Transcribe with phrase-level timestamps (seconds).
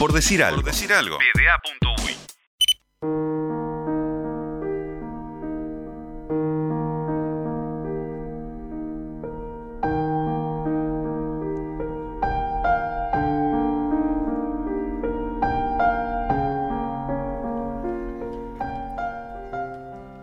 [0.00, 0.62] Por decir algo.
[0.62, 1.18] Por decir algo.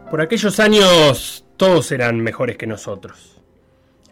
[0.09, 3.39] Por aquellos años todos eran mejores que nosotros.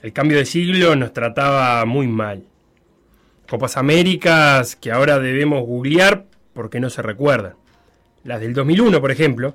[0.04, 2.44] El cambio de siglo nos trataba muy mal.
[3.50, 7.54] Copas Américas que ahora debemos googlear porque no se recuerdan.
[8.24, 9.54] Las del 2001, por ejemplo,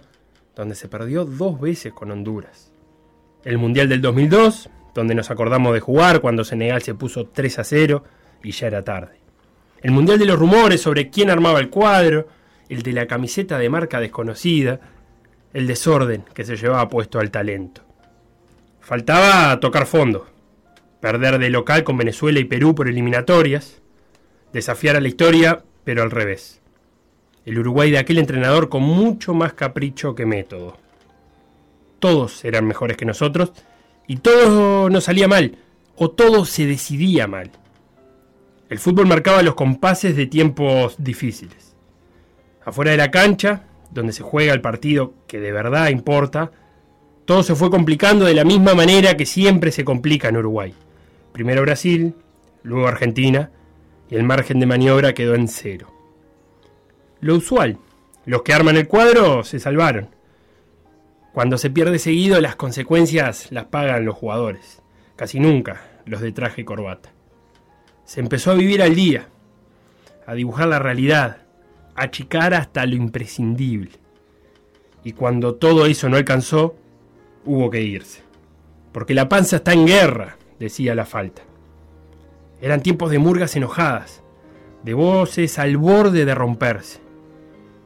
[0.54, 2.72] donde se perdió dos veces con Honduras.
[3.44, 7.64] El Mundial del 2002, donde nos acordamos de jugar cuando Senegal se puso 3 a
[7.64, 8.04] 0
[8.44, 9.18] y ya era tarde.
[9.82, 12.28] El Mundial de los rumores sobre quién armaba el cuadro,
[12.68, 14.80] el de la camiseta de marca desconocida,
[15.52, 17.82] el desorden que se llevaba puesto al talento.
[18.80, 20.26] Faltaba tocar fondo,
[21.00, 23.79] perder de local con Venezuela y Perú por eliminatorias,
[24.52, 26.60] desafiar a la historia, pero al revés.
[27.44, 30.76] El Uruguay de aquel entrenador con mucho más capricho que método.
[31.98, 33.52] Todos eran mejores que nosotros
[34.06, 35.56] y todo nos salía mal,
[35.96, 37.50] o todo se decidía mal.
[38.68, 41.74] El fútbol marcaba los compases de tiempos difíciles.
[42.64, 46.52] Afuera de la cancha, donde se juega el partido que de verdad importa,
[47.24, 50.74] todo se fue complicando de la misma manera que siempre se complica en Uruguay.
[51.32, 52.14] Primero Brasil,
[52.62, 53.50] luego Argentina,
[54.10, 55.88] y el margen de maniobra quedó en cero.
[57.20, 57.78] Lo usual,
[58.26, 60.08] los que arman el cuadro se salvaron.
[61.32, 64.82] Cuando se pierde seguido, las consecuencias las pagan los jugadores,
[65.16, 67.12] casi nunca los de traje y corbata.
[68.04, 69.28] Se empezó a vivir al día,
[70.26, 71.42] a dibujar la realidad,
[71.94, 73.92] achicar hasta lo imprescindible.
[75.04, 76.74] Y cuando todo eso no alcanzó,
[77.44, 78.22] hubo que irse.
[78.92, 81.42] Porque la panza está en guerra, decía la falta.
[82.60, 84.22] Eran tiempos de murgas enojadas,
[84.82, 87.00] de voces al borde de romperse.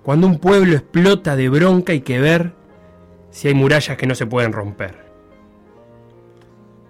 [0.02, 2.52] Cuando un pueblo explota de bronca hay que ver
[3.30, 5.04] si hay murallas que no se pueden romper.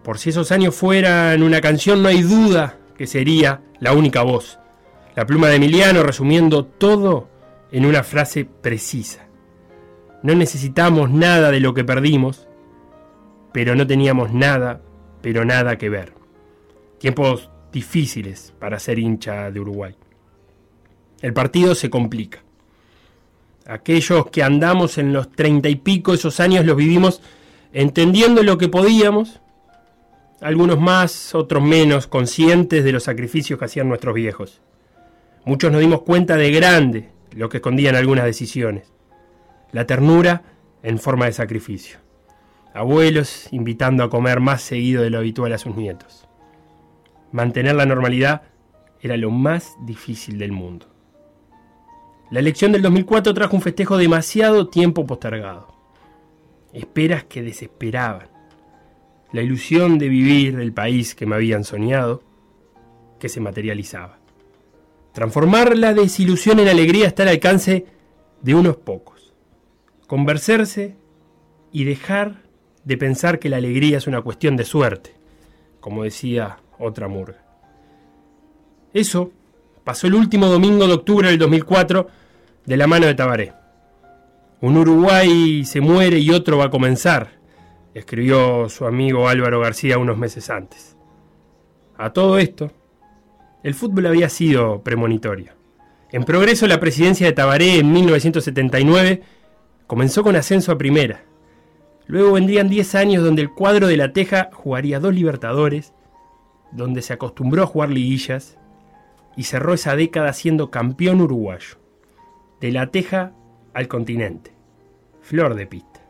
[0.03, 4.59] Por si esos años fueran una canción, no hay duda que sería la única voz
[5.15, 7.29] la pluma de Emiliano resumiendo todo
[7.71, 9.27] en una frase precisa.
[10.23, 12.49] No necesitamos nada de lo que perdimos,
[13.53, 14.81] pero no teníamos nada,
[15.23, 16.15] pero nada que ver.
[16.99, 19.95] Tiempos difíciles para ser hincha de Uruguay.
[21.21, 22.43] El partido se complica.
[23.67, 27.21] Aquellos que andamos en los treinta y pico esos años los vivimos
[27.73, 29.41] entendiendo lo que podíamos,
[30.41, 34.61] algunos más, otros menos, conscientes de los sacrificios que hacían nuestros viejos.
[35.45, 38.93] Muchos nos dimos cuenta de grande lo que escondían algunas decisiones.
[39.73, 40.43] La ternura
[40.83, 41.99] en forma de sacrificio.
[42.75, 46.24] Abuelos invitando a comer más seguido de lo habitual a sus nietos.
[47.35, 48.43] Mantener la normalidad
[49.01, 50.87] era lo más difícil del mundo.
[52.31, 55.67] La elección del 2004 trajo un festejo demasiado tiempo postergado.
[56.73, 58.29] Esperas que desesperaban.
[59.33, 62.23] La ilusión de vivir el país que me habían soñado,
[63.19, 64.21] que se materializaba.
[65.13, 67.85] Transformar la desilusión en alegría está al alcance
[68.43, 69.35] de unos pocos.
[70.07, 70.95] Convencerse
[71.73, 72.45] y dejar
[72.85, 75.17] de pensar que la alegría es una cuestión de suerte,
[75.81, 77.43] como decía otra murga.
[78.93, 79.33] Eso
[79.83, 82.07] pasó el último domingo de octubre del 2004
[82.65, 83.53] de la mano de Tabaré.
[84.61, 87.33] Un Uruguay se muere y otro va a comenzar,
[87.93, 90.97] escribió su amigo Álvaro García unos meses antes.
[91.97, 92.71] A todo esto,
[93.63, 95.53] el fútbol había sido premonitorio.
[96.11, 99.23] En progreso, la presidencia de Tabaré en 1979
[99.87, 101.25] comenzó con ascenso a primera.
[102.07, 105.93] Luego vendrían 10 años donde el cuadro de la Teja jugaría dos Libertadores,
[106.75, 108.59] donde se acostumbró a jugar liguillas
[109.37, 111.79] y cerró esa década siendo campeón uruguayo.
[112.61, 113.33] De la Teja
[113.73, 114.53] al continente.
[115.23, 116.01] Flor de pista.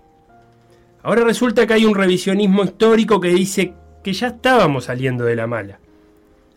[1.02, 5.46] Ahora resulta que hay un revisionismo histórico que dice que ya estábamos saliendo de la
[5.46, 5.78] mala.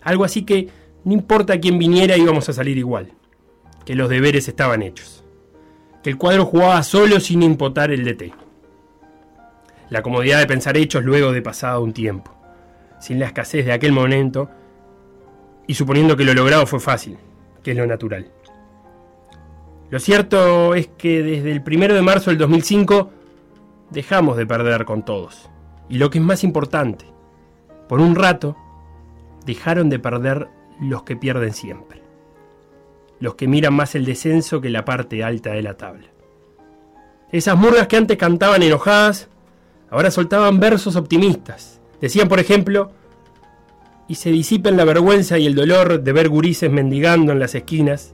[0.01, 0.69] Algo así que
[1.03, 3.12] no importa quién viniera, íbamos a salir igual.
[3.85, 5.23] Que los deberes estaban hechos.
[6.03, 8.34] Que el cuadro jugaba solo sin impotar el DT.
[9.90, 12.36] La comodidad de pensar hechos luego de pasado un tiempo.
[12.99, 14.49] Sin la escasez de aquel momento.
[15.67, 17.17] Y suponiendo que lo logrado fue fácil,
[17.64, 18.32] que es lo natural.
[19.90, 23.09] Lo cierto es que desde el 1 de marzo del 2005
[23.90, 25.49] dejamos de perder con todos.
[25.90, 27.05] Y lo que es más importante,
[27.88, 28.58] por un rato
[29.46, 30.49] dejaron de perder
[30.82, 32.03] los que pierden siempre,
[33.20, 36.08] los que miran más el descenso que la parte alta de la tabla.
[37.32, 39.29] Esas murgas que antes cantaban enojadas,
[39.90, 41.77] ahora soltaban versos optimistas.
[42.02, 42.91] Decían, por ejemplo,
[44.08, 48.14] y se disipen la vergüenza y el dolor de ver gurises mendigando en las esquinas,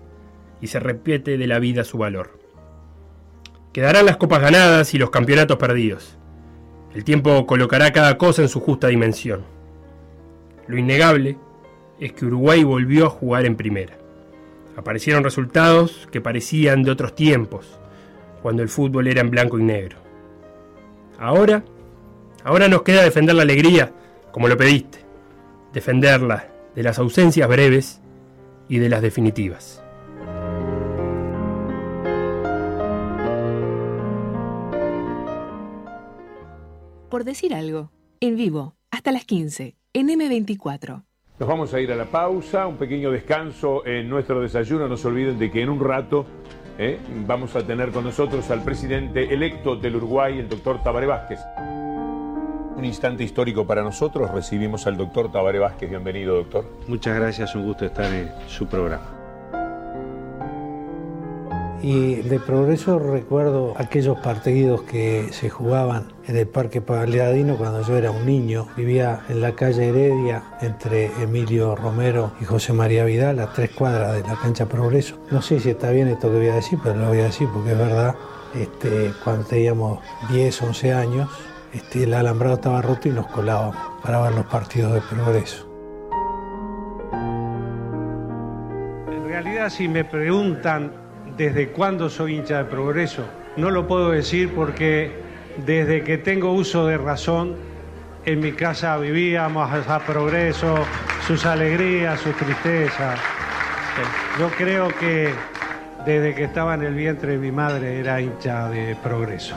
[0.61, 2.39] y se repite de la vida su valor.
[3.73, 6.17] Quedarán las copas ganadas y los campeonatos perdidos.
[6.95, 9.43] El tiempo colocará cada cosa en su justa dimensión.
[10.67, 11.37] Lo innegable
[11.99, 13.97] es que Uruguay volvió a jugar en primera.
[14.77, 17.79] Aparecieron resultados que parecían de otros tiempos,
[18.41, 19.97] cuando el fútbol era en blanco y negro.
[21.19, 21.63] Ahora,
[22.43, 23.91] ahora nos queda defender la alegría,
[24.31, 24.99] como lo pediste,
[25.73, 28.01] defenderla de las ausencias breves
[28.67, 29.83] y de las definitivas.
[37.09, 41.03] Por decir algo, en vivo, hasta las 15, en M24.
[41.39, 44.87] Nos vamos a ir a la pausa, un pequeño descanso en nuestro desayuno.
[44.87, 46.25] No se olviden de que en un rato
[46.79, 51.39] eh, vamos a tener con nosotros al presidente electo del Uruguay, el doctor Tabaré Vázquez.
[52.75, 54.31] Un instante histórico para nosotros.
[54.31, 55.89] Recibimos al doctor Tabaré Vázquez.
[55.89, 56.65] Bienvenido, doctor.
[56.87, 59.13] Muchas gracias, un gusto estar en su programa.
[61.83, 67.97] Y de progreso recuerdo aquellos partidos que se jugaban en el Parque Paleadino cuando yo
[67.97, 68.69] era un niño.
[68.77, 74.13] Vivía en la calle Heredia entre Emilio Romero y José María Vidal, a tres cuadras
[74.13, 75.19] de la cancha Progreso.
[75.29, 77.49] No sé si está bien esto que voy a decir, pero lo voy a decir
[77.53, 78.15] porque es verdad.
[78.55, 79.99] Este, cuando teníamos
[80.31, 81.29] 10, 11 años,
[81.73, 85.69] este, el alambrado estaba roto y nos colábamos para ver los partidos de Progreso.
[89.11, 91.03] En realidad, si me preguntan
[91.37, 93.23] desde cuándo soy hincha de progreso.
[93.57, 95.11] No lo puedo decir porque
[95.65, 97.55] desde que tengo uso de razón,
[98.25, 100.75] en mi casa vivíamos a progreso,
[101.27, 103.19] sus alegrías, sus tristezas.
[104.39, 105.29] Yo creo que
[106.05, 109.55] desde que estaba en el vientre de mi madre era hincha de progreso.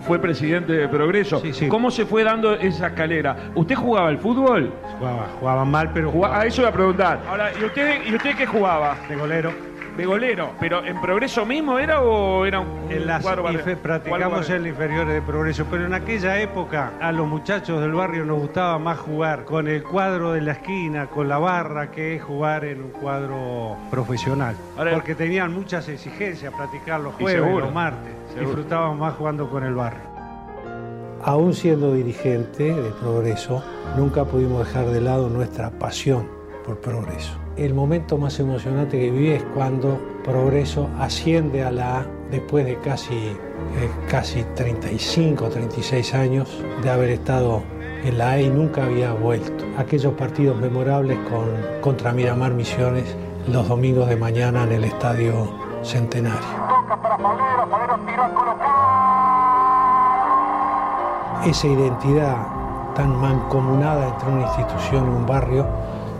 [0.00, 1.40] Fue presidente de Progreso.
[1.40, 1.68] Sí, sí.
[1.68, 3.36] ¿Cómo se fue dando esa escalera?
[3.54, 4.72] ¿Usted jugaba al fútbol?
[4.98, 7.20] Jugaba, jugaba mal, pero Jugaba- A eso voy a preguntar.
[7.28, 8.96] Ahora, ¿y usted, ¿y usted qué jugaba?
[9.08, 9.67] de golero.
[9.98, 10.52] De golero.
[10.60, 14.68] ¿Pero en Progreso mismo era o era un, En las cuadro barrio- practicamos en la
[14.68, 18.98] inferiores de progreso, pero en aquella época a los muchachos del barrio nos gustaba más
[18.98, 23.76] jugar con el cuadro de la esquina, con la barra, que jugar en un cuadro
[23.90, 24.54] profesional.
[24.76, 27.64] Ahora- porque tenían muchas exigencias, practicar los jueves, seguro.
[27.66, 28.12] los martes.
[28.28, 28.46] Seguro.
[28.46, 30.02] Disfrutábamos más jugando con el barrio.
[31.24, 33.64] Aún siendo dirigente de Progreso,
[33.96, 36.28] nunca pudimos dejar de lado nuestra pasión
[36.64, 37.32] por Progreso.
[37.58, 42.78] El momento más emocionante que viví es cuando Progreso asciende a la A después de
[42.78, 43.36] casi, eh,
[44.08, 47.64] casi 35, 36 años de haber estado
[48.04, 49.64] en la A y nunca había vuelto.
[49.76, 53.16] Aquellos partidos memorables con, contra Miramar Misiones
[53.48, 55.52] los domingos de mañana en el Estadio
[55.82, 56.68] Centenario.
[61.44, 62.36] esa identidad
[62.94, 65.66] tan mancomunada entre una institución y un barrio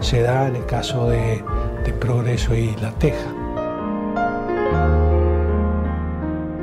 [0.00, 1.43] se da en el caso de,
[1.85, 3.33] de Progreso y La Teja.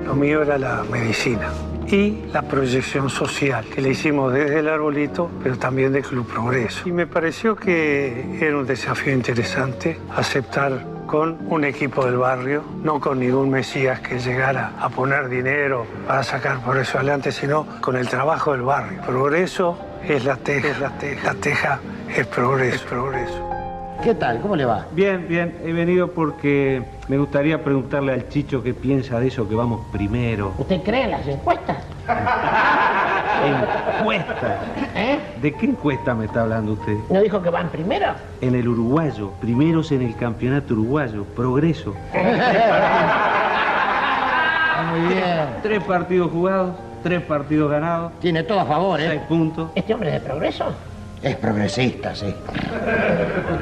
[0.05, 1.51] Lo mío era la medicina
[1.87, 6.87] y la proyección social que le hicimos desde el arbolito, pero también del Club Progreso.
[6.87, 12.99] Y me pareció que era un desafío interesante aceptar con un equipo del barrio, no
[12.99, 18.07] con ningún Mesías que llegara a poner dinero para sacar Progreso adelante, sino con el
[18.07, 19.01] trabajo del barrio.
[19.01, 19.77] Progreso
[20.07, 21.79] es la teja, es la teja, la teja
[22.15, 23.49] es progreso, es progreso.
[24.03, 24.39] ¿Qué tal?
[24.41, 24.85] ¿Cómo le va?
[24.91, 29.55] Bien, bien, he venido porque me gustaría preguntarle al Chicho qué piensa de eso que
[29.55, 30.53] vamos primero.
[30.57, 31.77] ¿Usted cree en las encuestas?
[33.99, 34.59] Encuestas.
[34.95, 35.19] ¿Eh?
[35.41, 36.95] ¿De qué encuesta me está hablando usted?
[37.09, 38.07] ¿No dijo que van primero?
[38.41, 41.93] En el uruguayo, primeros en el campeonato uruguayo, progreso.
[44.91, 45.47] Muy bien.
[45.63, 49.21] Tres partidos jugados, tres partidos ganados, Tiene todo a favor, seis ¿eh?
[49.27, 49.69] puntos.
[49.75, 50.65] ¿Este hombre es de progreso?
[51.21, 52.33] Es progresista, sí.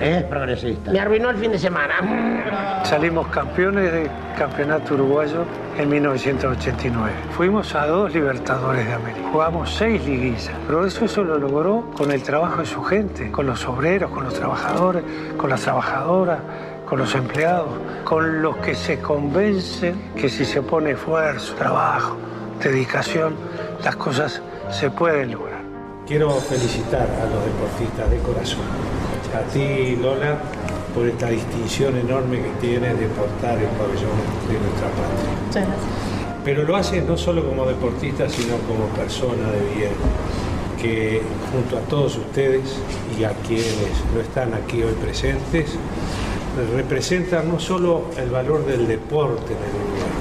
[0.02, 0.92] Es progresista.
[0.92, 2.84] Me arruinó el fin de semana.
[2.84, 5.46] Salimos campeones del campeonato uruguayo
[5.78, 7.12] en 1989.
[7.38, 9.30] Fuimos a dos Libertadores de América.
[9.32, 10.52] Jugamos seis liguillas.
[10.68, 14.26] Pero eso, eso lo logró con el trabajo de su gente, con los obreros, con
[14.26, 15.04] los trabajadores,
[15.38, 16.40] con las trabajadoras,
[16.86, 17.70] con los empleados,
[18.04, 22.18] con los que se convencen que si se pone esfuerzo, trabajo,
[22.62, 23.36] dedicación,
[23.84, 25.53] las cosas se pueden lograr.
[26.06, 28.60] Quiero felicitar a los deportistas de corazón.
[29.34, 30.38] A ti, Lola,
[30.94, 34.12] por esta distinción enorme que tienes de portar el pabellón
[34.50, 35.32] de nuestra patria.
[35.48, 36.44] Muchas gracias.
[36.44, 39.94] Pero lo haces no solo como deportista, sino como persona de bien,
[40.82, 41.22] que
[41.54, 42.76] junto a todos ustedes
[43.18, 45.72] y a quienes no están aquí hoy presentes,
[46.76, 50.12] representan no solo el valor del deporte en el Uruguay,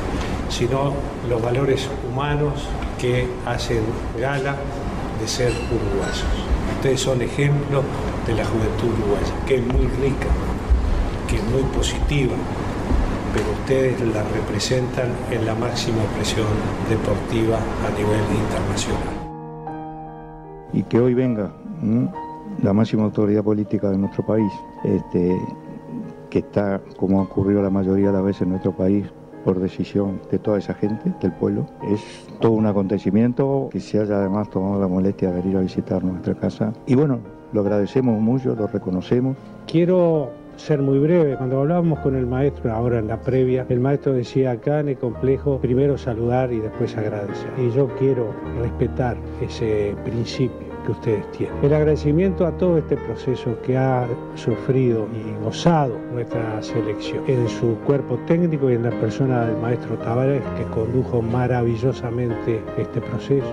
[0.49, 0.95] sino
[1.29, 2.69] los valores humanos
[3.01, 3.83] que hacen
[4.21, 4.57] gala
[5.23, 6.25] de ser uruguayos.
[6.77, 7.83] Ustedes son ejemplo
[8.27, 10.27] de la juventud uruguaya, que es muy rica,
[11.29, 12.35] que es muy positiva,
[13.33, 16.47] pero ustedes la representan en la máxima expresión
[16.91, 19.15] deportiva a nivel internacional.
[20.73, 21.53] Y que hoy venga
[22.61, 24.53] la máxima autoridad política de nuestro país,
[24.83, 25.39] este,
[26.31, 29.07] que está, como ha ocurrido la mayoría de las veces en nuestro país,
[29.45, 31.67] por decisión de toda esa gente, del pueblo.
[31.91, 32.01] Es
[32.41, 36.35] todo un acontecimiento que se haya además tomado la molestia de venir a visitar nuestra
[36.35, 36.73] casa.
[36.87, 37.21] Y bueno,
[37.53, 39.37] lo agradecemos mucho, lo reconocemos.
[39.67, 41.37] Quiero ser muy breve.
[41.37, 44.99] Cuando hablábamos con el maestro ahora en la previa, el maestro decía acá en el
[44.99, 47.51] complejo primero saludar y después agradecer.
[47.59, 51.57] Y yo quiero respetar ese principio que ustedes tienen.
[51.63, 57.77] El agradecimiento a todo este proceso que ha sufrido y gozado nuestra selección en su
[57.87, 63.53] cuerpo técnico y en la persona del maestro Tavares que condujo maravillosamente este proceso.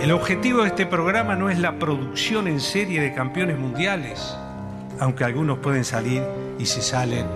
[0.00, 4.36] El objetivo de este programa no es la producción en serie de campeones mundiales,
[4.98, 6.22] aunque algunos pueden salir
[6.58, 7.26] y si salen,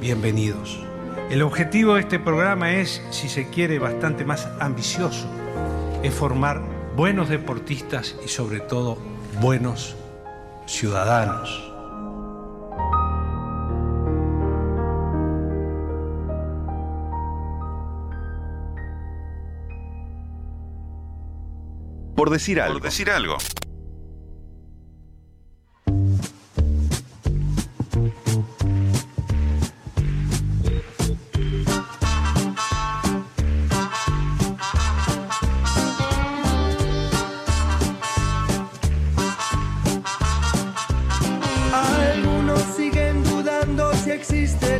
[0.00, 0.84] bienvenidos.
[1.30, 5.28] El objetivo de este programa es, si se quiere, bastante más ambicioso,
[6.02, 6.60] es formar
[6.96, 8.98] buenos deportistas y sobre todo
[9.40, 9.96] buenos
[10.66, 11.66] ciudadanos.
[22.16, 22.74] Por decir algo.
[22.74, 23.38] Por decir algo.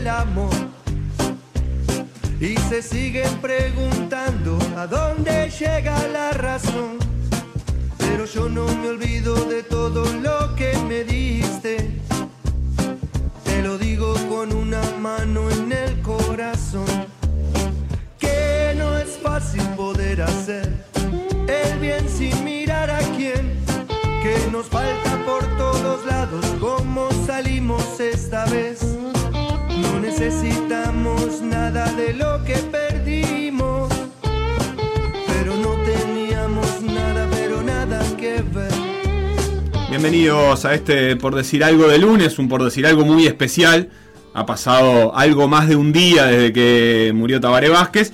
[0.09, 0.50] Amor
[2.40, 6.99] y se siguen preguntando a dónde llega la razón.
[7.99, 11.90] Pero yo no me olvido de todo lo que me diste.
[13.45, 16.87] Te lo digo con una mano en el corazón.
[18.19, 20.87] Que no es fácil poder hacer
[21.47, 23.54] el bien sin mirar a quién.
[24.23, 26.47] Que nos falta por todos lados.
[26.59, 28.80] ¿Cómo salimos esta vez?
[29.82, 33.92] No necesitamos nada de lo que perdimos.
[35.26, 38.72] Pero no teníamos nada, pero nada que ver.
[39.88, 43.88] Bienvenidos a este Por Decir Algo de lunes, un Por Decir Algo muy especial.
[44.34, 48.12] Ha pasado algo más de un día desde que murió Tabaré Vázquez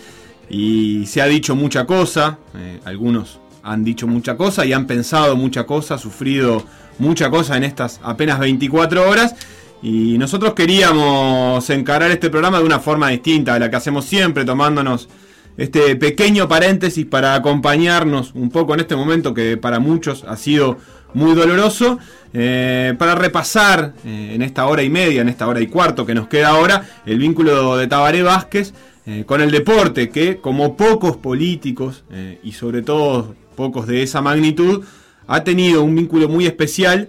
[0.49, 2.39] y se ha dicho mucha cosa.
[2.57, 6.65] eh, algunos han dicho mucha cosa y han pensado mucha cosa, sufrido
[6.99, 9.35] mucha cosa en estas apenas 24 horas.
[9.83, 14.45] Y nosotros queríamos encarar este programa de una forma distinta a la que hacemos siempre,
[14.45, 15.09] tomándonos
[15.57, 20.79] este pequeño paréntesis para acompañarnos un poco en este momento que para muchos ha sido
[21.15, 21.99] muy doloroso,
[22.35, 26.15] eh, para repasar eh, en esta hora y media, en esta hora y cuarto que
[26.15, 28.75] nos queda ahora, el vínculo de Tabaré Vázquez
[29.07, 32.05] eh, con el deporte, que como pocos políticos
[32.43, 34.85] y sobre todo pocos de esa magnitud,
[35.27, 37.09] ha tenido un vínculo muy especial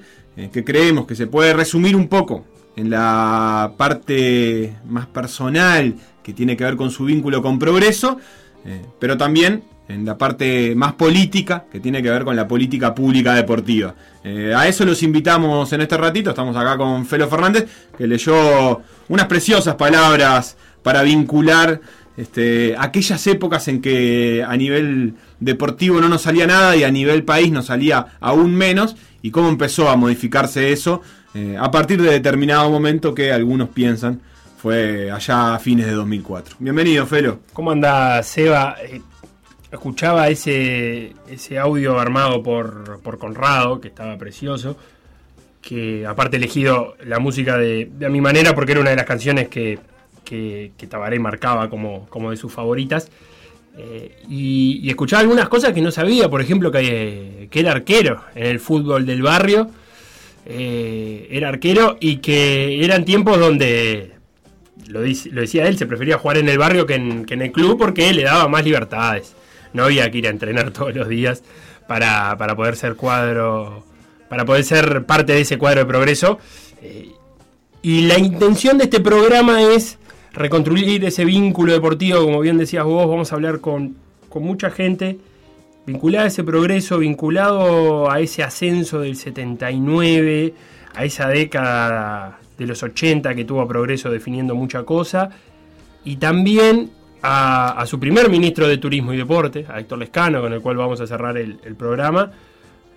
[0.51, 2.45] que creemos que se puede resumir un poco
[2.77, 8.17] en la parte más personal que tiene que ver con su vínculo con progreso,
[8.65, 12.93] eh, pero también en la parte más política que tiene que ver con la política
[12.93, 13.96] pública deportiva.
[14.24, 17.67] Eh, a eso los invitamos en este ratito, estamos acá con Felo Fernández,
[17.98, 21.81] que leyó unas preciosas palabras para vincular
[22.15, 27.24] este, aquellas épocas en que a nivel deportivo no nos salía nada y a nivel
[27.24, 31.01] país nos salía aún menos y cómo empezó a modificarse eso
[31.34, 34.22] eh, a partir de determinado momento que algunos piensan
[34.57, 36.57] fue allá a fines de 2004.
[36.60, 37.39] Bienvenido, Felo.
[37.53, 38.75] ¿Cómo anda, Seba?
[38.81, 39.01] Eh,
[39.72, 44.77] escuchaba ese, ese audio armado por, por Conrado, que estaba precioso,
[45.62, 49.48] que aparte elegido la música de, a mi manera porque era una de las canciones
[49.50, 49.79] que,
[50.24, 53.10] que, que Tabaré marcaba como, como de sus favoritas.
[53.77, 58.24] Eh, y, y escuchaba algunas cosas que no sabía, por ejemplo, que, que era arquero
[58.34, 59.69] en el fútbol del barrio.
[60.50, 64.13] Eh, era arquero y que eran tiempos donde,
[64.88, 67.77] lo, decía él, se prefería jugar en el barrio que en, que en el club
[67.77, 69.36] porque le daba más libertades.
[69.74, 71.44] No había que ir a entrenar todos los días
[71.86, 73.84] para, para poder ser cuadro,
[74.30, 76.39] para poder ser parte de ese cuadro de progreso.
[76.82, 77.10] Eh,
[77.82, 79.98] y la intención de este programa es
[80.32, 83.98] reconstruir ese vínculo deportivo, como bien decías vos, vamos a hablar con,
[84.30, 85.18] con mucha gente
[85.88, 90.53] vinculada a ese progreso, vinculado a ese ascenso del 79,
[90.94, 95.29] a esa década de los 80 que tuvo progreso definiendo mucha cosa,
[96.03, 96.91] y también
[97.22, 101.00] a, su primer ministro de Turismo y Deporte, a Héctor Lescano, con el cual vamos
[101.00, 102.32] a cerrar el, programa,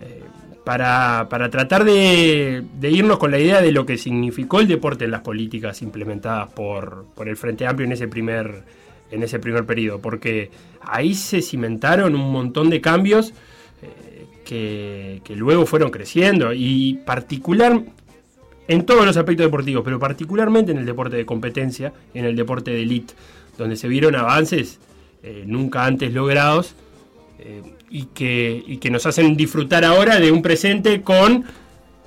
[0.01, 0.25] eh,
[0.65, 5.05] para, para tratar de, de irnos con la idea de lo que significó el deporte
[5.05, 8.65] en las políticas implementadas por, por el Frente Amplio en ese primer
[9.11, 13.33] en ese primer periodo, porque ahí se cimentaron un montón de cambios
[14.53, 17.81] eh, que, luego fueron creciendo y particular
[18.67, 22.71] en todos los aspectos deportivos, pero particularmente en el deporte de competencia, en el deporte
[22.73, 23.15] de elite,
[23.57, 24.81] donde se vieron avances
[25.23, 26.75] eh, nunca antes logrados
[27.39, 31.45] eh, y, que, y que nos hacen disfrutar ahora de un presente con,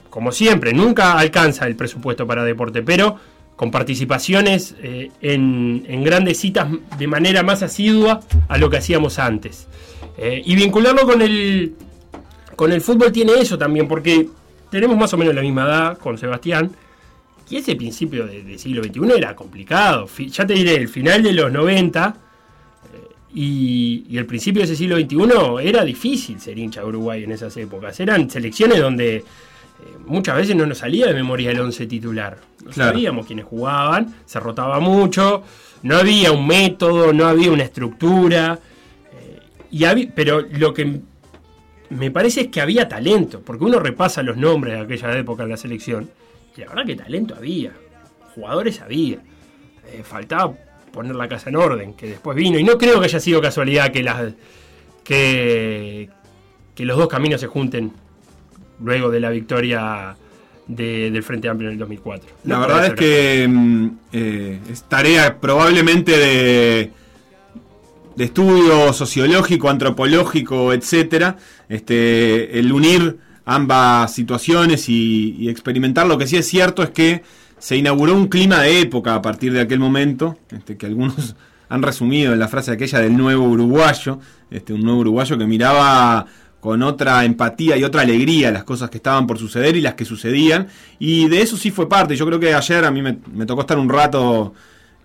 [0.10, 3.18] como siempre, nunca alcanza el presupuesto para deporte, pero
[3.55, 6.67] con participaciones eh, en, grandes citas
[6.98, 9.67] de manera más asidua a lo que hacíamos antes.
[10.17, 11.75] Eh, y vincularlo con el,
[12.55, 14.27] con el fútbol tiene eso también, porque
[14.69, 16.72] tenemos más o menos la misma edad con Sebastián.
[17.50, 20.07] Y ese principio del de siglo XXI era complicado.
[20.17, 22.15] Ya te diré, el final de los 90
[22.93, 22.98] eh,
[23.36, 27.31] y, y el principio de ese siglo XXI era difícil ser hincha de Uruguay en
[27.31, 28.00] esas épocas.
[28.00, 29.24] Eran selecciones donde
[30.06, 32.38] muchas veces no nos salía de memoria el 11 titular.
[32.66, 32.92] No Claro.
[32.92, 35.44] sabíamos quiénes jugaban, se rotaba mucho,
[35.84, 38.60] no había un método, no había una estructura.
[39.13, 39.40] eh,
[39.72, 41.00] y pero lo que
[41.90, 45.50] me parece es que había talento, porque uno repasa los nombres de aquella época en
[45.50, 46.10] la selección,
[46.56, 47.72] y la verdad que talento había,
[48.34, 49.18] jugadores había.
[49.92, 50.54] Eh, faltaba
[50.92, 53.92] poner la casa en orden, que después vino, y no creo que haya sido casualidad
[53.92, 54.34] que las
[55.04, 56.10] que,
[56.75, 57.92] que los dos caminos se junten
[58.82, 60.15] luego de la victoria
[60.68, 62.30] de- del Frente Amplio en el 2004.
[62.46, 66.92] La No verdad es que mm, eh, es tarea probablemente de,
[68.15, 71.38] de estudio sociológico, antropológico, etcétera,
[71.70, 76.08] este, el unir ambas situaciones y, y experimentar.
[76.08, 77.24] Lo que sí es cierto es que
[77.58, 81.36] se inauguró un clima de época a partir de aquel momento, este, que algunos
[81.70, 84.20] han resumido en la frase aquella del nuevo uruguayo,
[84.51, 86.25] este, un nuevo uruguayo que miraba
[86.63, 90.05] con otra empatía y otra alegría las cosas que estaban por suceder y las que
[90.05, 90.67] sucedían.
[90.98, 92.15] Y de eso sí fue parte.
[92.15, 94.53] Yo creo que ayer a mí me, tocó estar un rato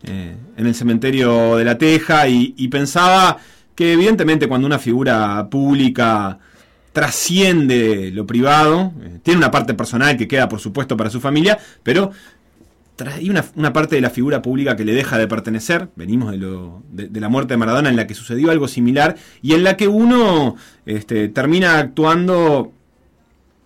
[0.04, 3.38] eh, en el cementerio de La Teja y, pensaba
[3.74, 6.38] que evidentemente cuando una figura pública
[6.92, 11.58] trasciende lo privado, eh, tiene una parte personal que queda por supuesto para su familia,
[11.82, 12.12] pero
[13.06, 15.88] hay una, parte de la figura pública que le deja de pertenecer.
[15.96, 19.54] Venimos de, lo, de, la muerte de Maradona en la que sucedió algo similar y
[19.54, 20.56] en la que uno
[20.86, 22.72] este, termina actuando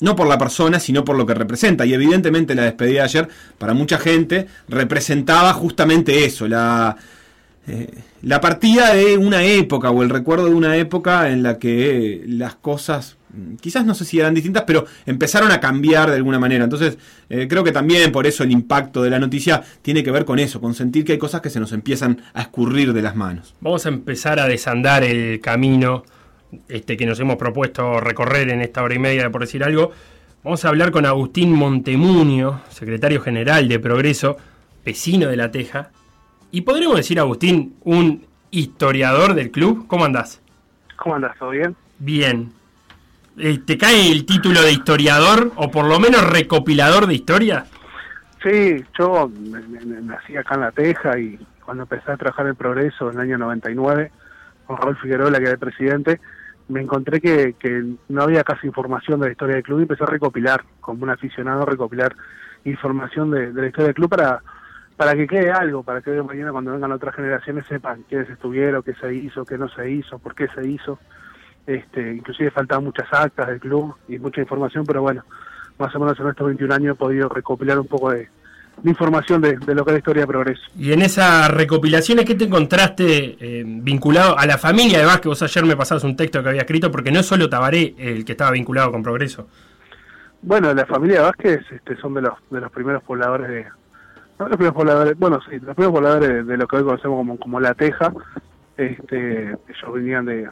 [0.00, 1.86] no por la persona, sino por lo que representa.
[1.86, 6.96] Y evidentemente la despedida de ayer, para mucha gente, representaba justamente eso, la,
[7.68, 12.22] eh, la partida de una época o el recuerdo de una época en la que
[12.26, 13.16] las cosas,
[13.60, 16.64] quizás no sé si eran distintas, pero empezaron a cambiar de alguna manera.
[16.64, 20.24] Entonces, eh, creo que también por eso el impacto de la noticia tiene que ver
[20.24, 23.16] con eso, con sentir que hay cosas que se nos empiezan a escurrir de las
[23.16, 23.54] manos.
[23.60, 26.04] Vamos a empezar a desandar el camino
[26.68, 29.92] este, que nos hemos propuesto recorrer en esta hora y media, por decir algo.
[30.44, 34.36] Vamos a hablar con Agustín Montemunio, secretario general de Progreso,
[34.84, 35.90] vecino de La Teja.
[36.50, 39.86] Y podríamos decir, Agustín, un historiador del club.
[39.86, 40.40] ¿Cómo andás?
[40.96, 41.38] ¿Cómo andas?
[41.38, 41.74] ¿Todo bien?
[41.98, 42.52] Bien.
[43.38, 47.66] Eh, ¿Te cae el título de historiador o por lo menos recopilador de historia?
[48.42, 49.30] Sí, yo
[50.02, 53.38] nací acá en La Teja y cuando empecé a trabajar en Progreso en el año
[53.38, 54.10] 99,
[54.66, 56.20] con Raúl Figueroa, que era el presidente,
[56.68, 60.04] me encontré que, que no había casi información de la historia del club y empecé
[60.04, 62.14] a recopilar, como un aficionado, a recopilar
[62.64, 64.42] información de, de la historia del club para
[64.96, 68.84] para que quede algo, para que hoy mañana cuando vengan otras generaciones sepan quiénes estuvieron,
[68.84, 70.98] qué se hizo, qué no se hizo, por qué se hizo.
[71.66, 75.24] Este, inclusive faltaban muchas actas del club y mucha información, pero bueno,
[75.78, 78.28] más o menos en estos 21 años he podido recopilar un poco de,
[78.82, 80.62] de información de, de lo que es la historia de Progreso.
[80.76, 85.26] Y en esas recopilaciones, ¿qué te encontraste eh, vinculado a la familia de Vázquez?
[85.26, 88.24] Vos ayer me pasabas un texto que había escrito, porque no es solo Tabaré el
[88.24, 89.46] que estaba vinculado con Progreso.
[90.42, 93.66] Bueno, la familia de Vázquez este, son de los de los primeros pobladores de
[94.40, 97.16] no los primeros pobladores, bueno sí, los primeros pobladores de, de lo que hoy conocemos
[97.18, 98.12] como, como La Teja.
[98.76, 100.48] Este, ellos venían de,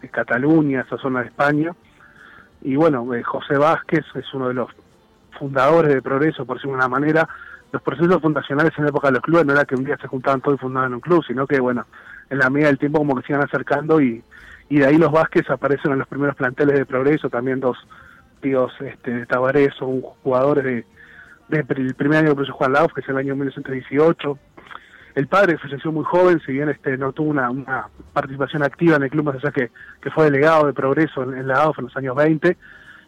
[0.00, 1.72] de Cataluña, esa zona de España.
[2.62, 4.68] Y bueno, eh, José Vázquez es uno de los
[5.38, 7.28] fundadores de Progreso, por decirlo de una manera.
[7.72, 10.06] Los procesos fundacionales en la época de los clubes no era que un día se
[10.08, 11.84] juntaban todos y fundaban un club, sino que bueno,
[12.30, 14.22] en la medida del tiempo como que se iban acercando y,
[14.68, 17.76] y de ahí los Vázquez aparecen en los primeros planteles de Progreso, también dos
[18.40, 20.86] tíos este, de Tabaré son jugadores de,
[21.48, 24.38] de pr- el primer año que empezó Juan Lauf, que es el año 1918.
[25.16, 27.50] El padre falleció muy joven, si bien este no tuvo una,
[28.12, 29.70] participación activa en el club, más allá que,
[30.10, 32.54] fue delegado de Progreso en, en la AUF en los años 20.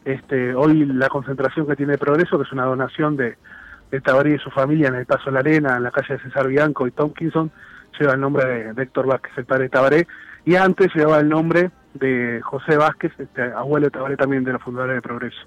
[0.07, 3.37] Este, hoy la concentración que tiene Progreso, que es una donación de,
[3.90, 6.23] de Tabaré y su familia en el Paso de la Arena, en la calle de
[6.23, 7.51] César Bianco y Tompkinson,
[8.01, 10.07] lleva el nombre de, de Héctor Vázquez, el padre de Tabaré,
[10.47, 14.62] y antes llevaba el nombre de José Vázquez, este, abuelo de Tabaré también de los
[14.62, 15.47] fundadores de Progreso.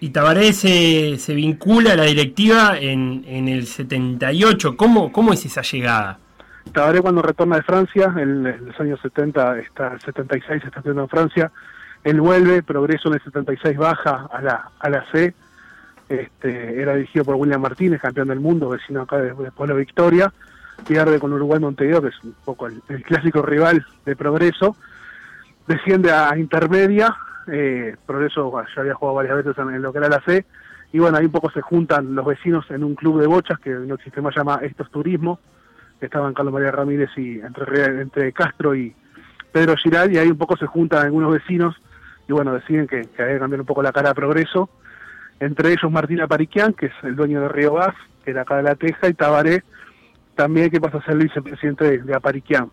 [0.00, 4.76] Y Tabaré se, vincula a la directiva en, en el 78.
[4.76, 6.18] ¿Cómo, ¿Cómo es esa llegada?
[6.72, 11.08] Tabaré cuando retorna de Francia, en, en los años 70, está 76, está estudiando en
[11.08, 11.50] Francia,
[12.04, 15.34] él vuelve, Progreso en el 76 baja a la, a la C,
[16.08, 20.32] este, era dirigido por William Martínez, campeón del mundo, vecino acá de, de Pueblo Victoria,
[20.86, 24.76] pierde con Uruguay Montevideo, que es un poco el clásico rival de Progreso,
[25.66, 27.16] desciende a intermedia,
[27.50, 30.44] eh, Progreso ya había jugado varias veces en, en, lo que era la C,
[30.92, 33.70] y bueno, ahí un poco se juntan los vecinos en un club de bochas que
[33.70, 35.38] no existe más, llama Estos Turismo,
[36.00, 38.94] estaban Carlos María Ramírez y entre, entre Castro y
[39.52, 41.76] Pedro Giral, y ahí un poco se juntan algunos vecinos,
[42.28, 44.68] y bueno, deciden que, que hay que cambiar un poco la cara a Progreso,
[45.40, 48.62] entre ellos Martín Apariquian, que es el dueño de Río Gas, que era acá de
[48.62, 49.62] La Teja, y Tabaré,
[50.34, 52.70] también que pasa a ser el vicepresidente de, de Apariquian.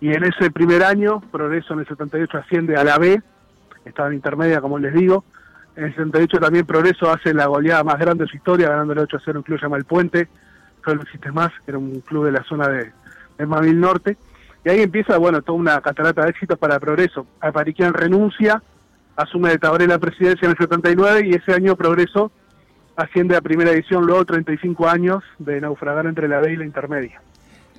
[0.00, 3.22] Y en ese primer año, Progreso en el 78 asciende a la B,
[3.84, 5.24] estaba en intermedia, como les digo.
[5.74, 9.16] En el 78 también Progreso hace la goleada más grande de su historia, ganándole 8
[9.16, 10.28] a 0 un club llamado El Puente,
[10.84, 12.92] que no existe más, era un club de la zona de,
[13.38, 14.16] de Mavil Norte.
[14.64, 17.26] Y ahí empieza, bueno, toda una catarata de éxitos para Progreso.
[17.40, 18.62] Apariquian renuncia,
[19.16, 22.30] asume de Tabaré la presidencia en el 79 y ese año Progreso
[22.96, 27.20] asciende a primera edición, luego 35 años de naufragar entre la B y la intermedia.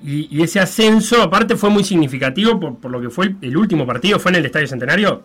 [0.02, 4.18] Y, ese ascenso, aparte, fue muy significativo por, por, lo que fue el, último partido,
[4.18, 5.22] fue en el Estadio Centenario.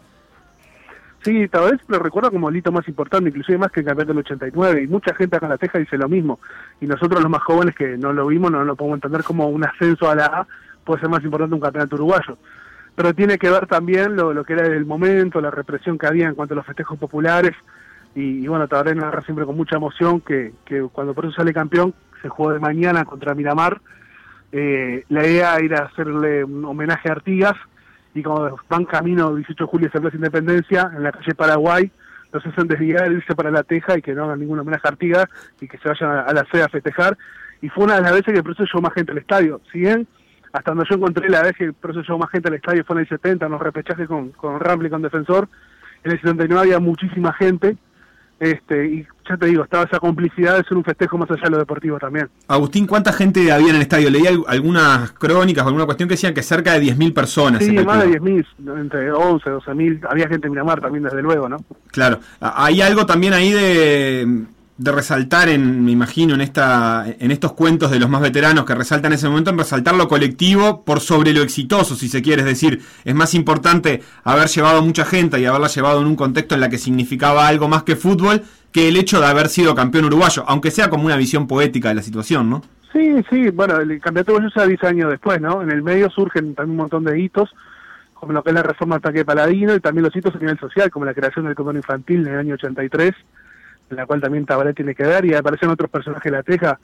[1.24, 4.14] Sí, tal vez lo recuerdo como el hito más importante, inclusive más que el campeonato
[4.14, 6.40] del 89, y mucha gente acá en La Teja dice lo mismo.
[6.80, 9.66] Y nosotros los más jóvenes que no lo vimos, no lo podemos entender como un
[9.66, 10.48] ascenso a la A
[10.86, 12.38] puede ser más importante un campeonato uruguayo.
[12.96, 16.36] Pero tiene que ver también lo, que era el momento, la represión que había en
[16.36, 17.54] cuanto a los festejos populares,
[18.16, 21.54] y, y bueno, Tabaré narra siempre con mucha emoción que, que cuando por eso sale
[21.54, 23.82] campeón, se jugó de mañana contra Miramar,
[24.52, 27.56] eh, la idea era hacerle un homenaje a Artigas,
[28.14, 31.92] y como van camino 18 de julio a Plaza Independencia, en la calle Paraguay,
[32.32, 35.28] los hacen desviar, irse para la Teja y que no hagan ningún homenaje a
[35.62, 37.18] y que se vayan a, la sede a festejar.
[37.62, 39.62] Y fue una de las veces que el proceso llevó más gente al estadio.
[39.72, 40.08] Si bien,
[40.54, 42.96] hasta donde yo encontré la vez que el proceso llevó más gente al estadio fue
[42.96, 45.50] en el 70, en los repechajes con, con Ramble con Defensor,
[46.04, 47.78] en el 79 había muchísima gente,
[48.40, 51.50] este, y ya te digo, estaba esa complicidad de ser un festejo más allá de
[51.52, 52.30] lo deportivo también.
[52.48, 54.10] Agustín, ¿cuánta gente había en el estadio?
[54.10, 57.64] Leí algunas crónicas, alguna cuestión que decían que cerca de 10.000 personas.
[57.64, 60.08] Sí, más de 10.000, entre 11, 12.000.
[60.10, 61.58] Había gente en Miramar también, desde luego, ¿no?
[61.92, 62.20] Claro.
[62.40, 64.46] Hay algo también ahí de,
[64.80, 68.74] de resaltar, en, me imagino, en, esta, en estos cuentos de los más veteranos que
[68.74, 72.44] resaltan ese momento, en resaltar lo colectivo por sobre lo exitoso, si se quiere.
[72.44, 76.16] Es decir, es más importante haber llevado a mucha gente y haberla llevado en un
[76.16, 79.76] contexto en la que significaba algo más que fútbol que el hecho de haber sido
[79.76, 82.62] campeón uruguayo, aunque sea como una visión poética de la situación, ¿no?
[82.94, 85.62] Sí, sí, bueno, el campeonato uruguayo se da 10 años después, ¿no?
[85.62, 87.54] En el medio surgen también un montón de hitos,
[88.14, 90.58] como lo que es la reforma del ataque paladino y también los hitos a nivel
[90.58, 93.14] social, como la creación del condón infantil en el año 83,
[93.90, 96.80] en la cual también Tabaré tiene que ver, y aparecen otros personajes de la Teja,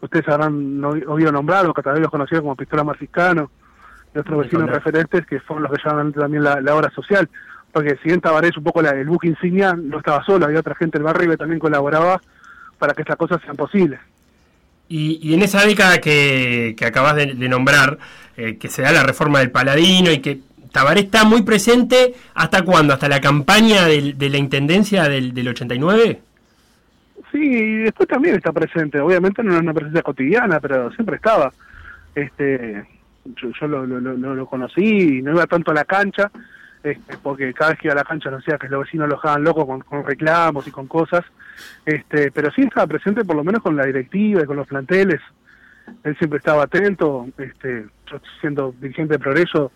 [0.00, 3.50] ustedes habrán oído nombrar, o que vez los conocidos como Pistola Marciscano,
[4.14, 7.28] y otros vecinos referentes que fueron los que llaman también la, la obra social
[7.72, 10.60] porque si bien Tabaré es un poco la, el buque insignia, no estaba solo, había
[10.60, 12.20] otra gente del barrio que también colaboraba
[12.78, 14.00] para que estas cosas sean posibles.
[14.88, 17.98] Y, y en esa década que, que acabas de, de nombrar,
[18.36, 20.40] eh, que se da la reforma del Paladino y que
[20.72, 22.94] Tabaré está muy presente, ¿hasta cuándo?
[22.94, 26.20] ¿Hasta la campaña del, de la Intendencia del, del 89?
[27.32, 31.52] Sí, y después también está presente, obviamente no es una presencia cotidiana, pero siempre estaba.
[32.14, 32.84] Este,
[33.24, 36.30] yo, yo lo, lo, lo, lo conocí, no iba tanto a la cancha,
[36.82, 39.16] este, porque cada vez que iba a la cancha no decía que los vecinos lo
[39.16, 41.24] dejaban loco con, con, reclamos y con cosas,
[41.84, 45.20] este, pero sí estaba presente por lo menos con la directiva y con los planteles,
[46.02, 49.72] él siempre estaba atento, este, yo siendo dirigente de Progreso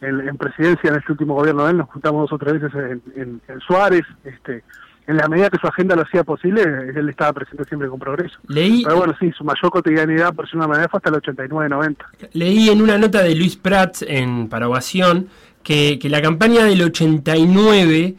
[0.00, 2.74] en, en presidencia en este último gobierno de él, nos juntamos dos o tres veces
[2.74, 4.62] en, en, en Suárez, este,
[5.06, 8.38] en la medida que su agenda lo hacía posible, él estaba presente siempre con progreso.
[8.46, 11.16] Leí, Pero bueno, sí, su mayor cotidianidad, por decirlo de una manera, fue hasta el
[11.16, 11.96] 89-90.
[12.32, 15.28] Leí en una nota de Luis Prats en Paraguación
[15.62, 18.14] que, que la campaña del 89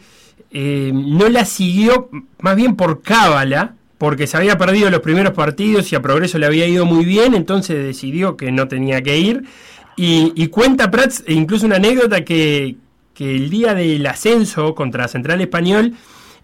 [0.52, 2.10] eh, no la siguió
[2.42, 6.46] más bien por cábala, porque se había perdido los primeros partidos y a Progreso le
[6.46, 9.44] había ido muy bien, entonces decidió que no tenía que ir.
[9.96, 12.76] Y, y cuenta Prats e incluso una anécdota que,
[13.14, 15.94] que el día del ascenso contra Central Español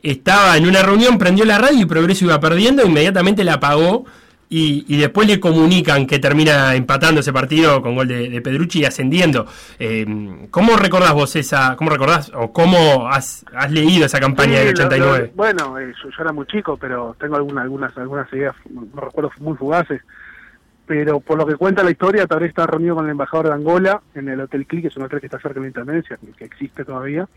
[0.03, 4.05] estaba en una reunión, prendió la radio y Progreso iba perdiendo, inmediatamente la apagó
[4.51, 8.79] y, y, después le comunican que termina empatando ese partido con gol de, de Pedrucci
[8.79, 9.45] y ascendiendo.
[9.77, 14.65] Eh, ¿Cómo recordás vos esa, cómo recordás o cómo has, has leído esa campaña sí,
[14.65, 15.17] del 89?
[15.19, 18.55] Lo, lo, bueno, eh, yo, yo, era muy chico, pero tengo alguna, algunas, algunas ideas,
[18.71, 20.01] no recuerdo muy fugaces.
[20.87, 23.53] Pero por lo que cuenta la historia, tal vez está reunido con el embajador de
[23.53, 26.17] Angola en el Hotel Click, que es un hotel que está cerca de la Intendencia,
[26.35, 27.27] que existe todavía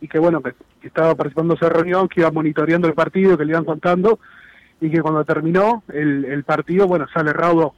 [0.00, 3.44] y que bueno, que, estaba participando en esa reunión, que iba monitoreando el partido, que
[3.44, 4.18] le iban contando,
[4.80, 7.74] y que cuando terminó el, el partido, bueno, sale Raudo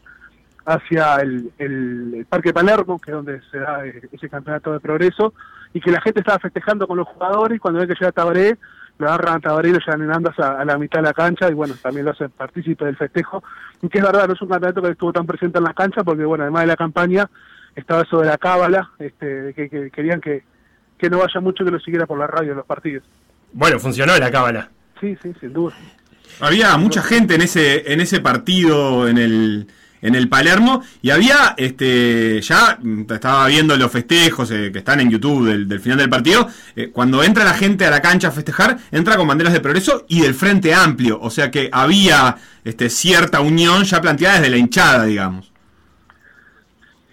[0.69, 5.33] hacia el, el, Parque Palermo, que es donde se da eh, ese campeonato de progreso,
[5.73, 8.59] y que la gente estaba festejando con los jugadores, y cuando ve que llega Tabaré,
[8.99, 11.49] lo agarran a Tabaré y lo llevan en andas a, la mitad de la cancha,
[11.49, 13.43] y bueno, también lo hacen partícipe del festejo,
[13.81, 16.05] y que es verdad, no es un campeonato que estuvo tan presente en las canchas,
[16.05, 17.31] porque bueno, además de la campaña,
[17.75, 20.43] estaba eso de la cábala, este, que, que querían que,
[20.99, 23.05] que no vaya mucho que lo siguiera por la radio en los partidos.
[23.53, 24.71] Bueno, funcionó la cábala.
[25.01, 25.75] Sí, sí, sin duda.
[26.41, 29.67] Había mucha gente en ese, en ese partido, en el,
[30.03, 35.11] en el Palermo, y había, este, ya estaba viendo los festejos eh, que están en
[35.11, 38.33] YouTube del, del final del partido, eh, cuando entra la gente a la cancha a
[38.33, 42.91] festejar, entra con banderas de progreso y del Frente Amplio, o sea que había este,
[42.91, 45.53] cierta unión ya planteada desde la hinchada, digamos.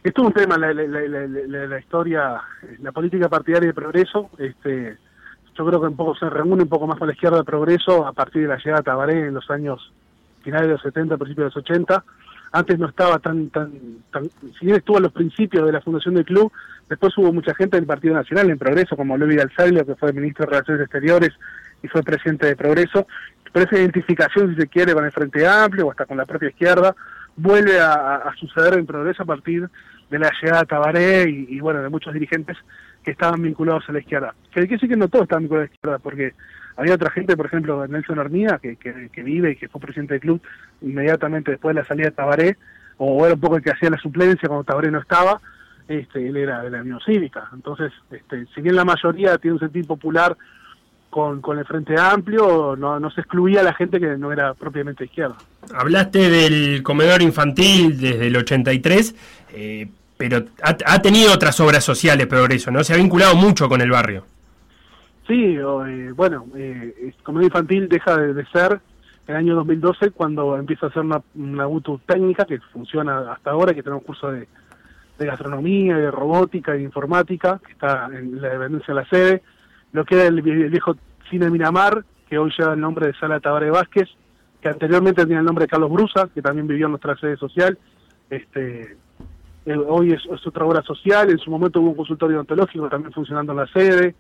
[0.06, 2.40] Esto es un tema, la, la, la, la, historia,
[2.80, 4.98] la política partidaria de progreso, este,
[5.58, 8.06] yo creo que un poco se reúne un poco más con la izquierda de progreso
[8.06, 9.92] a partir de la llegada de Tabaré en los años
[10.44, 12.04] finales de los 70, principios de los 80.
[12.52, 13.72] Antes no estaba tan, tan,
[14.12, 14.26] tan,
[14.60, 16.52] si bien estuvo a los principios de la fundación del club,
[16.88, 20.46] después hubo mucha gente del Partido Nacional en progreso, como Luis Alzaglio, que fue ministro
[20.46, 21.32] de Relaciones Exteriores
[21.82, 23.08] y fue presidente de progreso.
[23.52, 26.50] Pero esa identificación, si se quiere, con el Frente Amplio o hasta con la propia
[26.50, 26.96] izquierda,
[27.36, 29.70] vuelve a, a suceder en progreso a partir
[30.10, 32.58] de la llegada de Tabaré y, bueno, de muchos dirigentes
[33.04, 34.34] que estaban vinculados a la izquierda.
[34.52, 36.34] Que hay que decir que no todos estaban vinculados a la izquierda, porque
[36.78, 38.20] había otra gente, por ejemplo, Nelson
[38.62, 40.42] que, que, que, vive y que fue presidente del club
[40.82, 42.58] inmediatamente después de la salida de Tabaré,
[42.98, 45.40] o era un poco el que hacía la suplencia cuando Tabaré no estaba,
[45.88, 47.50] este, él era de la Unión Cívica.
[47.54, 50.36] Entonces, este, si bien la mayoría tiene un sentido popular
[51.16, 54.54] con, con el Frente Amplio, no, no se excluía a la gente que no era
[54.54, 55.38] propiamente izquierda.
[55.74, 59.16] Hablaste del comedor infantil desde el 83,
[59.54, 62.84] eh, pero ha, ha, tenido otras obras sociales, Progreso, ¿no?
[62.84, 64.26] Se ha vinculado mucho con el barrio.
[65.26, 68.82] Sí, eh, bueno, eh, el comedor infantil deja de, de, ser
[69.28, 73.74] el año 2012 cuando empieza a ser una, una UTU técnica que funciona hasta ahora,
[73.74, 74.50] que tenemos curso de,
[75.18, 79.44] de gastronomía, de robótica, de informática, que está en la dependencia de la sede,
[79.96, 80.96] lo que era el, viejo
[81.30, 84.10] cine Miramar, que hoy lleva el nombre de Sala Tabaré Vázquez,
[84.62, 87.78] que anteriormente tenía el nombre de Carlos Brusa, que también vivió en nuestra sede social,
[88.30, 88.98] este
[89.88, 93.58] hoy es, otra obra social, en su momento hubo un consultorio odontológico también funcionando en
[93.58, 94.16] la sede,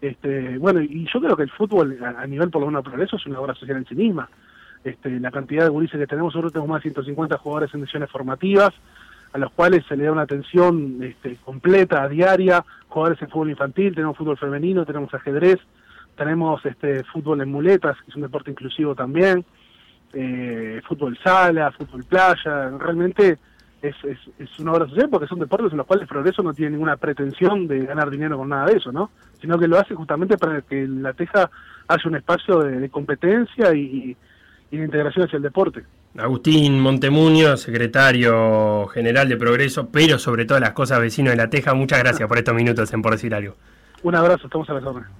[0.00, 3.26] este, bueno, y yo creo que el fútbol a, nivel por lo menos progreso es
[3.26, 4.28] una obra social en sí misma,
[4.84, 8.10] este, la cantidad de gurises que tenemos, nosotros tenemos más de 150 jugadores en sesiones
[8.10, 8.72] formativas,
[9.32, 13.94] a los cuales se le da una atención este, completa, diaria, jugadores en fútbol infantil,
[13.94, 15.58] tenemos fútbol femenino, tenemos ajedrez,
[16.16, 19.44] tenemos este fútbol en muletas, que es un deporte inclusivo también,
[20.12, 23.38] eh, fútbol sala, fútbol playa, realmente
[23.82, 26.54] es, es, es, una obra social porque son deportes en los cuales el progreso no
[26.54, 29.10] tiene ninguna pretensión de ganar dinero con nada de eso, ¿no?
[29.40, 31.50] Sino que lo hace justamente para que la Teja
[31.86, 34.16] haya un espacio de, de competencia y,
[34.70, 35.84] de integración hacia el deporte.
[36.18, 41.74] Agustín Montemuño, secretario general de Progreso, pero sobre todas las cosas vecino de la Teja,
[41.74, 43.54] muchas gracias por estos minutos en Por Decir Algo.
[44.02, 45.10] Un abrazo, estamos a la zona.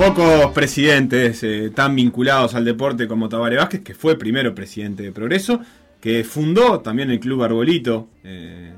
[0.00, 5.12] Pocos presidentes eh, tan vinculados al deporte como Tabaré Vázquez, que fue primero presidente de
[5.12, 5.60] Progreso,
[6.00, 8.72] que fundó también el Club Arbolito eh,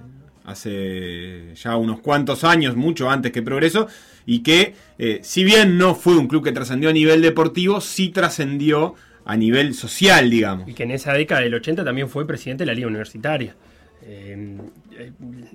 [0.44, 3.88] hace ya unos cuantos años, mucho antes que Progreso,
[4.26, 8.08] y que eh, si bien no fue un club que trascendió a nivel deportivo, sí
[8.10, 10.68] trascendió a nivel social, digamos.
[10.68, 13.54] Y que en esa década del 80 también fue presidente de la Liga Universitaria.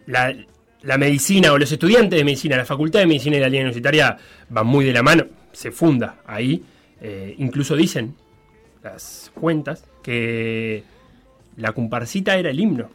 [0.05, 0.35] la,
[0.83, 4.17] la medicina o los estudiantes de medicina, la facultad de medicina y la Liga Universitaria
[4.49, 5.25] van muy de la mano
[5.57, 6.63] se funda ahí.
[7.01, 8.15] Eh, incluso dicen
[8.83, 10.83] las cuentas que
[11.55, 12.91] la comparsita era el himno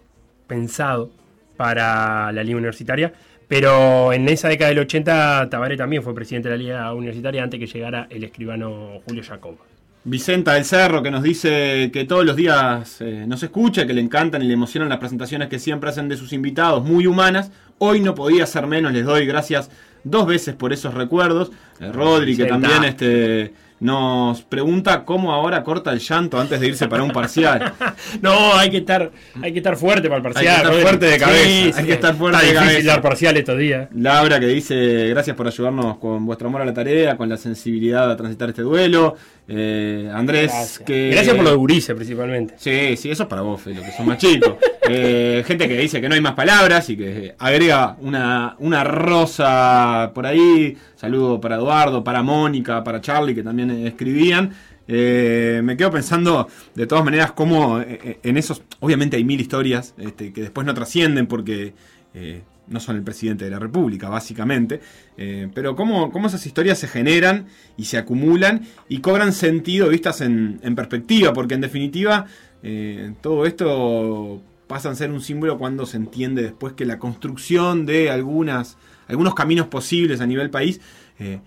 [0.47, 1.11] pensado
[1.57, 3.13] para la liga universitaria,
[3.49, 7.61] pero en esa década del 80 Tabaré también fue presidente de la liga universitaria antes
[7.61, 9.57] que llegara el escribano Julio Jacob.
[10.05, 14.01] Vicenta del Cerro que nos dice que todos los días eh, nos escucha, que le
[14.01, 17.53] encantan y le emocionan las presentaciones que siempre hacen de sus invitados, muy humanas.
[17.79, 19.71] Hoy no podía ser menos, les doy gracias
[20.03, 21.53] dos veces por esos recuerdos.
[21.79, 26.87] Eh, Rodri, que también este, nos pregunta cómo ahora corta el llanto antes de irse
[26.87, 27.73] para un parcial.
[28.23, 29.11] no, hay que estar,
[29.43, 30.47] hay que estar fuerte para el parcial.
[30.47, 31.45] Hay que estar fuerte de cabeza.
[31.45, 32.93] Sí, hay que estar fuerte está de difícil cabeza.
[32.93, 33.89] dar parcial estos días.
[33.93, 38.09] Laura que dice gracias por ayudarnos con vuestro amor a la tarea, con la sensibilidad
[38.09, 39.17] a transitar este duelo.
[39.49, 40.79] Eh, Andrés, gracias.
[40.81, 41.11] que.
[41.11, 42.55] Gracias por lo de Urice, principalmente.
[42.59, 44.55] Sí, sí, eso es para vos, Felo, que son más chicos.
[44.89, 50.13] eh, gente que dice que no hay más palabras y que agrega una, una rosa
[50.15, 50.77] por ahí.
[50.95, 54.53] Saludo para Eduardo, para Mónica, para Charlie, que también escribían.
[54.89, 58.63] Eh, me quedo pensando, de todas maneras, cómo en esos.
[58.81, 61.75] Obviamente hay mil historias este, que después no trascienden porque
[62.15, 64.81] eh, no son el presidente de la República, básicamente.
[65.17, 70.21] Eh, pero cómo, cómo esas historias se generan y se acumulan y cobran sentido vistas
[70.21, 72.27] en, en perspectiva, porque en definitiva
[72.63, 77.85] eh, todo esto pasa a ser un símbolo cuando se entiende después que la construcción
[77.85, 80.81] de algunas, algunos caminos posibles a nivel país
[81.19, 81.41] eh,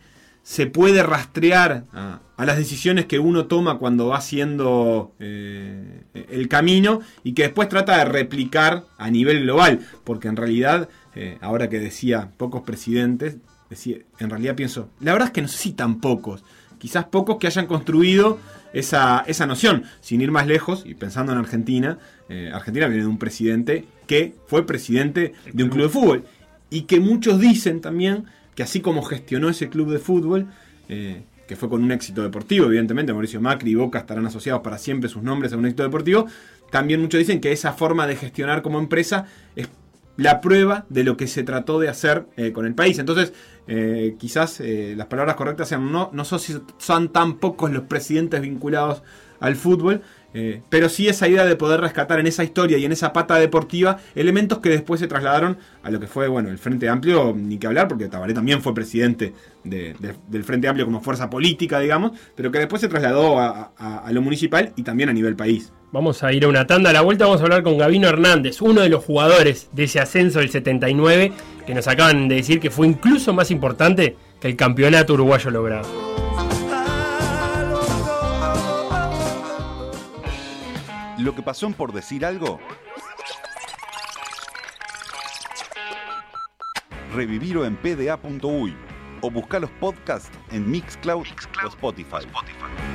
[0.44, 7.34] se puede rastrear a, las decisiones que uno toma cuando va haciendo el camino y
[7.34, 12.32] que después trata de replicar a nivel global, porque en realidad, eh, ahora que decía
[12.38, 13.38] pocos presidentes,
[14.20, 16.44] en realidad pienso, la verdad es que no sé si tan pocos,
[16.78, 18.38] quizás pocos que hayan construido
[18.74, 21.98] esa, esa noción, sin ir más lejos y pensando en Argentina,
[22.30, 26.26] eh, Argentina viene de un presidente que fue presidente de un club de fútbol
[26.70, 30.48] y que muchos dicen también que así como gestionó ese club de fútbol,
[30.90, 34.78] eh, que fue con un éxito deportivo, evidentemente, Mauricio Macri y Boca estarán asociados para
[34.78, 36.28] siempre sus nombres a un éxito deportivo,
[36.72, 39.70] también muchos dicen que esa forma de gestionar como empresa es
[40.18, 43.00] la prueba de lo que se trató de hacer eh, con el país.
[43.00, 43.34] Entonces,
[43.68, 48.42] eh, quizás eh, las palabras correctas sean no, no si son tan pocos los presidentes
[48.42, 49.04] vinculados
[49.40, 50.02] al fútbol,
[50.34, 53.36] eh, pero sí esa idea de poder rescatar en esa historia y en esa pata
[53.36, 57.58] deportiva elementos que después se trasladaron a lo que fue, bueno, el Frente Amplio, ni
[57.58, 61.80] que hablar, porque Tabaré también fue presidente de- de- del Frente Amplio como fuerza política,
[61.80, 65.72] digamos, pero que después se trasladó a lo municipal y también a nivel país.
[65.96, 66.90] Vamos a ir a una tanda.
[66.90, 70.02] A la vuelta vamos a hablar con Gabino Hernández, uno de los jugadores de ese
[70.02, 71.32] ascenso del 79,
[71.66, 75.88] que nos acaban de decir que fue incluso más importante que el campeonato uruguayo logrado.
[81.18, 82.60] Lo que pasó por decir algo.
[87.14, 88.76] Revivirlo en pda.uy
[89.22, 91.26] o buscar los podcasts en Mixcloud,
[91.64, 92.28] o Spotify.
[92.34, 92.95] Por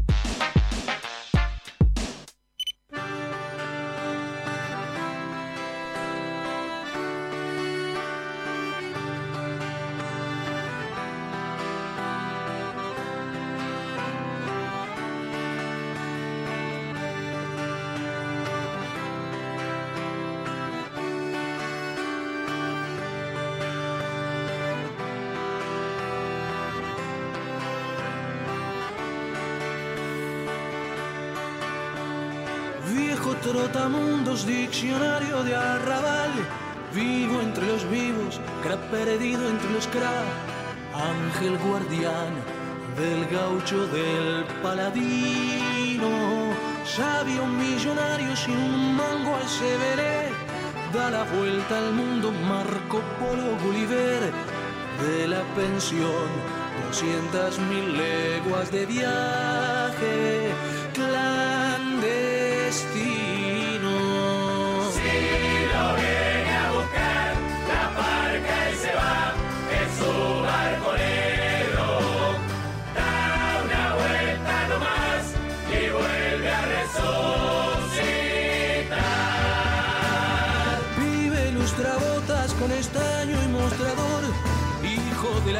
[34.39, 36.31] diccionario de arrabal.
[36.95, 40.23] Vivo entre los vivos, cra perdido entre los cra.
[40.95, 42.33] Ángel guardián
[42.95, 46.11] del gaucho del paladino.
[46.85, 50.29] Sabio millonario sin un mango al severé.
[50.93, 54.31] Da la vuelta al mundo Marco Polo Gulliver.
[55.03, 56.29] De la pensión,
[56.89, 60.70] 200.000 leguas de viaje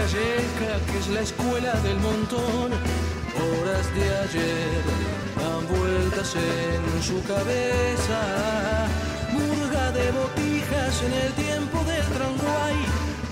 [0.08, 2.72] yeca que es la escuela del montón.
[3.42, 4.82] Horas de ayer
[5.40, 8.22] dan vueltas en su cabeza,
[9.32, 12.78] murga de botijas en el tiempo del tranguay.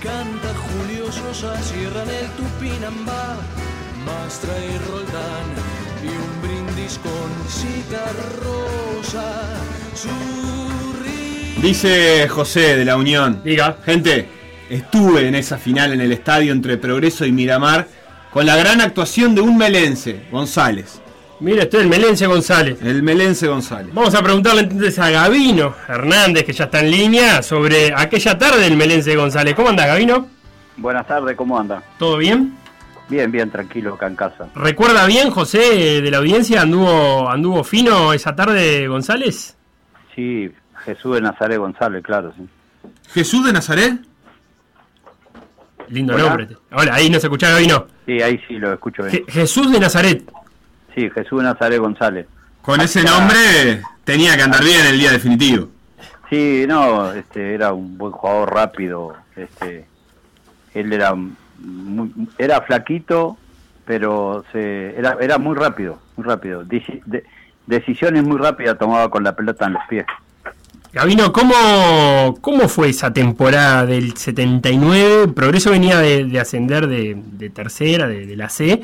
[0.02, 3.36] Canta Julio Sosa, cierran el Tupinambá,
[4.04, 5.48] Mastra y Roldán
[6.02, 8.04] y un brindis con cita
[8.42, 9.42] rosa.
[9.94, 10.40] Su
[11.62, 13.42] Dice José de la Unión.
[13.44, 13.76] Diga.
[13.84, 14.39] Gente,
[14.70, 17.86] estuve en esa final en el estadio entre Progreso y Miramar
[18.30, 21.02] con la gran actuación de un melense, González.
[21.40, 22.82] Mira, estoy el Melense González.
[22.82, 23.94] El Melense González.
[23.94, 28.60] Vamos a preguntarle entonces a Gabino Hernández, que ya está en línea, sobre aquella tarde
[28.60, 29.54] del Melense González.
[29.54, 30.28] ¿Cómo anda, Gabino?
[30.76, 31.82] Buenas tardes, ¿cómo anda?
[31.98, 32.54] ¿Todo bien?
[33.08, 34.50] Bien, bien, tranquilo acá en casa.
[34.54, 36.60] ¿Recuerda bien, José, de la audiencia?
[36.60, 39.56] ¿Anduvo, anduvo fino esa tarde González?
[40.14, 40.50] Sí,
[40.84, 42.46] Jesús de Nazaret González, claro, sí.
[43.12, 44.09] ¿Jesús de Nazaret?
[45.90, 46.24] Lindo Hola.
[46.24, 46.48] nombre.
[46.72, 47.86] Hola, ahí no se escuchaba, Gabino.
[48.06, 49.24] Sí, ahí sí lo escucho bien.
[49.26, 50.22] Je- Jesús de Nazaret.
[50.94, 52.26] Sí, Jesús de Nazaret González.
[52.62, 55.68] Con ese nombre tenía que andar bien el día definitivo.
[56.28, 59.14] Sí, no, este, era un buen jugador rápido.
[59.34, 59.84] Este,
[60.74, 63.36] él era muy, era flaquito,
[63.84, 66.62] pero se, era, era muy rápido, muy rápido.
[66.64, 67.24] De-
[67.66, 70.06] decisiones muy rápidas tomaba con la pelota en los pies.
[70.92, 75.28] Gabino, ¿cómo, ¿cómo fue esa temporada del 79?
[75.28, 78.82] Progreso venía de, de ascender de, de tercera, de, de la C.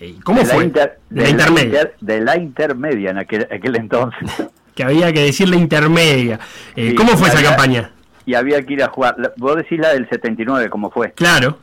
[0.00, 0.64] Eh, ¿Cómo de la fue?
[0.64, 1.64] inter- de la intermedia.
[1.66, 4.30] inter- de la intermedia en aquel, aquel entonces.
[4.76, 6.38] Que había que decir la intermedia.
[6.76, 7.90] Eh, Sí, ¿Cómo fue esa campaña?
[8.26, 9.14] Y había que ir a jugar.
[9.16, 11.12] La- Vos decís la del 79, ¿cómo fue?
[11.12, 11.58] Claro.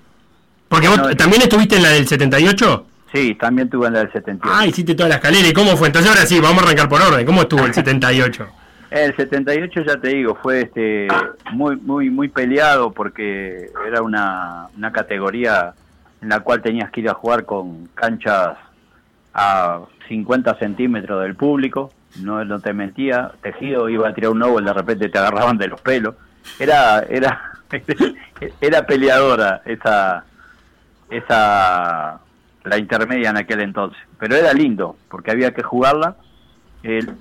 [0.67, 2.87] Porque vos también estuviste en la del 78.
[3.13, 4.49] Sí, también tuve en la del 78.
[4.51, 5.47] Ah, hiciste toda la escalera.
[5.47, 5.85] ¿Y cómo fue?
[5.89, 7.23] Entonces ahora sí, vamos a arrancar por orden.
[7.23, 8.47] ¿Cómo estuvo el 78?
[8.93, 11.07] El 78 ya te digo, fue este
[11.51, 15.73] muy muy muy peleado porque era una, una categoría
[16.21, 18.55] en la cual tenías que ir a jugar con canchas
[19.33, 21.91] a 50 centímetros del público,
[22.21, 25.57] no, no te mentía, Tejido iba a tirar un ovo y de repente te agarraban
[25.57, 26.13] de los pelos.
[26.59, 27.51] Era era
[28.61, 30.23] era peleadora esa
[31.09, 32.19] esa
[32.63, 36.15] la intermedia en aquel entonces, pero era lindo porque había que jugarla.
[36.83, 37.15] El,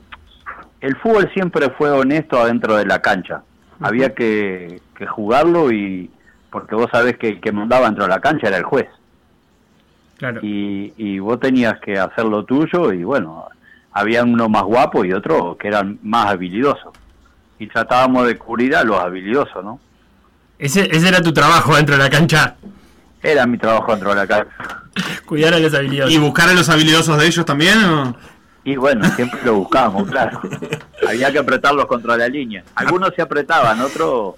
[0.82, 3.42] el fútbol siempre fue honesto adentro de la cancha.
[3.80, 6.10] Había que, que jugarlo y
[6.50, 8.88] porque vos sabés que el que mandaba dentro de la cancha era el juez.
[10.18, 10.40] Claro.
[10.42, 13.46] Y, y vos tenías que hacer lo tuyo y bueno,
[13.92, 16.92] había uno más guapo y otro que eran más habilidosos.
[17.60, 19.80] Y tratábamos de cubrir a los habilidosos, ¿no?
[20.58, 22.56] Ese, ese era tu trabajo dentro de la cancha.
[23.22, 24.52] Era mi trabajo dentro de la cancha.
[25.26, 26.12] Cuidar a los habilidosos.
[26.12, 27.78] ¿Y buscar a los habilidosos de ellos también?
[27.84, 28.16] o?
[28.64, 30.40] Y bueno, siempre lo buscábamos, claro.
[31.08, 32.62] Había que apretarlos contra la línea.
[32.76, 34.34] Algunos se apretaban, otros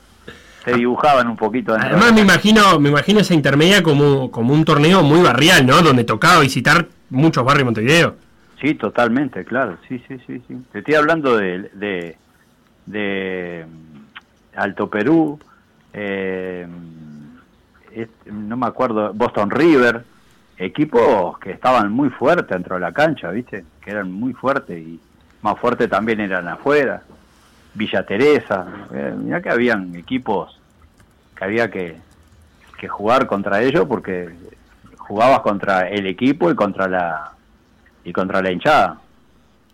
[0.65, 1.75] se dibujaban un poquito.
[1.75, 5.83] Además me imagino, me imagino esa intermedia como, como un torneo muy barrial, ¿no?
[5.83, 8.17] Donde tocaba visitar muchos barrios de Montevideo.
[8.63, 10.57] Sí, totalmente, claro, sí, sí, sí, sí.
[10.73, 12.17] Te estoy hablando de, de,
[12.87, 15.39] de mm, Alto Perú,
[15.93, 16.67] eh,
[17.93, 20.03] es- no me acuerdo, Boston River,
[20.65, 23.65] equipos que estaban muy fuertes dentro de la cancha, ¿viste?
[23.81, 25.01] Que eran muy fuertes y
[25.43, 27.03] más fuertes también eran afuera.
[27.75, 30.59] Villa Teresa, eh, mirá que habían equipos
[31.37, 31.97] que había que,
[32.79, 34.29] que jugar contra ellos porque
[34.97, 37.33] jugabas contra el equipo y contra la
[38.05, 38.99] y contra la hinchada.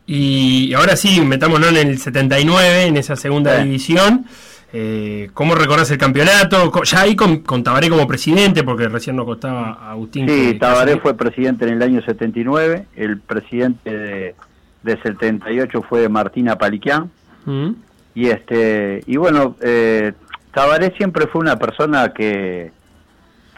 [0.07, 3.64] Y ahora sí, metámonos en el 79, en esa segunda Sí.
[3.64, 4.24] división.
[4.73, 6.73] Eh, ¿Cómo recordás el campeonato?
[6.85, 10.29] Ya ahí con, con Tabaré como presidente, porque recién nos costaba a Agustín.
[10.29, 14.35] Sí, que- Tabaré fue presidente en el año 79, el presidente de,
[14.83, 17.11] de 78 fue Martina Paliquián
[17.47, 17.71] Mm.
[18.14, 20.12] y este y bueno, eh,
[20.53, 22.71] Tabaré siempre fue una persona que,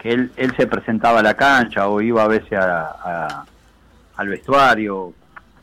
[0.01, 3.45] que él, él se presentaba a la cancha o iba a veces a- a-
[4.17, 5.13] al vestuario,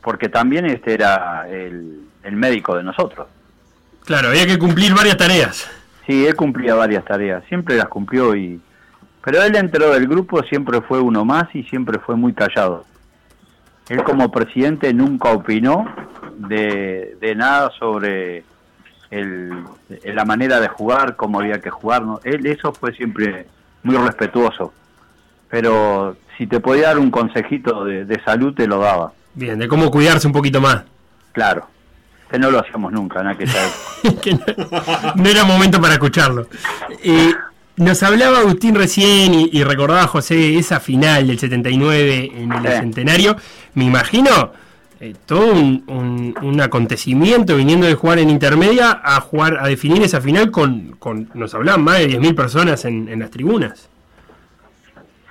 [0.02, 3.26] porque también este era el, el médico de nosotros.
[4.04, 5.70] Claro, había que cumplir varias tareas.
[6.06, 8.60] Sí, él cumplía varias tareas, siempre las cumplió y...
[9.22, 12.84] Pero él dentro del grupo siempre fue uno más y siempre fue muy callado.
[13.88, 15.84] Él como presidente nunca opinó
[16.38, 18.44] de, de nada sobre
[19.10, 19.64] el,
[20.04, 22.02] la manera de jugar, cómo había que jugar.
[22.02, 22.20] ¿no?
[22.24, 23.46] Él eso fue siempre
[23.82, 24.72] muy respetuoso.
[25.48, 29.12] Pero si te podía dar un consejito de, de salud, te lo daba.
[29.34, 30.84] Bien, de cómo cuidarse un poquito más.
[31.32, 31.66] Claro.
[32.30, 33.22] Que no lo hacíamos nunca.
[34.22, 34.40] Que no,
[35.16, 36.46] no era momento para escucharlo.
[37.02, 37.32] Eh,
[37.76, 42.68] nos hablaba Agustín recién y, y recordaba José esa final del 79 en el Sí.
[42.68, 43.36] Centenario.
[43.74, 44.52] Me imagino
[45.00, 50.02] eh, todo un, un- un acontecimiento viniendo de jugar en intermedia a jugar a definir
[50.02, 53.88] esa final con, con nos hablaban más de 10.000 personas en, en las tribunas.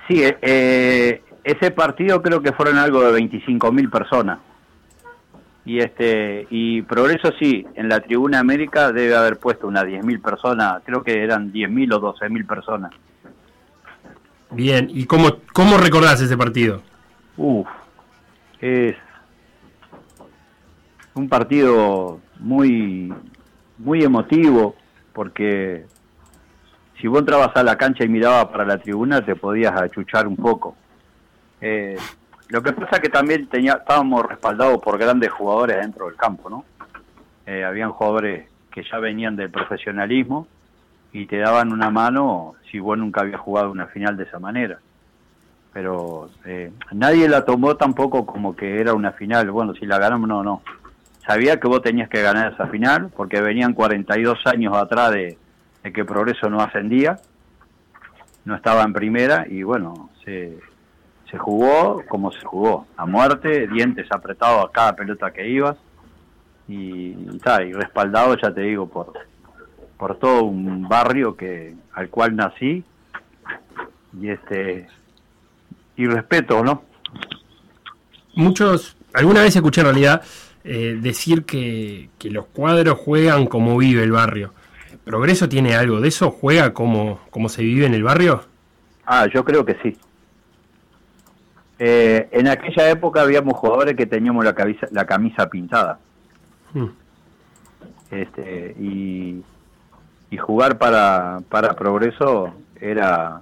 [0.08, 4.38] Sí, eh, eh, ese partido creo que fueron algo de 25 mil personas.
[5.70, 10.20] Y este y Progreso sí, en la Tribuna América debe haber puesto unas 10 mil
[10.20, 12.90] personas, creo que eran 10 mil o 12 mil personas.
[14.50, 16.82] Bien, ¿y cómo, cómo recordás ese partido?
[17.36, 17.68] Uf,
[18.60, 18.96] es
[21.14, 23.14] un partido muy
[23.78, 24.74] muy emotivo
[25.12, 25.86] porque
[27.00, 30.34] si vos entrabas a la cancha y mirabas para la tribuna te podías achuchar un
[30.34, 30.74] poco.
[31.60, 31.96] Eh,
[32.50, 36.50] lo que pasa es que también tenía, estábamos respaldados por grandes jugadores dentro del campo,
[36.50, 36.64] ¿no?
[37.46, 40.48] Eh, habían jugadores que ya venían del profesionalismo
[41.12, 44.78] y te daban una mano si vos nunca habías jugado una final de esa manera.
[45.72, 49.48] Pero eh, nadie la tomó tampoco como que era una final.
[49.52, 50.62] Bueno, si la ganamos, no, no.
[51.24, 55.38] Sabía que vos tenías que ganar esa final porque venían 42 años atrás de,
[55.84, 57.20] de que Progreso no ascendía,
[58.44, 60.58] no estaba en primera y bueno, se,
[61.30, 65.76] se jugó como se jugó, a muerte, dientes apretados a cada pelota que ibas
[66.68, 69.12] y, y, ta, y respaldado, ya te digo, por,
[69.96, 72.84] por todo un barrio que al cual nací
[74.20, 74.88] y este
[75.96, 76.82] y respeto, ¿no?
[78.34, 80.22] muchos, alguna vez escuché en realidad
[80.64, 84.52] eh, decir que, que los cuadros juegan como vive el barrio.
[85.04, 86.30] ¿Progreso tiene algo de eso?
[86.30, 88.44] ¿Juega como, como se vive en el barrio?
[89.06, 89.96] Ah, yo creo que sí.
[91.82, 95.98] Eh, en aquella época habíamos jugadores que teníamos la camisa, la camisa pintada.
[96.74, 96.88] Mm.
[98.10, 99.42] Este, y,
[100.30, 103.40] y jugar para, para Progreso era,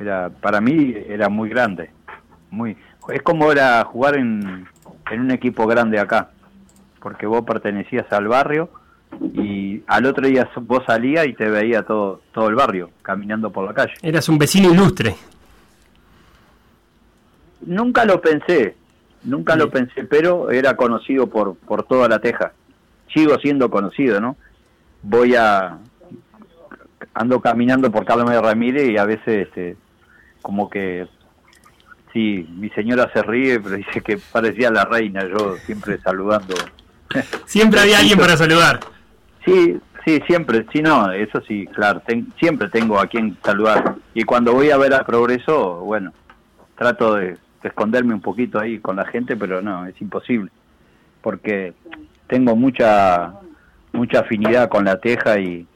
[0.00, 1.90] era, para mí era muy grande.
[2.50, 2.76] Muy,
[3.10, 4.66] es como era jugar en,
[5.12, 6.30] en un equipo grande acá,
[7.00, 8.70] porque vos pertenecías al barrio
[9.20, 13.64] y al otro día vos salías y te veía todo, todo el barrio caminando por
[13.64, 13.92] la calle.
[14.02, 15.14] Eras un vecino ilustre.
[17.62, 18.76] Nunca lo pensé,
[19.24, 22.52] nunca lo pensé, pero era conocido por, por toda la teja.
[23.12, 24.36] Sigo siendo conocido, ¿no?
[25.02, 25.78] Voy a...
[27.14, 29.76] Ando caminando por Carlos Ramírez y a veces este,
[30.42, 31.06] como que...
[32.12, 36.54] Sí, mi señora se ríe, pero dice que parecía la reina, yo siempre saludando.
[37.44, 38.80] Siempre había alguien para saludar.
[39.44, 43.96] Sí, sí, siempre, sí, no, eso sí, claro, ten- siempre tengo a quien saludar.
[44.14, 46.12] Y cuando voy a ver a Progreso, bueno,
[46.76, 50.50] trato de, de esconderme un poquito ahí con la gente, pero no, es imposible,
[51.22, 51.74] porque
[52.26, 53.32] tengo mucha
[53.92, 55.66] mucha afinidad con la teja y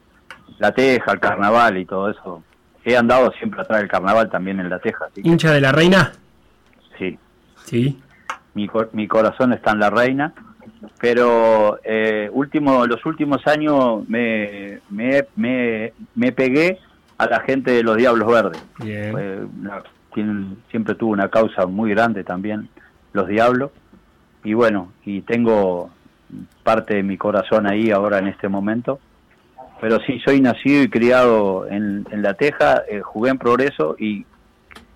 [0.59, 2.43] la teja, el carnaval y todo eso.
[2.85, 5.21] He andado siempre atrás del carnaval también en la teja, sí.
[5.23, 6.11] ¿Hincha de la reina?
[6.97, 7.17] Sí.
[7.65, 7.99] Sí.
[8.53, 10.33] Mi, mi corazón está en la reina,
[10.99, 16.77] pero eh, último, los últimos años me, me, me, me pegué
[17.17, 18.63] a la gente de los Diablos Verdes.
[18.79, 19.11] Bien.
[19.11, 22.69] Fue una- tienen- siempre tuvo una causa muy grande también,
[23.13, 23.71] los Diablos.
[24.43, 25.89] Y bueno, y tengo
[26.63, 28.99] parte de mi corazón ahí ahora en este momento.
[29.81, 34.25] Pero sí, soy nacido y criado en, en La Teja, eh, jugué en Progreso y,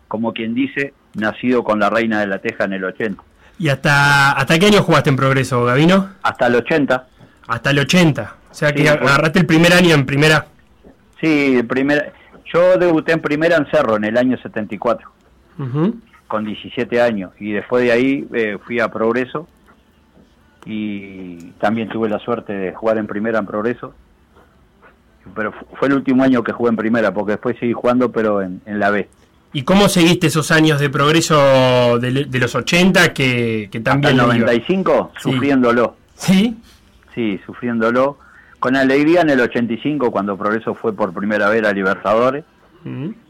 [0.07, 3.21] como quien dice, nacido con la reina de La Teja en el 80.
[3.59, 6.09] ¿Y hasta, hasta qué año jugaste en Progreso, Gavino?
[6.23, 7.07] Hasta el 80.
[7.47, 8.35] Hasta el 80.
[8.49, 9.09] O sea que Sí, pues.
[9.11, 10.45] agarraste el primer año en primera.
[11.19, 12.13] Sí, el primer,
[12.53, 15.09] yo debuté en primera en Cerro en el año 74,
[15.59, 15.95] Ujú.
[16.27, 17.31] con 17 años.
[17.39, 19.47] Y después de ahí eh, fui a Progreso
[20.65, 23.93] y también tuve la suerte de jugar en primera en Progreso.
[25.35, 28.41] Pero fu- fue el último año que jugué en primera, porque después seguí jugando, pero
[28.41, 29.07] en, en la B.
[29.53, 34.11] ¿Y cómo seguiste esos años de progreso de, de los 80 que, que Hasta también
[34.13, 34.45] el le iba?
[34.47, 35.31] 95, Sí.
[35.31, 35.95] sufriéndolo.
[36.15, 36.57] ¿Sí?
[37.15, 38.17] Sí, sufriéndolo.
[38.59, 42.43] Con alegría en el 85, cuando Progreso fue por primera vez a Libertadores.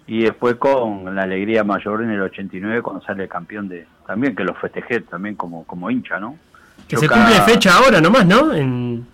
[0.05, 3.87] Y después con la alegría mayor en el 89 cuando sale campeón de...
[4.05, 6.37] También que lo festejé también como, como hincha, ¿no?
[6.87, 8.53] Que Yo se cada- cumple fecha ahora nomás, ¿no?
[8.53, 9.07] En,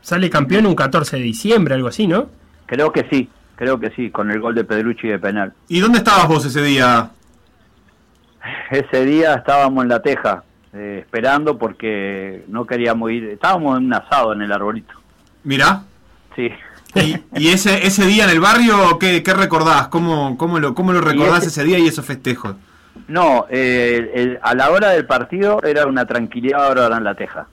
[0.00, 2.30] sale campeón un 14 de diciembre, algo así, ¿no?
[2.64, 5.52] Creo que sí, creo que sí, con el gol de Pedrucci de penal.
[5.68, 7.10] ¿Y dónde estabas vos ese día?
[8.70, 10.42] Ese día estábamos en la teja,
[10.72, 13.24] eh, esperando porque no queríamos ir...
[13.24, 14.94] Estábamos en un asado en el arbolito.
[15.46, 15.82] Mirá.
[16.34, 16.50] Sí.
[16.96, 19.88] ¿Y, y ese, ese día en el barrio, qué, qué recordás?
[19.88, 22.56] ¿Cómo, cómo, lo, ¿Cómo lo recordás ese- ese día y esos festejos?
[23.08, 27.46] No, eh, el- a la hora del partido era una tranquilidad ahora en la teja.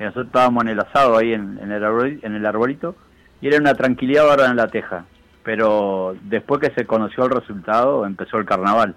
[0.00, 2.96] Nosotros estábamos en el asado ahí en, en el, arbol- en el arbolito
[3.40, 5.04] y era una tranquilidad ahora en la teja.
[5.44, 8.94] Pero después que se conoció el resultado empezó el carnaval.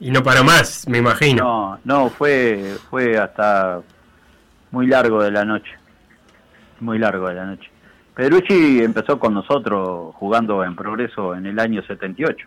[0.00, 1.44] Y no paró más, me imagino.
[1.44, 3.80] No, no, fue, fue hasta
[4.72, 5.70] muy largo de la noche.
[6.82, 7.70] Muy largo de la noche.
[8.14, 12.44] Pedrucci empezó con nosotros jugando en progreso en el año 78.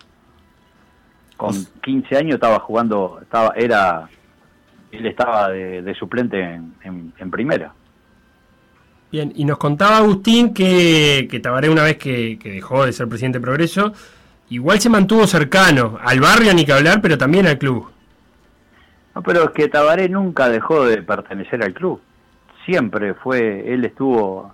[1.38, 4.08] Con 15 años estaba jugando, estaba, era,
[4.92, 7.74] él estaba de, de suplente en, en- en primera.
[9.12, 13.08] Bien, y nos contaba Agustín que, que Tabaré una vez que, que dejó de ser
[13.08, 13.94] presidente de Progreso,
[14.50, 17.88] igual se mantuvo cercano al barrio, ni que hablar, pero también al club.
[19.14, 22.02] No, pero es que Tabaré nunca dejó de pertenecer al club.
[22.66, 24.54] Siempre fue, él estuvo...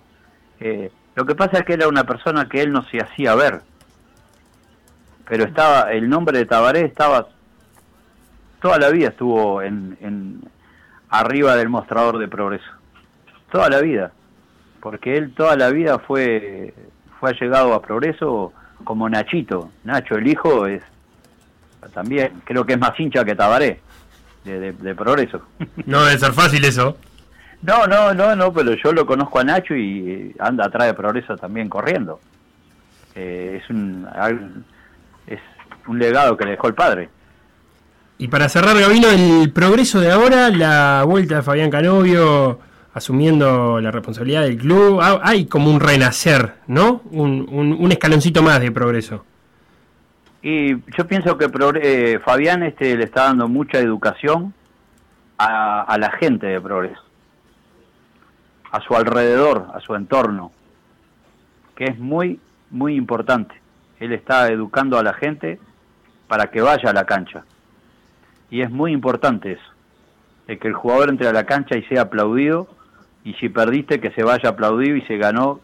[0.60, 3.60] eh, lo que pasa es que era una persona que él no se hacía ver.
[5.28, 7.28] Pero estaba, el nombre de Tabaré estaba...
[8.60, 10.40] Toda la vida estuvo en, en
[11.08, 12.70] arriba del mostrador de progreso.
[13.50, 14.12] Toda la vida.
[14.80, 16.72] Porque él toda la vida fue,
[17.18, 18.52] fue allegado a progreso
[18.84, 19.70] como Nachito.
[19.84, 20.82] Nacho, el hijo, es
[21.92, 23.80] también, creo que es más hincha que Tabaré
[24.44, 25.42] de, de- de progreso.
[25.86, 26.96] No debe ser fácil eso.
[27.62, 30.94] No, no, no, no, pero yo lo conozco a Nacho y eh, anda atrás de
[30.94, 32.18] progreso también corriendo.
[33.14, 34.06] Eh, es un
[35.26, 35.38] es
[35.86, 37.08] un legado que le dejó el padre.
[38.18, 42.58] Y para cerrar, Gabino, el progreso de ahora, la vuelta de Fabián Canovio
[42.94, 47.02] asumiendo la responsabilidad del club, ha- hay como un renacer, ¿no?
[47.10, 49.24] Un, un- un escaloncito más de progreso.
[50.42, 51.46] Y yo pienso que
[51.82, 54.52] eh, Fabián este, le está dando mucha educación
[55.38, 57.00] a, a la gente de Progreso,
[58.72, 60.50] a su alrededor, a su entorno,
[61.76, 63.54] que es muy, muy importante.
[64.00, 65.60] Él está educando a la gente
[66.26, 67.44] para que vaya a la cancha.
[68.50, 69.70] Y es muy importante eso,
[70.46, 72.66] de que el jugador entre a la cancha y sea aplaudido,
[73.24, 75.60] y si perdiste que se vaya aplaudido, y si ganó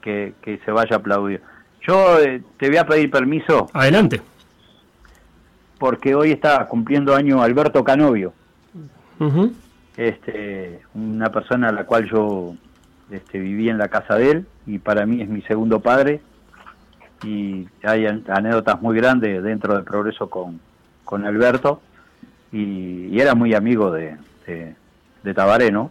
[0.00, 1.40] que, que se vaya aplaudido.
[1.86, 3.68] Yo eh, te voy a pedir permiso.
[3.72, 4.22] Adelante.
[5.78, 8.32] Porque hoy está cumpliendo año Alberto Canovio.
[9.96, 12.54] Este, una persona a la cual yo
[13.10, 16.20] este, viví en la casa de él y para mí es mi segundo padre
[17.22, 20.60] y hay an- anécdotas muy grandes dentro del progreso con,
[21.04, 21.80] con Alberto
[22.52, 24.16] y, era muy amigo de,
[24.46, 24.74] de,
[25.22, 25.90] de Tabaré, ¿no?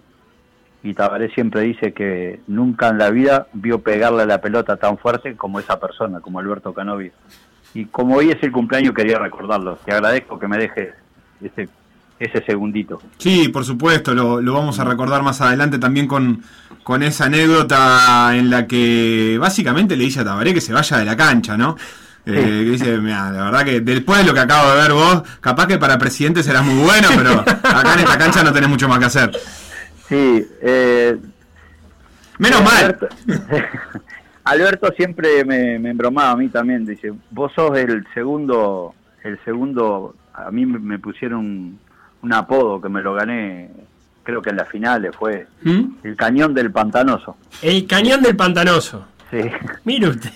[0.83, 5.35] Y Tabaré siempre dice que nunca en la vida vio pegarle la pelota tan fuerte
[5.35, 7.11] como esa persona, como Alberto Canovio.
[7.73, 9.77] Y como hoy es el cumpleaños quería recordarlo.
[9.77, 10.93] Te agradezco que me dejes
[11.41, 11.69] ese,
[12.19, 13.01] ese segundito.
[13.17, 16.41] Sí, por supuesto, lo, lo vamos a recordar más adelante también con,
[16.83, 21.05] con esa anécdota en la que básicamente le dice a Tabaré que se vaya de
[21.05, 21.75] la cancha, ¿no?
[22.25, 25.23] Eh, que dice, mira, la verdad que después de lo que acabo de ver vos,
[25.41, 28.87] capaz que para presidente serás muy bueno, pero acá en esta cancha no tenés mucho
[28.87, 29.31] más que hacer.
[30.07, 31.17] Sí, eh,
[32.37, 32.85] Menos mal.
[32.85, 33.07] Alberto,
[34.45, 38.93] Alberto siempre me, me embromaba a mí también, dice, vos sos el segundo,
[39.23, 41.79] el segundo, a mí me pusieron
[42.23, 43.69] un, apodo que me lo gané,
[44.23, 45.81] creo que en las finales fue ¿Mm?
[46.03, 47.35] el cañón del pantanoso.
[47.61, 49.05] El cañón del pantanoso.
[49.29, 49.41] Sí.
[49.83, 50.29] Mire usted.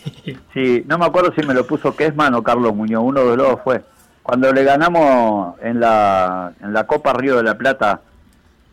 [0.54, 3.48] Sí, no me acuerdo si me lo puso Kesman o Carlos Muñoz, uno de los
[3.50, 3.84] dos fue.
[4.24, 8.02] Cuando le ganamos en la, en la Copa Río de la Plata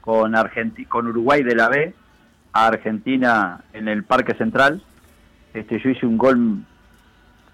[0.01, 1.95] con, Argenti- con Uruguay de la B
[2.53, 4.83] a Argentina en el Parque Central,
[5.53, 6.59] este, yo hice un gol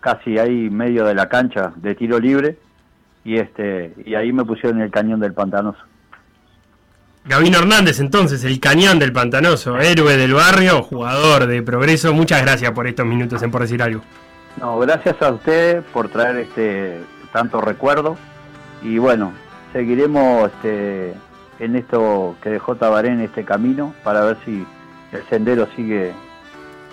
[0.01, 2.57] casi ahí medio de la cancha de tiro libre
[3.25, 5.81] y este y ahí me pusieron el cañón del pantanoso.
[7.25, 12.15] Gabino Hernández, entonces, el cañón del pantanoso, héroe del barrio, jugador de progreso.
[12.15, 14.03] Muchas gracias por estos minutos en por decir algo.
[14.59, 17.01] No, gracias a ustedes por traer este
[17.33, 18.17] tanto recuerdo
[18.83, 19.33] y bueno,
[19.73, 21.15] seguiremos este
[21.59, 24.67] en esto que dejó Tabaré en este camino para ver si
[25.13, 26.13] el sendero sigue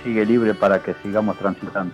[0.04, 1.94] sigue libre para que sigamos transitando.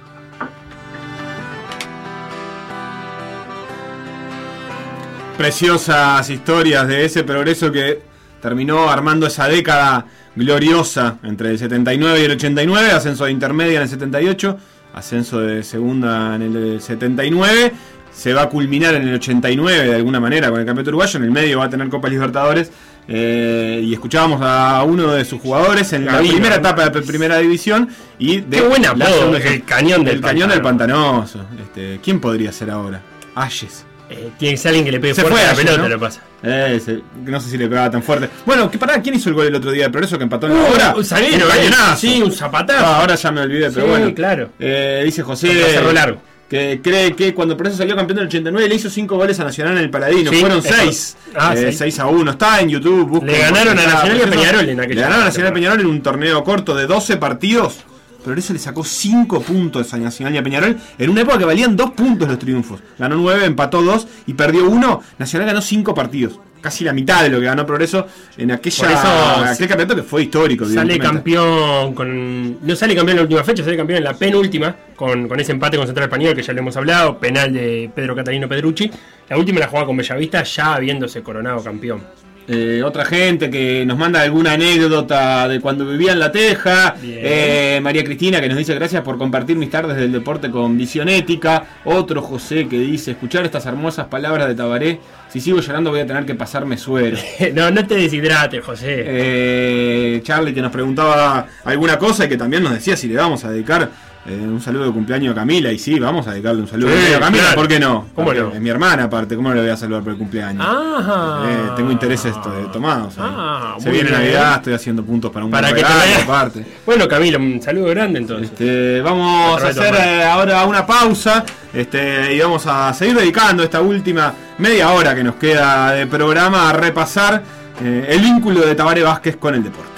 [5.37, 8.01] Preciosas historias de ese progreso que
[8.41, 10.05] terminó armando esa década
[10.35, 14.57] gloriosa entre el 79 y el 89, ascenso de intermedia en el 78,
[14.93, 17.73] ascenso de segunda en el 79,
[18.11, 21.25] se va a culminar en el 89 de alguna manera con el campeonato uruguayo, en
[21.25, 22.71] el medio va a tener Copa Libertadores
[23.07, 27.89] eh, y escuchábamos a uno de sus jugadores en la primera etapa de primera división
[28.19, 30.93] y de Qué buen la segunda- el cañón del el cañón del pantano.
[30.93, 31.45] pantanoso.
[31.59, 33.01] Este, ¿Quién podría ser ahora?
[33.35, 33.83] Ayes.
[34.09, 35.81] Eh, tiene que ser alguien que le pegue Se fuerte fue a la ayer, pelota,
[35.83, 35.89] ¿no?
[35.89, 36.21] lo pasa.
[36.43, 36.99] Eh, se-
[37.29, 38.29] no sé si le pegaba tan fuerte.
[38.45, 40.53] Bueno, que pará, ¿quién hizo el gol el otro día de Progreso que empató en
[40.55, 40.93] la Uh, hora?
[40.95, 41.55] un zaguero, Un eh.
[41.55, 41.97] cañonazo.
[41.97, 42.85] Sí, un zapatazo.
[42.85, 44.13] Ah, ahora ya me olvidé, pero Sí, bueno.
[44.13, 44.49] claro.
[44.59, 46.21] Eh, dice José Cerro Largo.
[46.49, 49.45] que cree que cuando Progreso salió campeón en el 89 le hizo 5 goles a
[49.45, 50.29] Nacional en el Paladino.
[50.31, 50.69] Sí, Fueron eso.
[50.77, 51.17] 6.
[51.35, 51.77] Ah, seis.
[51.79, 52.31] 6 a 1.
[52.31, 53.07] Está en YouTube.
[53.07, 54.39] busquen, Le ganaron a Nacional y a Progreso.
[54.41, 55.53] Peñarol en aquella Le ganaron a Nacional y a temporada.
[55.53, 57.77] Peñarol en un torneo corto de 12 partidos.
[58.23, 61.75] Progreso le sacó 5 puntos a Nacional y a Peñarol en una época que valían
[61.75, 62.79] 2 puntos los triunfos.
[62.97, 65.01] Ganó 9, empató 2 y perdió 1.
[65.19, 66.39] Nacional ganó 5 partidos.
[66.61, 68.07] Casi la mitad de lo que ganó Progreso
[68.37, 70.65] en aquella, eso aquel campeonato que fue histórico.
[70.65, 72.65] Sale campeón con.
[72.65, 75.51] No sale campeón en la última fecha, sale campeón en la penúltima, con, con ese
[75.51, 78.89] empate con Central Español que ya lo hemos hablado, penal de Pedro Catalino Pedrucci.
[79.27, 82.01] La última la jugaba con Bellavista, ya habiéndose coronado campeón.
[82.47, 86.95] Eh, otra gente que nos manda alguna anécdota de cuando vivía en La Teja.
[87.01, 91.07] Eh, María Cristina que nos dice gracias por compartir mis tardes del deporte con visión
[91.09, 91.65] ética.
[91.85, 94.99] Otro José que dice escuchar estas hermosas palabras de Tabaré.
[95.29, 97.17] Si sigo llorando voy a tener que pasarme suero.
[97.53, 99.03] no, no te deshidrates, José.
[99.05, 103.45] Eh, Charlie que nos preguntaba alguna cosa y que también nos decía si le vamos
[103.45, 103.89] a dedicar
[104.25, 105.71] eh, un saludo de cumpleaños a Camila.
[105.71, 107.41] Y sí, vamos a dedicarle un saludo Sí, a Camila.
[107.43, 107.55] claro.
[107.57, 108.05] ¿Por qué no?
[108.15, 108.53] ¿Cómo no?
[108.53, 109.35] Es mi hermana aparte.
[109.35, 110.65] ¿Cómo le voy a saludar por el cumpleaños?
[110.65, 111.41] Ajá.
[111.45, 113.15] Eh, tengo interés esto de tomados.
[113.17, 114.21] Ah, Se viene bien.
[114.21, 116.65] Navidad, estoy haciendo puntos para un Para buen que te regalo, vaya- aparte.
[116.85, 118.49] Bueno, Camilo, un saludo grande entonces.
[118.51, 121.43] Este, vamos a hacer eh, ahora una pausa
[121.73, 126.69] este, y vamos a seguir dedicando esta última media hora que nos queda de programa
[126.69, 127.41] a repasar
[127.83, 129.92] eh, el vínculo de Tabaré Vázquez con el deporte.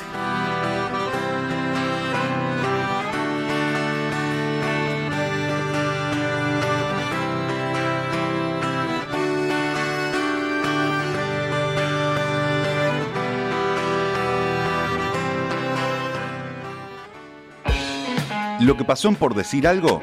[18.65, 20.01] Lo que pasó en por decir algo.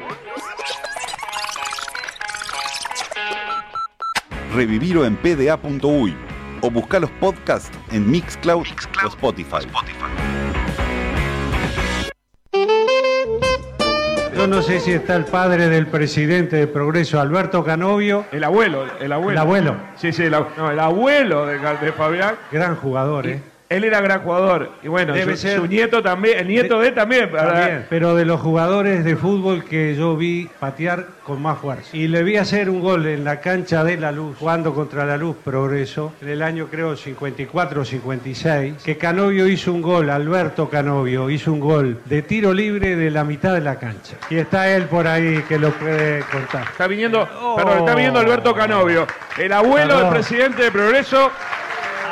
[4.55, 6.15] Revivirlo en pda.uy
[6.61, 8.65] o busca los podcasts en Mixcloud,
[9.03, 9.67] o Spotify.
[14.37, 18.25] Yo no sé si está el padre del presidente de Progreso, Alberto Canovio.
[18.31, 19.31] El abuelo, el abuelo.
[19.31, 19.75] El abuelo.
[19.97, 22.35] Sí, sí, el, ab- no, el abuelo de, de Fabián.
[22.51, 23.41] Gran jugador, ¿eh?
[23.73, 24.71] Él era gran jugador.
[24.83, 27.31] Y bueno, Debe su, ser- su nieto también, el nieto de, él también.
[27.31, 31.95] También, pero de los jugadores de fútbol que yo vi patear con más fuerza.
[31.95, 35.17] Y le vi hacer un gol en la cancha de La Luz, jugando contra La
[35.17, 40.69] Luz Progreso, en el año creo 54 o 56, que Canovio hizo un gol, Alberto
[40.69, 44.15] Canovio hizo un gol de tiro libre de la mitad de la cancha.
[44.29, 46.63] Y está él por ahí que lo puede contar.
[46.63, 49.07] Está viniendo, perdón, está viniendo Alberto Canovio,
[49.37, 51.31] el abuelo del presidente de Progreso.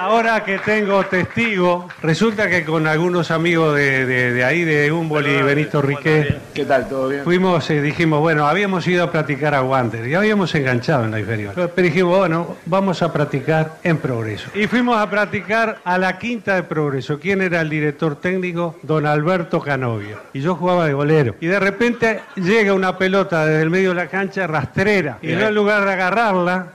[0.01, 5.27] Ahora que tengo testigo, resulta que con algunos amigos de, de- de ahí, de Humboldt
[5.27, 6.89] y Benito Riquet, ¿Qué tal?
[6.89, 7.23] ¿Todo bien?
[7.23, 11.19] Fuimos y dijimos, bueno, habíamos ido a practicar a Wander y habíamos enganchado en la
[11.19, 11.53] inferior.
[11.53, 14.49] Pero dijimos, bueno, vamos a practicar en Progreso.
[14.55, 17.19] Y fuimos a practicar a la quinta de Progreso.
[17.19, 18.79] ¿Quién era el director técnico?
[18.81, 20.17] Don Alberto Canovio.
[20.33, 21.35] Y yo jugaba de golero.
[21.39, 25.19] Y de repente llega una pelota desde el medio de la cancha rastrera.
[25.21, 26.71] Y yo en lugar de agarrarla,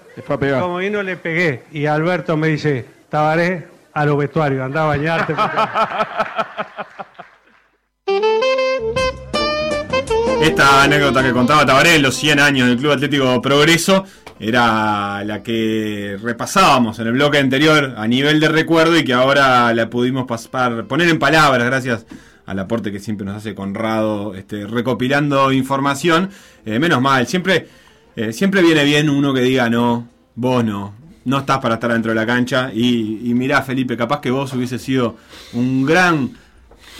[0.60, 1.64] como vino le pegué.
[1.72, 5.34] Y Alberto me dice, Tabaré, a los vestuarios, anda a bañarte.
[10.42, 14.04] Esta anécdota que contaba Tabaré en los 100 años del Club Atlético Progreso
[14.38, 19.72] era la que repasábamos en el bloque anterior a nivel de recuerdo y que ahora
[19.72, 22.06] la pudimos pasar, poner en palabras gracias
[22.44, 26.30] al aporte que siempre nos hace Conrado este, recopilando información.
[26.66, 27.68] Eh, menos mal, siempre,
[28.14, 30.94] eh, siempre viene bien uno que diga no, vos no,
[31.26, 34.52] no estás para estar dentro de la cancha y, y mirá Felipe, capaz que vos
[34.54, 35.16] hubiese sido
[35.52, 36.30] un gran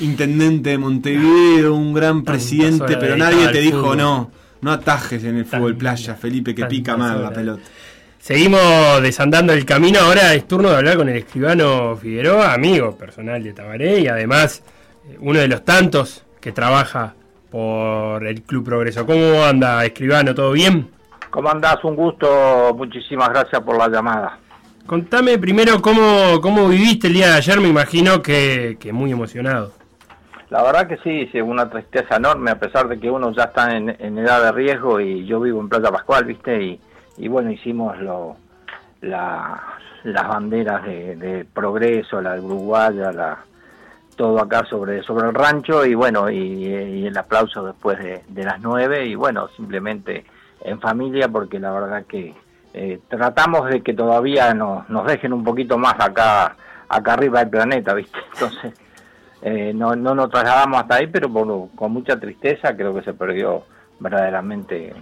[0.01, 3.99] intendente de Montevideo, un gran presidente, pero nadie te dijo fútbol.
[3.99, 7.63] no, no atajes en el fútbol playa, Felipe, que pica mal la pelota.
[8.19, 10.01] Seguimos desandando el camino.
[10.01, 14.65] Ahora es turno de hablar con el escribano Figueroa, amigo personal de Tabaré y además
[15.09, 17.15] eh, uno de los tantos que trabaja
[17.49, 19.07] por el Club Progreso.
[19.07, 20.35] ¿Cómo anda, escribano?
[20.35, 20.96] ¿Todo bien?
[21.37, 21.85] ¿Cómo andás?
[21.85, 24.39] Un gusto, muchísimas gracias por la llamada.
[24.87, 27.61] Contame primero cómo, cómo viviste el día de ayer.
[27.61, 29.73] Me imagino que, que muy emocionado.
[30.49, 33.77] La verdad que sí, sí, una tristeza enorme, a pesar de que uno ya está
[33.77, 36.63] en, en edad de riesgo y yo vivo en Playa Pascual, ¿viste?
[36.65, 36.81] Y,
[37.19, 38.37] y bueno, hicimos lo,
[39.03, 39.63] la-
[40.05, 43.41] las banderas de, de progreso, la Uruguaya, la,
[44.17, 48.45] todo acá sobre, sobre el rancho y bueno, y, y el aplauso después de, de
[48.45, 50.25] las nueve y bueno, simplemente
[50.67, 52.35] en familia porque la verdad que
[52.75, 56.57] eh, tratamos de que todavía nos, nos dejen un poquito más acá,
[56.89, 58.19] acá arriba del planeta, ¿viste?
[58.35, 58.75] Entonces...
[59.43, 63.13] Eh, no, no nos trasladamos hasta ahí, pero por- con mucha tristeza creo que se
[63.13, 63.65] perdió
[64.01, 64.93] verdaderamente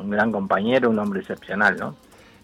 [0.00, 1.96] un, gran compañero, un hombre excepcional, ¿no?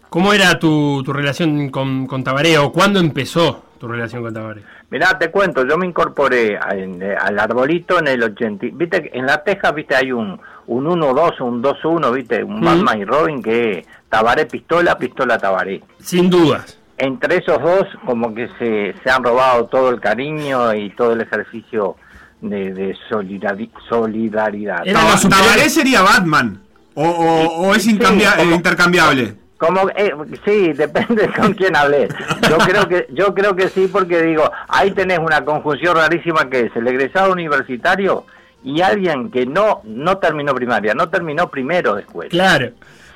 [0.08, 4.62] ¿Cómo era tu, tu relación con, con Tabaré o cuándo empezó tu relación con Tabaré?
[4.90, 8.66] Mirá, te cuento, yo me incorporé eh, al arbolito en el 80.
[8.66, 12.60] y- Viste, que en la teja, viste, hay un, un 1-2, un 2-1, viste, un.
[12.60, 15.80] Batman y Robin que es Tabaré pistola, pistola Tabaré.
[15.98, 16.78] Sin dudas.
[16.98, 21.22] Entre esos dos, como que se, se han robado todo el cariño y todo el
[21.22, 21.96] ejercicio
[22.42, 24.84] de, de solidari- solidaridad.
[24.84, 26.60] Taba- Tabaré sería Batman
[26.94, 29.34] o, o- o es como- intercambiable.
[29.60, 30.10] Como eh,
[30.44, 32.08] sí, depende con quién hablé.
[32.48, 36.60] Yo creo que yo creo que sí porque digo, ahí tenés una conjunción rarísima que
[36.66, 38.24] es el egresado universitario
[38.64, 42.30] y alguien que no no terminó primaria, no terminó primero de escuela.
[42.30, 42.70] Claro,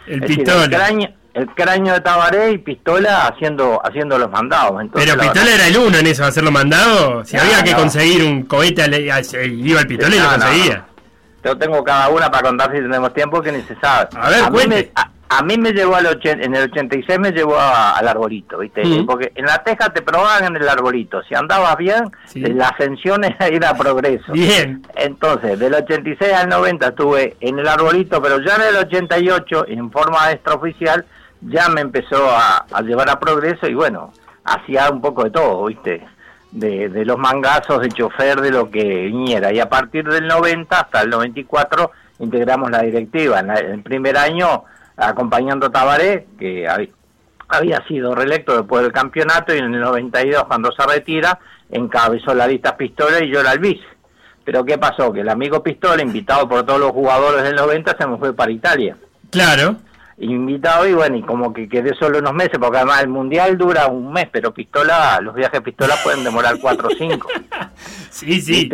[0.07, 0.65] el Es decir, pistola.
[0.65, 4.83] el cráneo, el cráneo de Tabaré y Pistola haciendo haciendo los mandados.
[4.83, 7.25] Entonces, Pero la Pistola verdad- era el uno en eso, hacerlo mandado.
[7.25, 7.79] Si No, había que no.
[7.79, 10.85] conseguir un cohete, al- al- iba el Pistola y lo No, conseguía.
[11.43, 14.09] Yo tengo cada una para contar si tenemos tiempo que ni se sabe.
[14.19, 14.77] A ver, mí cuente.
[14.77, 18.09] me, a, a mí me llevó al ochen- en el 86 me llevó a- al
[18.09, 18.83] arbolito, ¿viste?
[19.07, 21.23] Porque en la teja te probaban en el arbolito.
[21.25, 22.05] Si andabas bien,
[22.55, 24.33] la ascensión era ir a progreso.
[24.33, 24.83] Bien.
[24.97, 29.91] Entonces, del 86 al 90 estuve en el arbolito, pero ya en el 88, en
[29.91, 31.05] forma extraoficial,
[31.43, 34.13] ya me empezó a, a llevar a progreso y bueno,
[34.45, 36.07] hacía un poco de todo, ¿viste?
[36.53, 39.53] De, de los mangazos, de chofer, de lo que viniera.
[39.53, 43.41] Y a partir del 90 hasta el 94 integramos la directiva.
[43.41, 44.63] En la- el primer año
[44.97, 46.91] acompañando a Tabaré, que hab-
[47.49, 51.39] había sido reelecto después del campeonato, y en el 92 cuando se retira,
[51.71, 53.85] encabezó la lista Pistola y yo el vice.
[54.45, 55.13] Pero ¿qué pasó?
[55.13, 58.51] Que el amigo Pistola, invitado por todos los jugadores del 90, se me fue para
[58.53, 58.97] Italia.
[59.31, 59.77] Claro.
[60.19, 63.87] Invitado y bueno, y como que quedé solo unos meses, porque además el mundial dura
[63.89, 67.29] un mes, pero Pistola, los viajes Pistola pueden demorar cuatro o cinco.
[68.11, 68.71] Sí, sí.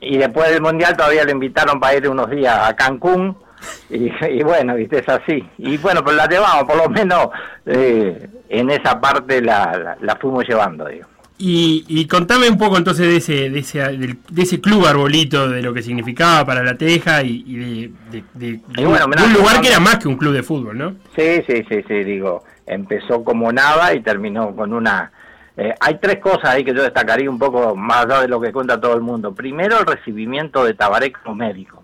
[0.00, 3.36] Y después del mundial todavía lo invitaron para ir unos días a Cancún
[3.90, 5.42] Y, y bueno, viste, es así.
[5.56, 7.28] Y bueno, pues la llevamos, por lo menos
[7.64, 11.06] eh, en esa parte la, la, la fuimos llevando, digo.
[11.38, 15.62] Y, y contame un poco entonces de ese, de ese, de ese club arbolito, de
[15.62, 19.06] lo que significaba para la Teja y, y de, de- de- de Y un, bueno,
[19.16, 20.90] de un lugar que era más que un club de fútbol, ¿no?
[21.16, 25.12] Sí, sí, sí, sí, digo, empezó como nada y terminó con una...
[25.56, 28.52] eh, hay tres cosas ahí que yo destacaría un poco más allá de lo que
[28.52, 29.32] cuenta todo el mundo.
[29.32, 31.77] Primero, el recibimiento de Tabaré como médico,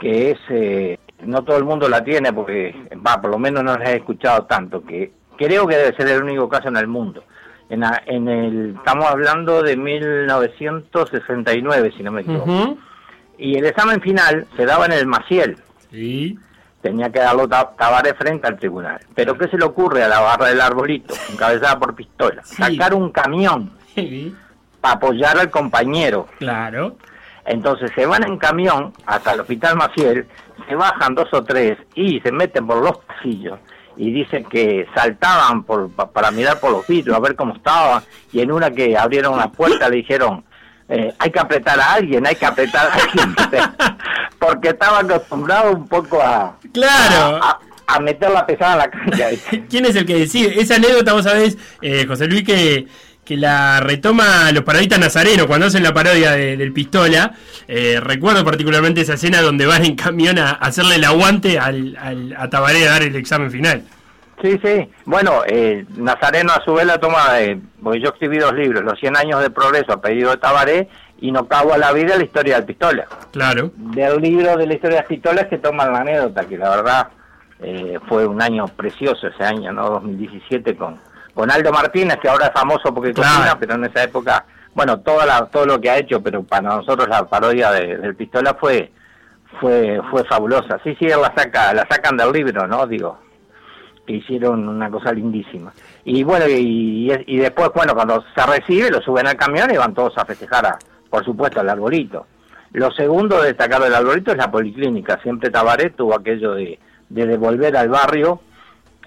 [0.00, 0.38] que es...
[0.50, 2.74] eh, no todo el mundo la tiene porque,
[3.04, 6.22] va, por lo menos no la he escuchado tanto, que creo que debe ser el
[6.22, 7.24] único caso en el mundo.
[7.68, 12.76] En, la- en el, estamos hablando de 1969, si no me equivoco.
[13.36, 15.56] Y el examen final se daba en el Maciel.
[16.82, 19.00] Tenía que darlo Ta- Tabaré frente al tribunal.
[19.14, 22.42] Pero ¿qué se le ocurre a la barra del arbolito, encabezada por pistola?
[22.44, 23.70] Sacar un camión
[24.80, 26.26] para apoyar al compañero.
[26.38, 26.96] Claro.
[27.48, 30.26] Entonces se van en camión hasta el hospital Maciel,
[30.68, 33.58] se bajan dos o tres y se meten por los pasillos
[33.96, 38.02] y dicen que saltaban por, pa- para mirar por los vidrios a ver cómo estaba
[38.32, 40.44] y en una que abrieron una puerta le dijeron
[40.88, 43.34] eh, hay que apretar a alguien, hay que apretar a alguien
[44.38, 47.40] porque estaba acostumbrado un poco a, Claro.
[47.42, 49.28] a, a meter la pesada en la cancha.
[49.70, 50.60] ¿Quién es el que decide?
[50.60, 52.86] Esa anécdota, vos sabés, eh, José Luis, que,
[53.28, 57.34] que la retoma los parodistas nazarenos cuando hacen la parodia de- del Pistola.
[57.68, 62.34] Eh, recuerdo particularmente esa escena donde van en camión a, hacerle el aguante al, al-
[62.38, 63.82] a Tabaré a dar el examen final.
[64.40, 64.88] Sí, sí.
[65.04, 68.98] Bueno, eh, Nazareno a su vez la toma, de, porque yo escribí dos libros, Los
[68.98, 70.88] 100 años de progreso a pedido de Tabaré
[71.20, 73.06] y No cago a la vida, la historia del pistola.
[73.32, 73.72] Claro.
[73.76, 77.08] Del libro de la historia de las pistolas que toman la anécdota, que la verdad
[77.60, 79.90] eh, fue un año precioso ese año, ¿no?
[79.90, 80.96] 2017 con,
[81.38, 83.30] con Aldo Martínez, que ahora es famoso porque Claro.
[83.36, 86.62] cocina, pero en esa época, bueno, toda la, todo lo que ha hecho, pero para
[86.76, 88.90] nosotros la parodia de- del pistola fue
[89.60, 90.80] fue fue fabulosa.
[90.82, 92.84] Sí, sí, la saca, la sacan del libro, ¿no?
[92.88, 93.20] Digo,
[94.04, 95.72] que hicieron una cosa lindísima.
[96.04, 99.94] Y bueno, y, y después, bueno, cuando se recibe, lo suben al camión y van
[99.94, 100.76] todos a festejar, a,
[101.08, 102.26] por supuesto, al arbolito.
[102.72, 105.20] Lo segundo de destacar del arbolito es la policlínica.
[105.22, 108.40] Siempre Tabaré tuvo aquello de, de devolver al barrio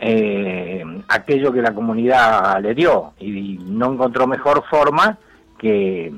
[0.04, 5.18] eh, aquello que la comunidad le dio y no encontró mejor forma
[5.60, 6.12] que,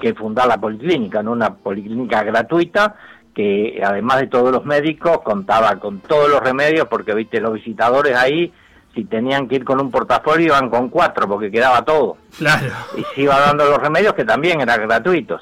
[0.00, 1.30] que fundar la policlínica, ¿no?
[1.32, 2.96] una policlínica gratuita
[3.32, 8.16] que además de todos los médicos contaba con todos los remedios porque viste los visitadores
[8.16, 8.52] ahí
[8.92, 12.66] si tenían que ir con un portafolio iban con cuatro porque quedaba todo Claro.
[12.98, 15.40] y se iba dando los remedios que también eran gratuitos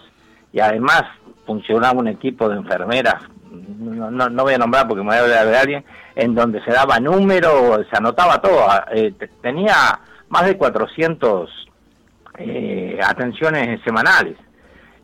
[0.53, 1.05] y además
[1.47, 3.23] funcionaba un equipo de enfermeras
[3.79, 5.85] no, no, no voy a nombrar porque me voy a hablar de alguien
[6.19, 8.67] en donde se daba número se anotaba todo.
[8.93, 11.49] Eh, te- tenía más de 400
[12.39, 14.37] eh, atenciones semanales.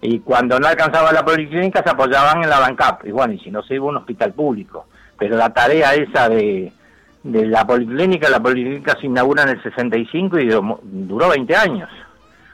[0.02, 3.06] Y cuando no alcanzaba la policlínica se apoyaban en la BANCAP.
[3.06, 4.86] Y bueno y si no se iba a un hospital público.
[5.18, 6.72] Pero la tarea esa de
[7.22, 11.88] de la policlínica la policlínica se inaugura en el 65 y duró, duró 20 años.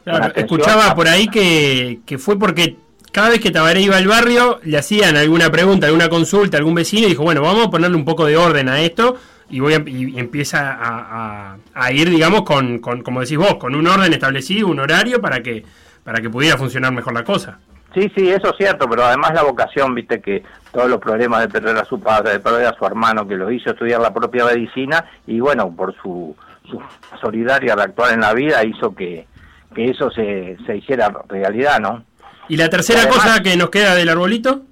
[0.05, 2.77] Claro, escuchaba por ahí que, que fue porque
[3.13, 7.07] cada vez que Tabaré iba al barrio le hacían alguna pregunta, alguna consulta, algún vecino
[7.07, 9.17] y dijo, bueno, vamos a ponerle un poco de orden a esto
[9.49, 13.75] y voy a- y empieza a, a- ir, digamos, con, con, como decís vos, con
[13.75, 15.65] un orden establecido, un horario para que,
[16.05, 17.59] para que pudiera funcionar mejor la cosa.
[17.93, 21.49] Sí, sí, eso es cierto, pero además la vocación, viste que todos los problemas de
[21.49, 24.45] perder a su padre, de perder a su hermano, que lo hizo estudiar la propia
[24.45, 26.37] medicina, y bueno, por su,
[26.71, 26.81] su
[27.21, 29.27] solidaria de actuar en la vida, hizo que,
[29.75, 32.05] que eso se, se hiciera realidad, ¿no?
[32.51, 34.63] ¿Y la tercera Además- cosa que nos queda del arbolito?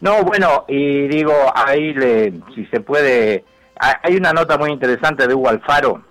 [0.00, 3.44] No, bueno, y digo, ahí le, si se puede,
[3.78, 6.02] ha- hay una nota muy interesante de Hugo Alfaro,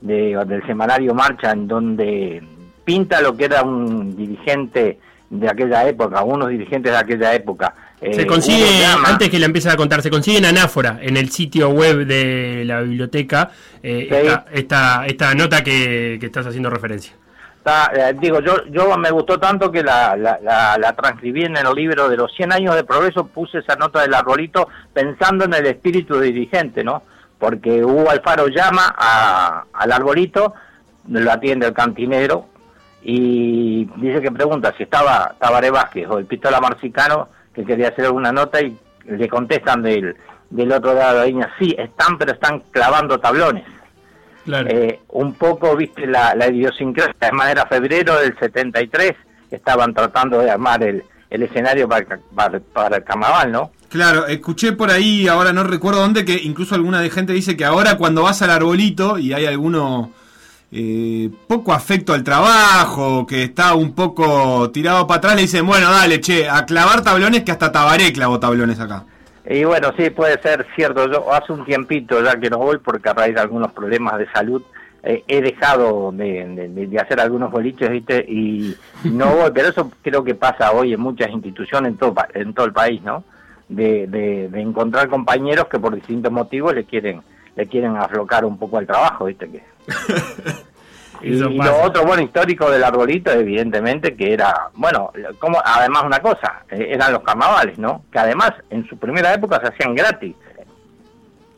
[0.00, 2.42] de, del semanario Marcha, en donde
[2.84, 4.98] pinta lo que era un dirigente
[5.30, 7.74] de aquella época, unos dirigentes de aquella época.
[8.00, 11.16] Eh, Se consigue, llama- antes que la empieces a contar, se consigue en anáfora, en
[11.16, 13.50] el sitio web de la biblioteca,
[13.82, 14.14] eh, Sí.
[14.16, 17.14] esta, esta, esta nota que, que estás haciendo referencia.
[17.62, 21.56] Está, eh, digo, yo, yo me gustó tanto que la, la, la, la transcribí en
[21.56, 25.54] el libro de los 100 años de progreso, puse esa nota del arbolito pensando en
[25.54, 27.04] el espíritu dirigente, ¿no?
[27.38, 28.88] Porque Hugo Alfaro llama
[29.72, 30.54] al arbolito,
[31.08, 32.46] lo atiende el cantinero
[33.00, 38.06] y dice que pregunta si estaba Tabaré Vázquez o el Pistola Marcicano, que quería hacer
[38.06, 40.16] alguna nota y le contestan del,
[40.50, 43.62] del otro lado de la línea, sí, están, pero están clavando tablones.
[44.46, 47.14] Eh, un poco, viste, la, la idiosincrasia.
[47.20, 49.12] Además, era febrero del 73,
[49.50, 53.70] estaban tratando de armar el, el escenario para, para, para el carnaval, ¿no?
[53.88, 57.64] Claro, escuché por ahí, ahora no recuerdo dónde, que incluso alguna de gente dice que
[57.64, 60.12] ahora cuando vas al arbolito y hay alguno
[60.70, 65.90] eh, poco afecto al trabajo, que está un poco tirado para atrás, le dicen, bueno,
[65.90, 69.04] dale, che, a clavar tablones que hasta Tabaré clavó tablones acá.
[69.48, 71.10] Y bueno, sí, puede ser cierto.
[71.10, 74.30] Yo hace un tiempito ya que no voy porque a raíz de algunos problemas de
[74.30, 74.62] salud
[75.02, 78.24] eh, he dejado de, de- de hacer algunos boliches, ¿viste?
[78.28, 82.54] Y no voy, pero eso creo que pasa hoy en muchas instituciones en todo, en
[82.54, 83.24] todo el país, ¿no?
[83.68, 87.22] De, de, de encontrar compañeros que por distintos motivos le quieren
[87.54, 89.46] le quieren aflocar un poco al trabajo, ¿viste?
[89.50, 89.62] Que,
[91.22, 91.70] y, pasa.
[91.70, 96.88] lo otro bueno histórico del arbolito, evidentemente, que era, bueno, como además una cosa, eh,
[96.90, 98.04] eran los carnavales, ¿no?
[98.12, 100.34] Que además en su primera época se hacían gratis.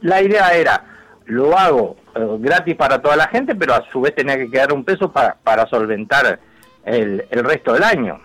[0.00, 0.84] La idea era,
[1.26, 4.72] lo hago eh, gratis para toda la gente, pero a su vez tenía que quedar
[4.72, 6.38] un peso para, para solventar
[6.84, 8.20] el, el resto del año.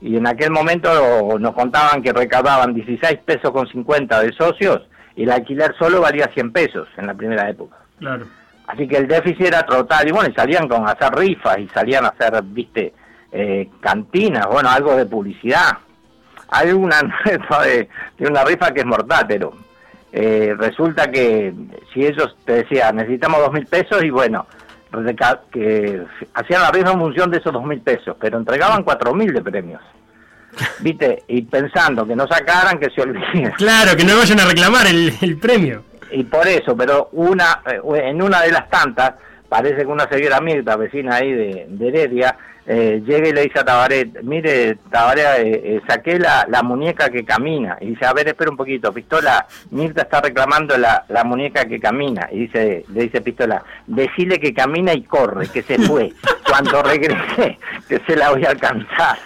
[0.00, 4.82] Y en aquel momento nos contaban que recaudaban 16 pesos con 50 de socios
[5.16, 7.76] y el alquiler solo valía 100 pesos en la primera época.
[7.98, 8.26] Claro.
[8.66, 10.08] Así que el déficit era total.
[10.08, 12.92] Y bueno, y salían con hacer rifas y salían a hacer, viste,
[13.32, 15.78] eh, cantinas, bueno, algo de publicidad.
[16.48, 17.88] Hay una de,
[18.18, 19.52] de una rifa que es mortal, pero
[20.12, 21.52] eh, resulta que
[21.92, 24.46] si ellos te decían, necesitamos dos mil pesos, y bueno,
[25.52, 26.02] que
[26.34, 29.42] hacían la rifa en función de esos dos mil pesos, pero entregaban cuatro mil de
[29.42, 29.82] premios.
[30.80, 31.24] ¿Viste?
[31.28, 33.50] Y pensando que no sacaran, que se olviden.
[33.52, 35.84] Claro, que no vayan a reclamar el, el premio.
[36.10, 39.14] Y por eso, pero una eh, en una de las tantas,
[39.48, 42.36] parece que una señora Mirta, vecina ahí de, de Heredia,
[42.68, 47.10] eh, llega y le dice a Tabaré, mire, Tabaré, eh, eh, saqué la, la muñeca
[47.10, 47.78] que camina.
[47.80, 51.78] Y dice, a ver, espera un poquito, Pistola, Mirta está reclamando la, la muñeca que
[51.78, 52.28] camina.
[52.32, 56.12] Y dice, le dice Pistola, decile que camina y corre, que se fue.
[56.48, 59.16] Cuando regrese, que se la voy a alcanzar.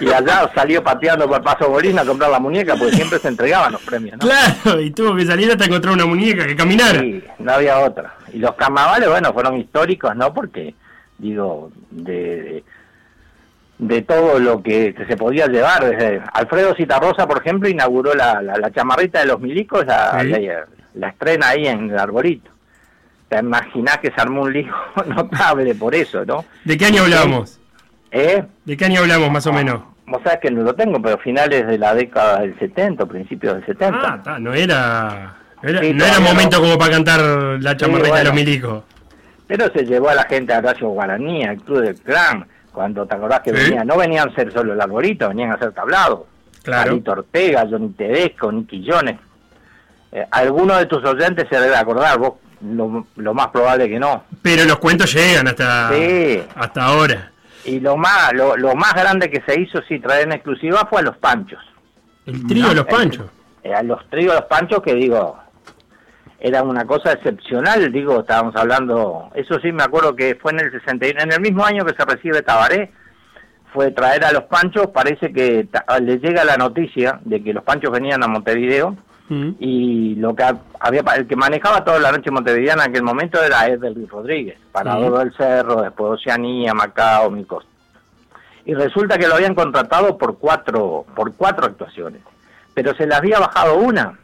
[0.00, 3.72] Y allá salió pateando por Paso Bolín a comprar la muñeca, porque siempre se entregaban
[3.72, 4.26] los premios, ¿no?
[4.28, 7.00] Claro, y tuvo que salir hasta encontrar una muñeca que caminara.
[7.00, 8.14] Sí, no había otra.
[8.32, 10.32] Y los carnavales, bueno, fueron históricos, ¿no?
[10.34, 10.74] Porque,
[11.18, 12.64] digo, de, de,
[13.78, 15.84] de todo lo que, se podía llevar.
[15.84, 20.28] Desde Alfredo Citarrosa, por ejemplo, inauguró la, la, la chamarrita de los milicos, la, Sí.
[20.28, 22.50] la, la estrena ahí en el arbolito.
[23.28, 24.72] Te imaginás que se armó un lío
[25.06, 26.44] notable por eso, ¿no?
[26.64, 27.58] ¿De qué año hablamos?
[28.16, 28.44] ¿Eh?
[28.64, 29.80] ¿De qué año hablamos más o menos?
[30.06, 33.66] Vos sabés que no lo tengo, pero finales de la década del 70, principios del
[33.66, 33.98] 70.
[34.02, 35.34] Ah, ta, no era.
[35.62, 36.62] No era, Sí, no era todavía momento no.
[36.62, 37.20] como para cantar
[37.60, 38.24] la chamarrita de bueno.
[38.26, 38.84] los milicos.
[39.46, 43.14] Pero se llevó a la gente a Horacio Guaraní, al Club del Clan, cuando te
[43.16, 43.64] acordás que Sí.
[43.70, 46.20] venían, no venían a ser solo el arbolito, venían a hacer tablados.
[46.62, 46.92] Claro.
[46.92, 49.16] Alito Ortega, Johnny Tedesco, Nicky Jones.
[50.12, 54.24] Eh, alguno de tus oyentes se debe acordar, vos lo, lo más probable que no.
[54.42, 56.42] Pero los cuentos llegan hasta, Sí.
[56.54, 57.30] hasta ahora.
[57.66, 61.00] Y lo más lo, lo más grande que se hizo, sí, traer en exclusiva fue
[61.00, 61.60] a los panchos.
[62.26, 63.26] El trío de los panchos.
[63.62, 65.38] Eh, a los tríos los panchos que digo
[66.38, 70.70] era una cosa excepcional digo estábamos hablando eso sí me acuerdo que fue en el
[70.70, 72.92] 61 en el mismo año que se recibe Tabaré
[73.72, 77.64] fue traer a los panchos parece que ta- le llega la noticia de que los
[77.64, 78.94] panchos venían a Montevideo
[79.58, 83.42] y lo que ha- había el que manejaba toda la noche montevideana en aquel momento
[83.42, 87.66] era Edel Rodríguez parador del Cerro después Oceanía Macao Micos
[88.66, 92.20] y resulta que lo habían contratado por cuatro por cuatro actuaciones
[92.74, 94.18] pero se le había bajado una.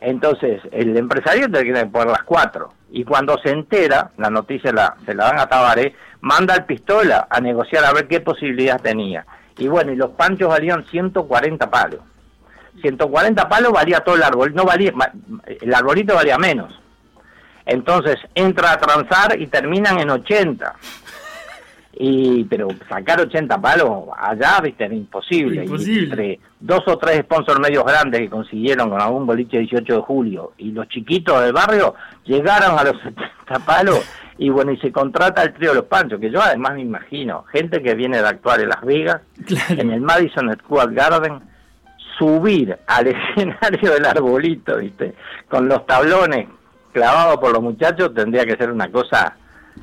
[0.00, 2.72] Entonces el empresario tiene que poner las cuatro.
[2.90, 7.26] Y cuando se entera la noticia la, se la dan a Tabaré manda al pistola
[7.30, 9.24] a negociar a ver qué posibilidad tenía.
[9.56, 12.00] Y bueno y los panchos valían 140 palos
[12.80, 14.92] 140 palos valía todo el árbol no valía
[15.60, 16.72] el arbolito valía menos.
[17.66, 20.74] Entonces entra a transar y terminan en 80
[21.96, 26.04] y pero sacar 80 palos allá viste era imposible, Y Imposible.
[26.10, 30.52] entre dos o tres sponsors medios grandes que consiguieron con algún boliche 18 de julio
[30.58, 31.94] y los chiquitos del barrio
[32.24, 34.00] llegaron a los 70 palos
[34.38, 37.44] y bueno y se contrata el trío de los panchos que yo además me imagino
[37.44, 39.20] gente que viene de actuar en Las Vegas
[39.68, 41.40] en el Madison Square Garden
[42.18, 43.06] subir al
[43.36, 45.14] escenario del arbolito viste
[45.48, 46.46] con los tablones
[46.92, 49.36] clavados por los muchachos tendría que ser una cosa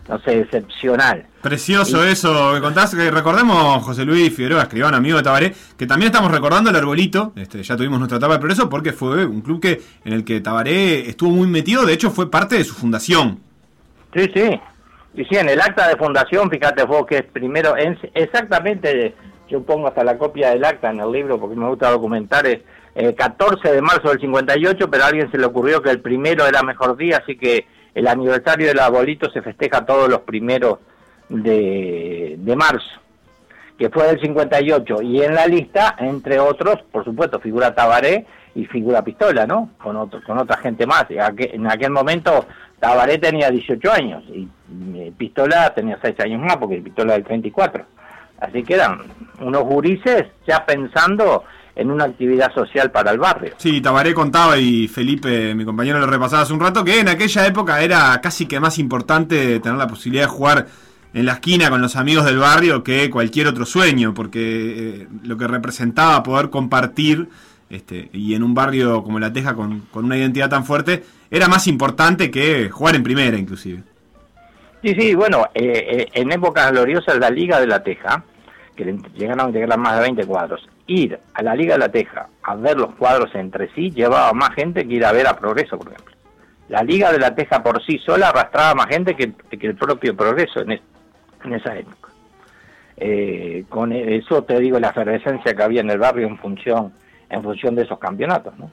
[0.07, 2.93] no sé excepcional Precioso eso que contás.
[2.93, 7.33] Que recordemos, José Luis Figueroa, escribano amigo de Tabaré, que también estamos recordando el arbolito.
[7.35, 10.39] Este, ya tuvimos nuestra etapa de progreso porque fue un club que en el que
[10.39, 11.83] Tabaré estuvo muy metido.
[11.83, 13.39] De hecho, fue parte de su fundación.
[14.15, 14.61] Sí, sí.
[15.15, 19.15] Y sí, en el acta de fundación, fíjate vos que es primero, en- exactamente,
[19.51, 22.61] yo pongo hasta la copia del acta en el libro porque me gusta documentar, es
[22.95, 26.45] eh, 14 de marzo del 58, pero a alguien se le ocurrió que el primero
[26.47, 30.79] era mejor día, así que el aniversario del arbolito se festeja todos los primeros
[31.29, 33.01] de, de marzo,
[33.77, 35.01] que fue del 58.
[35.01, 38.25] Y en la lista, entre otros, por supuesto, figura Tabaré
[38.55, 39.71] y figura Pistola, ¿no?
[39.77, 41.05] Con, otro, con otra gente más.
[41.09, 42.45] En aquel momento
[42.79, 44.47] Tabaré tenía 18 años y
[44.95, 47.85] eh, Pistola tenía 6 años más porque Pistola del 34.
[48.41, 48.99] Así que eran
[49.39, 51.43] unos gurises ya pensando
[51.75, 53.53] en una actividad social para el barrio.
[53.57, 57.45] Sí, Tabaré contaba y Felipe, mi compañero, lo repasaba hace un rato, que en aquella
[57.45, 60.67] época era casi que más importante tener la posibilidad de jugar
[61.13, 65.37] en la esquina con los amigos del barrio que cualquier otro sueño, porque eh, lo
[65.37, 67.29] que representaba poder compartir,
[67.69, 71.47] este, y en un barrio como La Teja con, con una identidad tan fuerte, era
[71.47, 73.83] más importante que jugar en primera inclusive.
[74.83, 78.23] Sí, sí, bueno, eh, eh, en épocas gloriosas la Liga de la Teja,
[78.75, 81.89] que le llegaron a integrar más de 20 cuadros, ir a la Liga de la
[81.89, 85.37] Teja a ver los cuadros entre sí llevaba más gente que ir a ver a
[85.37, 86.15] Progreso, por ejemplo.
[86.69, 90.15] La Liga de la Teja por sí sola arrastraba más gente que, que el propio
[90.15, 92.09] Progreso en, en esa época.
[92.97, 96.93] Eh, con eso te digo la efervescencia que había en el barrio en función
[97.29, 98.69] en función de esos campeonatos, ¿no?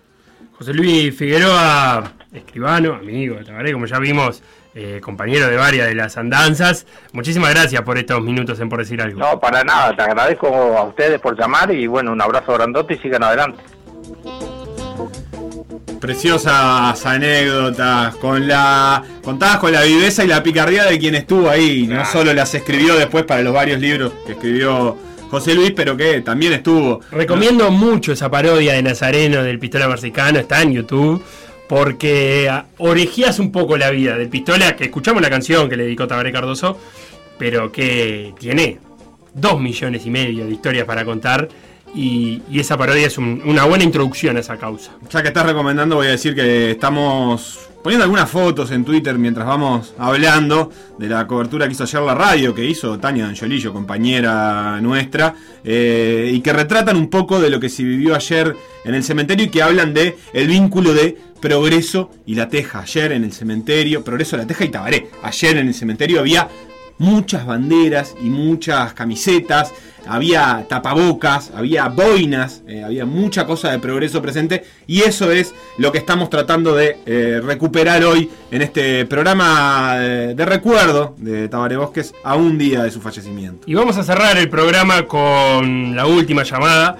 [0.58, 4.42] José Luis Figueroa, escribano, amigo de Tabaré, como ya vimos,
[4.74, 6.86] eh, compañero de varias de las andanzas.
[7.12, 9.18] Muchísimas gracias por estos minutos en Por Decir Algo.
[9.18, 12.98] No, para nada, te agradezco a ustedes por llamar y bueno, un abrazo grandote y
[12.98, 13.62] sigan adelante.
[16.00, 21.86] Preciosas anécdotas, con la contadas con la viveza y la picardía de quien estuvo ahí.
[21.88, 24.96] No solo las escribió después para los varios libros que escribió
[25.28, 27.00] José Luis, pero que también estuvo.
[27.10, 31.22] Recomiendo mucho esa parodia de Nazareno del Pistola Marcicano, está en YouTube,
[31.68, 35.84] porque ah, orejías un poco la vida del Pistola, que escuchamos la canción que le
[35.84, 36.78] dedicó Tabaré Cardoso,
[37.38, 38.78] pero que tiene
[39.34, 41.48] dos millones y medio de historias para contar,
[41.94, 44.92] y, esa parodia es un- una buena introducción a esa causa.
[45.10, 49.46] Ya que estás recomendando, voy a decir que estamos poniendo algunas fotos en Twitter mientras
[49.46, 54.80] vamos hablando de la cobertura que hizo ayer la radio, que hizo Tania D'Angiolillo, compañera
[54.80, 55.34] nuestra,
[55.64, 59.46] eh, y que retratan un poco de lo que se vivió ayer en el cementerio
[59.46, 62.80] y que hablan de el vínculo de Progreso y La Teja.
[62.80, 65.08] Ayer en el cementerio, Progreso, La Teja y Tabaré.
[65.22, 66.48] Ayer en el cementerio había
[66.98, 69.72] muchas banderas y muchas camisetas,
[70.06, 75.92] había tapabocas, había boinas, eh, había mucha cosa de progreso presente y eso es lo
[75.92, 81.76] que estamos tratando de eh, recuperar hoy en este programa eh, de recuerdo de Tabaré
[81.76, 83.64] Bosques a un día de su fallecimiento.
[83.66, 86.96] Y vamos a cerrar el programa con la última llamada.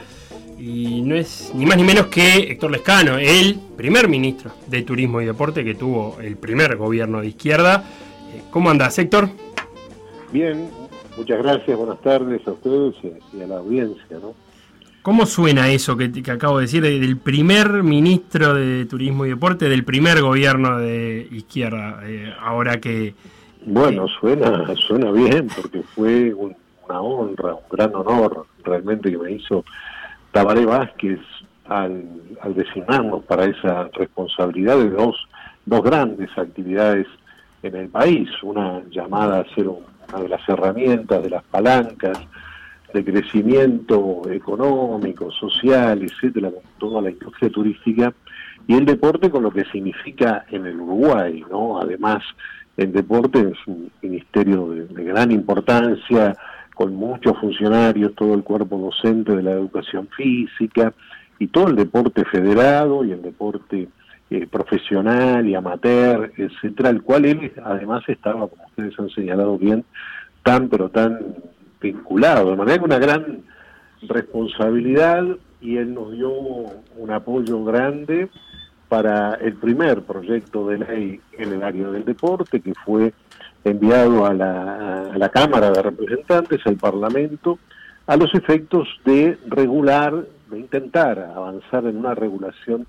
[0.58, 5.20] Y no es ni más ni menos que Héctor Lescano, el primer ministro de Turismo
[5.20, 7.84] y Deporte que tuvo el primer gobierno de izquierda.
[8.50, 9.30] ¿Cómo andás, Héctor?
[10.32, 10.68] Bien,
[11.16, 12.94] muchas gracias, buenas tardes a ustedes
[13.32, 14.34] y a la audiencia, ¿no?
[15.02, 19.30] ¿Cómo suena eso que, que acabo de decir de- del primer ministro de Turismo y
[19.30, 22.00] Deporte del primer gobierno de izquierda?
[22.04, 23.14] eh, ahora que
[23.64, 26.54] Bueno, suena, suena bien porque fue un-
[26.88, 29.64] una honra, un gran honor realmente que me hizo
[30.32, 31.20] Tabaré Vázquez
[31.66, 32.04] al,
[32.42, 35.16] al designarnos para esa responsabilidad de dos,
[35.64, 37.06] dos grandes actividades
[37.62, 42.18] en el país, una llamada a ser un- de las herramientas, de las palancas
[42.92, 48.14] de crecimiento económico, social, etcétera, con toda la industria turística,
[48.66, 51.80] y el deporte con lo que significa en el Uruguay, ¿no?
[51.80, 52.22] Además,
[52.76, 56.34] el deporte es un ministerio de gran importancia,
[56.74, 60.94] con muchos funcionarios, todo el cuerpo docente de la educación física,
[61.38, 63.88] y todo el deporte federado y el deporte
[64.30, 69.84] eh, profesional y amateur, etcétera, el cual él además estaba, como ustedes han señalado bien,
[70.42, 71.18] tan pero tan
[71.80, 73.42] vinculado, de manera que una gran
[74.02, 75.24] responsabilidad
[75.60, 78.28] y él nos dio un apoyo grande
[78.88, 83.12] para el primer proyecto de ley en el área del deporte que fue
[83.64, 87.58] enviado a la, a la Cámara de Representantes, al Parlamento,
[88.06, 92.86] a los efectos de regular, de intentar avanzar en una regulación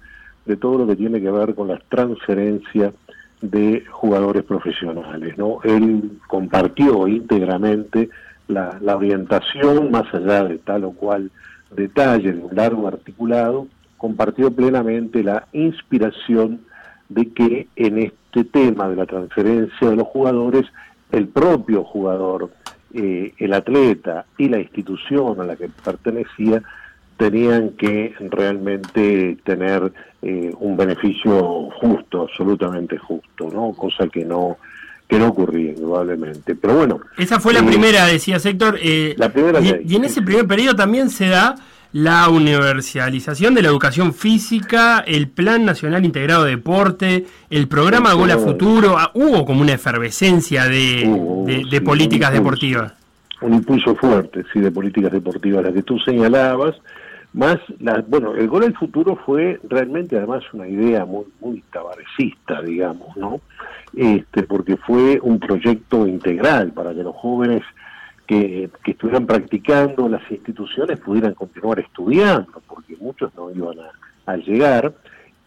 [0.49, 2.91] de todo lo que tiene que ver con las transferencias
[3.39, 5.37] de jugadores profesionales.
[5.37, 5.59] ¿no?
[5.63, 8.09] Él compartió íntegramente
[8.47, 11.29] la, la orientación, más allá de tal o cual
[11.69, 13.67] detalle de un largo articulado,
[13.97, 16.61] compartió plenamente la inspiración
[17.09, 20.65] de que en este tema de la transferencia de los jugadores,
[21.11, 22.49] el propio jugador,
[22.95, 26.63] eh, el atleta y la institución a la que pertenecía
[27.19, 29.91] tenían que realmente tener
[30.21, 33.73] eh, un beneficio justo, absolutamente justo, ¿no?
[33.73, 34.57] Cosa que no
[35.07, 36.53] que no ocurría indudablemente.
[36.55, 36.99] Pero bueno.
[37.17, 38.77] esa fue la eh, primera, decía Héctor.
[38.81, 41.55] eh, La primera y, en ese primer periodo también se da
[41.91, 48.31] la universalización de la educación física, el Plan Nacional Integrado de Deporte, el programa Gol
[48.31, 48.37] a.
[48.37, 48.97] Futuro.
[48.99, 51.09] Ah, hubo como una efervescencia de,
[51.47, 52.65] de- de sí, políticas un impulso.
[52.65, 52.93] deportivas.
[53.41, 56.75] un impulso fuerte, sí, de políticas deportivas, las que tú señalabas,
[57.33, 62.61] más, la, bueno, el gol al futuro fue realmente además una idea muy, muy tabarecista,
[62.61, 63.39] digamos, ¿no?
[63.95, 67.61] Este, porque fue un proyecto integral para que los jóvenes
[68.25, 73.77] que, estuvieran practicando, las instituciones pudieran continuar estudiando, porque muchos no iban
[74.25, 74.93] a, llegar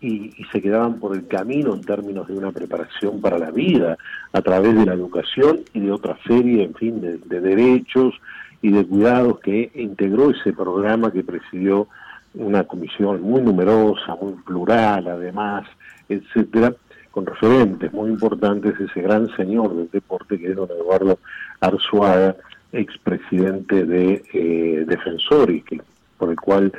[0.00, 3.96] y, y se quedaban por el camino en términos de una preparación para la vida
[4.32, 8.14] a través de la educación y de otra serie, en fin, de derechos
[8.62, 11.88] y de cuidados que integró ese programa que presidió
[12.34, 15.64] una comisión muy numerosa, muy plural, además,
[16.08, 16.74] etcétera,
[17.10, 21.18] con referentes muy importantes, ese gran señor del deporte que era don Eduardo
[21.60, 22.36] Arzuaga,
[22.72, 25.80] expresidente de eh, Defensores, que,
[26.16, 26.72] por el cual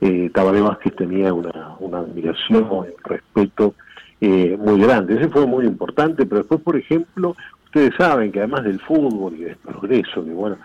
[0.00, 3.74] eh, Tabaré Vázquez tenía una, una admiración, un respeto
[4.20, 5.14] eh, muy grande.
[5.14, 7.34] Ese fue muy importante, pero después, por ejemplo,
[7.64, 10.58] ustedes saben que además del fútbol y del progreso, que bueno,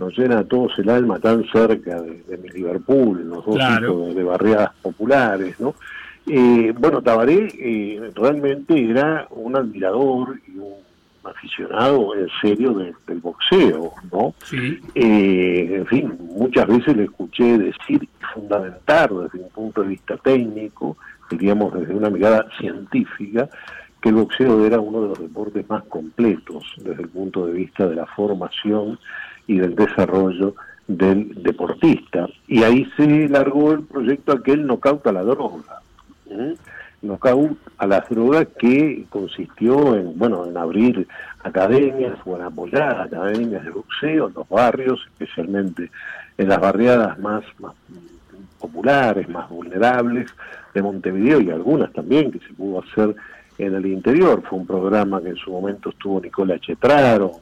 [0.00, 4.06] nos llena a todos el alma tan cerca de, de mi Liverpool, los dos Claro.
[4.06, 5.74] de, de barriadas populares, ¿no?
[6.26, 10.74] Eh, bueno, Tabaré eh, realmente era un admirador y un
[11.22, 14.34] aficionado en serio de- del boxeo, ¿no?
[14.94, 20.16] Eh, en fin, muchas veces le escuché decir y fundamentar desde un punto de vista
[20.16, 20.96] técnico,
[21.30, 23.48] diríamos desde una mirada científica,
[24.00, 27.86] que el boxeo era uno de los deportes más completos desde el punto de vista
[27.86, 28.98] de la formación
[29.46, 30.54] y del desarrollo
[30.86, 32.28] del deportista.
[32.48, 35.80] Y ahí se largó el proyecto aquel Knockout a la droga.
[36.28, 36.56] ¿m?
[37.02, 41.06] Knockout a las drogas que consistió en, bueno, en abrir
[41.42, 45.90] academias o en apoyar academias de boxeo en los barrios, especialmente
[46.36, 47.74] en las barriadas más, más
[48.58, 50.30] populares, más vulnerables
[50.74, 53.16] de Montevideo y algunas también que se pudo hacer
[53.66, 54.42] en el interior.
[54.48, 57.32] Fue un programa que en su momento estuvo Nicola Chetraro.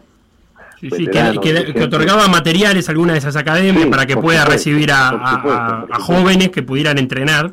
[0.81, 4.53] Sí, sí, que, otorgaba materiales a alguna de esas academias Sí, para que pueda supuesto,
[4.53, 7.51] recibir a, supuesto, jóvenes que pudieran entrenar.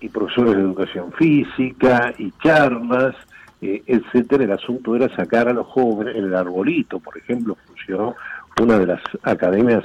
[0.00, 3.16] y profesores de educación física y charlas,
[3.60, 4.44] eh, etcétera.
[4.44, 8.14] El asunto era sacar a los jóvenes, en el arbolito, por ejemplo, funcionó
[8.60, 9.84] una de las academias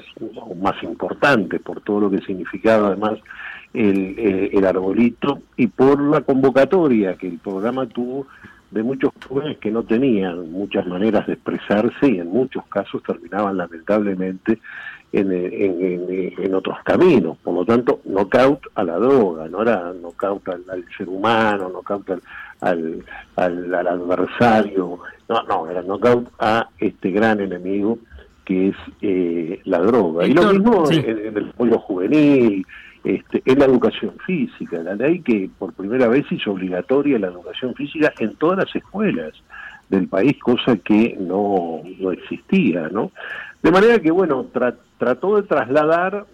[0.61, 3.19] más importantes por todo lo que significaba además
[3.73, 8.27] el, eh, el arbolito y por la convocatoria que el programa tuvo
[8.71, 13.57] de muchos jóvenes que no tenían muchas maneras de expresarse y en muchos casos terminaban
[13.57, 14.59] lamentablemente
[15.11, 17.37] en, en- en- en otros caminos.
[17.43, 22.09] Por lo tanto, knockout a la droga, no era knockout al, al ser humano, knockout
[22.11, 22.21] al,
[22.61, 23.03] al,
[23.35, 27.99] al- al adversario, no, no, era knockout a este gran enemigo
[28.43, 30.25] que es eh, la droga.
[30.25, 30.95] y lo mismo sí.
[31.05, 32.65] en, en el apoyo juvenil,
[33.03, 37.73] este, en la educación física, la ley que por primera vez hizo obligatoria la educación
[37.75, 39.33] física en todas las escuelas
[39.89, 43.11] del país, cosa que no, no existía, ¿no?
[43.61, 46.25] De manera que, bueno, tra- trató de trasladar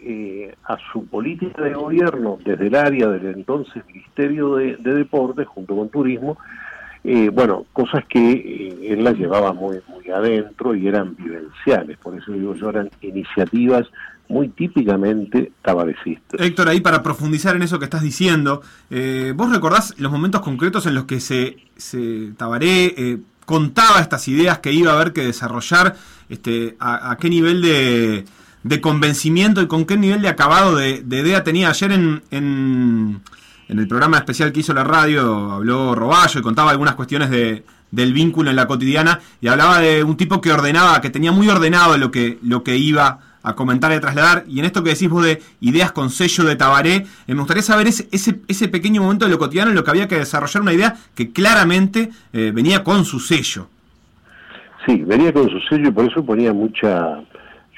[0.00, 5.76] eh, a su política de gobierno desde el área del entonces Ministerio de Deportes, junto
[5.76, 6.36] con Turismo,
[7.04, 12.16] eh, bueno, cosas que eh, él las llevaba muy, muy adentro y eran vivenciales, por
[12.16, 13.86] eso digo yo, eran iniciativas
[14.26, 16.40] muy típicamente tabarecistas.
[16.40, 20.86] Héctor, ahí para profundizar en eso que estás diciendo, eh, ¿vos recordás los momentos concretos
[20.86, 25.96] en los que se, se Tabaré contaba estas ideas que iba a haber que desarrollar?
[26.30, 28.24] Este, a, qué nivel de,
[28.62, 31.68] de convencimiento y con qué nivel de acabado de, de idea tenía?
[31.68, 33.20] Ayer en,
[33.68, 37.64] en el programa especial que hizo la radio habló Roballo y contaba algunas cuestiones de,
[37.90, 41.48] del vínculo en la cotidiana y hablaba de un tipo que ordenaba, que tenía muy
[41.48, 44.44] ordenado lo que, lo que iba a comentar y a trasladar.
[44.48, 47.62] Y en esto que decís vos de ideas con sello de Tabaré, eh, me gustaría
[47.62, 50.62] saber ese, ese, ese pequeño momento de lo cotidiano en lo que había que desarrollar
[50.62, 53.68] una idea que claramente eh, venía con su sello.
[54.86, 57.22] Sí, venía con su sello y por eso ponía mucha,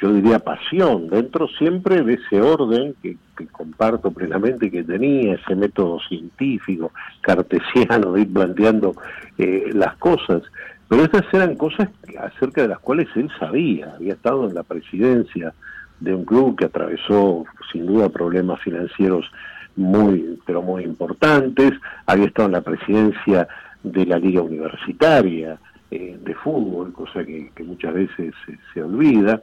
[0.00, 5.54] yo diría, pasión dentro siempre de ese orden que, que comparto plenamente que tenía, ese
[5.54, 6.92] método científico,
[7.22, 8.94] cartesiano de ir planteando
[9.38, 10.42] eh, las cosas.
[10.88, 11.88] Pero estas eran cosas
[12.20, 15.52] acerca de las cuales él sabía, había estado en la presidencia
[15.98, 19.30] de un club que atravesó sin duda problemas financieros
[19.76, 21.72] muy, pero muy importantes,
[22.06, 23.48] había estado en la presidencia
[23.82, 25.58] de la liga universitaria
[25.90, 29.40] eh, de fútbol, cosa que, muchas veces se, se olvida,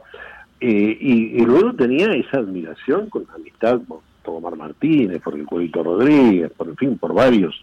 [0.66, 6.50] eh, y, luego tenía esa admiración con amistad por, Omar Martínez, por el Cuevito Rodríguez,
[6.56, 7.54] por en fin, por varios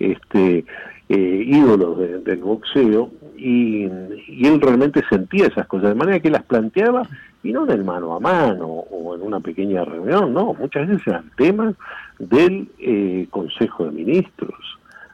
[0.00, 0.64] este,
[1.08, 6.42] eh, ídolos de- del boxeo, y, él realmente sentía esas cosas, de manera que las
[6.42, 7.02] planteaba,
[7.44, 11.06] y no en el mano a mano o en una pequeña reunión, no, muchas veces
[11.06, 11.76] eran temas
[12.18, 14.58] del eh, Consejo de Ministros,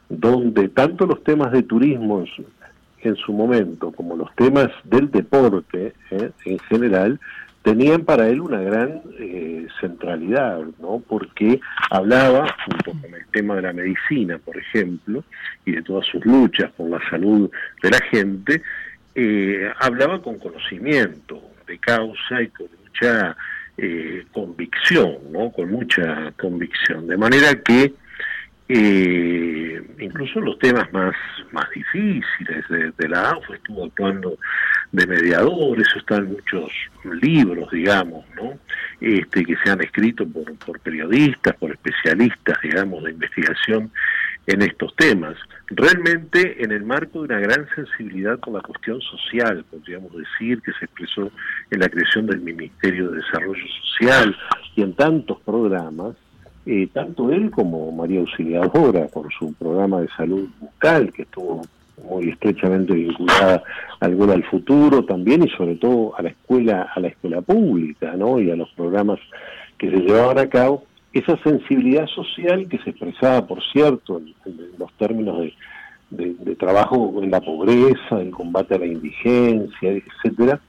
[0.09, 2.23] donde tanto los temas de turismo
[3.05, 7.19] en su, en su momento como los temas del deporte eh, en general
[7.65, 11.01] tenían para él una gran eh, centralidad, ¿no?
[11.07, 11.59] Porque
[11.89, 15.23] hablaba, junto con el tema de la medicina, por ejemplo,
[15.65, 17.49] y de todas sus luchas por la salud
[17.81, 18.61] de la gente,
[19.15, 23.35] eh, hablaba con conocimiento de causa y con mucha
[23.77, 25.49] eh, convicción, ¿no?
[25.51, 27.07] Con mucha convicción.
[27.07, 27.93] De manera que
[28.67, 31.15] eh, incluso los temas más,
[31.51, 32.65] más difíciles
[32.97, 34.37] de, la AUF estuvo actuando
[34.91, 36.71] de mediador, eso está muchos
[37.21, 38.57] libros, digamos, ¿no?
[39.01, 43.91] Este, que se han escrito por, por periodistas, por especialistas, digamos, de investigación
[44.47, 45.35] en estos temas.
[45.67, 50.71] Realmente en el marco de una gran sensibilidad por la cuestión social, podríamos decir, que
[50.73, 51.31] se expresó
[51.71, 54.35] en la creación del Ministerio de Desarrollo Social
[54.75, 56.15] y en tantos programas,
[56.65, 61.61] eh, tanto él como María Auxiliadora, por su programa de salud bucal, que estuvo
[62.09, 63.63] muy estrechamente vinculada
[63.99, 68.39] al al Futuro también y sobre todo a la escuela, a la escuela pública, ¿no?
[68.39, 69.19] Y a los programas
[69.77, 70.83] que se llevaban a cabo,
[71.13, 74.33] esa sensibilidad social que se expresaba, por cierto, en,
[74.77, 75.39] los términos
[76.09, 80.59] de, de, trabajo en la pobreza, en combate a la indigencia, etcétera,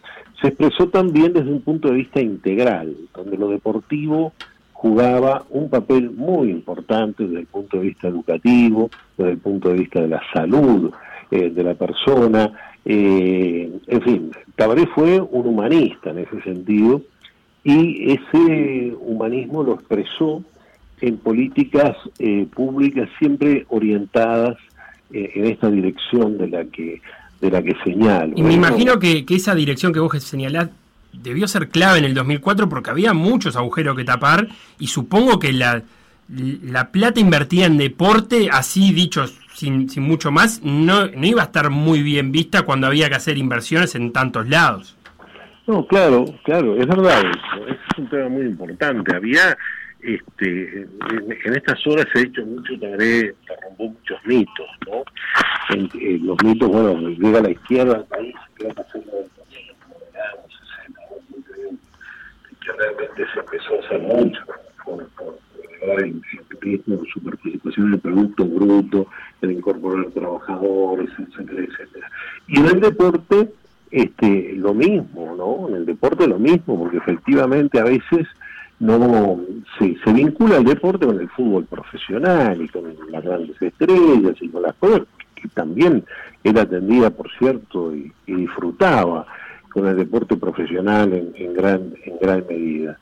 [0.41, 4.33] se expresó también desde un punto de vista integral, donde lo deportivo
[4.87, 9.79] jugaba un papel muy importante desde el punto de vista educativo, desde el punto de
[9.79, 10.93] vista de la salud
[11.31, 12.53] eh, de la persona,
[12.85, 17.03] eh, en fin, Tabaré fue un humanista en ese sentido
[17.65, 20.45] y ese humanismo lo expresó
[21.01, 24.57] en políticas eh, públicas siempre orientadas
[25.13, 27.01] en esta dirección de la que
[27.41, 28.33] de la que señalo.
[28.35, 30.69] Y me imagino que, que esa dirección que vos señalás
[31.23, 34.49] debió ser clave en el 2004 porque había muchos agujeros que tapar
[34.79, 35.83] y supongo que la,
[36.29, 39.27] la plata invertida en deporte, así dicho
[39.57, 43.15] sin, sin mucho más, no, no iba a estar muy bien vista cuando había que
[43.15, 44.97] hacer inversiones en tantos lados.
[45.67, 47.67] No, claro, claro, es verdad eso.
[47.67, 49.17] es un tema muy importante.
[49.17, 49.57] Había,
[50.01, 55.03] este, en, estas horas se ha dicho mucho, Tabaré rompió muchos mitos, ¿no?
[55.75, 59.36] En, los mitos, bueno, llega la izquierda país, a
[62.79, 64.41] realmente se empezó a hacer mucho
[64.85, 66.21] por, por el,
[67.13, 69.07] su participación en el Producto Bruto,
[69.43, 72.11] el incorporar trabajadores, etcétera, etcétera.
[72.49, 73.53] Y en el deporte,
[73.91, 75.69] este, lo mismo, ¿no?
[75.69, 78.27] En el deporte lo mismo, porque efectivamente a veces
[78.79, 79.41] no
[79.79, 84.63] se, vincula el deporte con el fútbol profesional y con las grandes estrellas y con
[84.63, 85.03] las cosas
[85.35, 86.05] que también
[86.45, 89.27] él atendía, por cierto, y disfrutaba
[89.77, 92.97] con el deporte profesional en, gran en gran medida.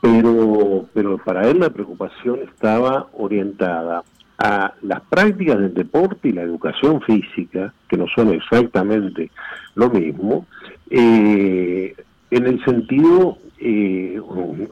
[0.00, 4.02] Pero, pero para él la preocupación estaba orientada
[4.38, 9.30] a las prácticas del deporte y la educación física, que no son exactamente
[9.74, 10.46] lo mismo,
[10.88, 11.94] eh,
[12.30, 14.18] en el sentido eh,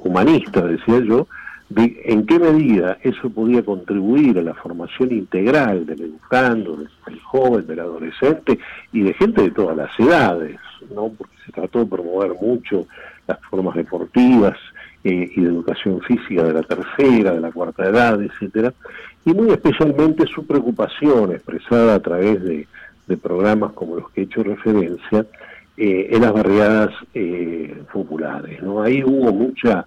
[0.01, 1.29] humanista, decía yo,
[1.69, 7.67] de en qué medida eso podía contribuir a la formación integral del educando, del joven,
[7.67, 8.59] del adolescente
[8.91, 10.59] y de gente de todas las edades,
[10.91, 11.09] ¿no?
[11.11, 12.87] porque se trató de promover mucho
[13.27, 14.57] las formas deportivas
[15.05, 18.73] eh, y de educación física de la tercera, de la cuarta edad, etcétera,
[19.25, 22.67] y muy especialmente su preocupación expresada a través de,
[23.23, 25.27] programas como los que he hecho referencia
[25.77, 28.63] eh, en las barriadas eh, populares.
[28.63, 28.83] ¿no?
[28.83, 29.85] Ahí hubo mucha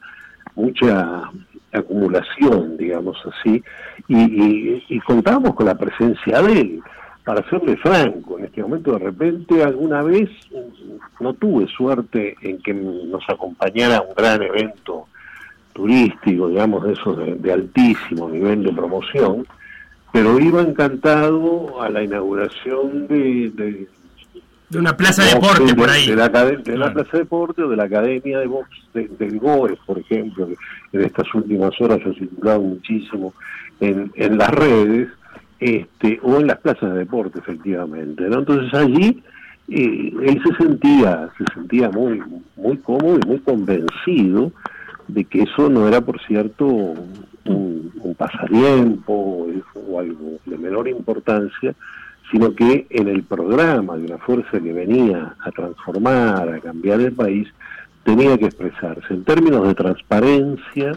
[0.55, 1.23] mucha
[1.71, 3.63] acumulación, digamos así,
[4.07, 6.81] y, y, y contábamos con la presencia de él.
[7.25, 10.29] Para serle franco, en este momento de repente alguna vez
[11.19, 15.07] no tuve suerte en que nos acompañara un gran evento
[15.73, 19.45] turístico, digamos, de esos de, de altísimo nivel de promoción,
[20.13, 23.87] pero iba encantado a la inauguración de, de,
[24.69, 26.07] de una plaza de deporte de, por ahí.
[26.07, 26.79] De la, de claro.
[26.79, 30.47] la plaza de deporte o de la academia de box de, del GOES, por ejemplo,
[30.47, 33.33] que en estas últimas horas ha circulado muchísimo
[33.79, 35.09] en, en las redes,
[35.59, 38.23] este, o en las plazas de deporte, efectivamente.
[38.29, 38.39] ¿no?
[38.39, 39.23] Entonces allí
[39.69, 42.21] eh, él se sentía, se sentía muy,
[42.55, 44.51] muy cómodo y muy convencido
[45.07, 51.75] de que eso no era, por cierto, un, un pasatiempo o algo de menor importancia,
[52.31, 57.13] sino que en el programa de una fuerza que venía a transformar, a cambiar el
[57.13, 57.47] país,
[58.03, 60.91] tenía que expresarse en términos de transparencia,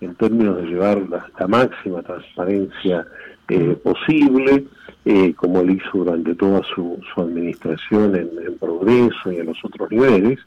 [0.00, 3.06] en términos de llevar la, la máxima transparencia
[3.50, 4.64] eh, posible,
[5.04, 10.38] eh, como él hizo durante toda su, administración en, Progreso y en los otros niveles,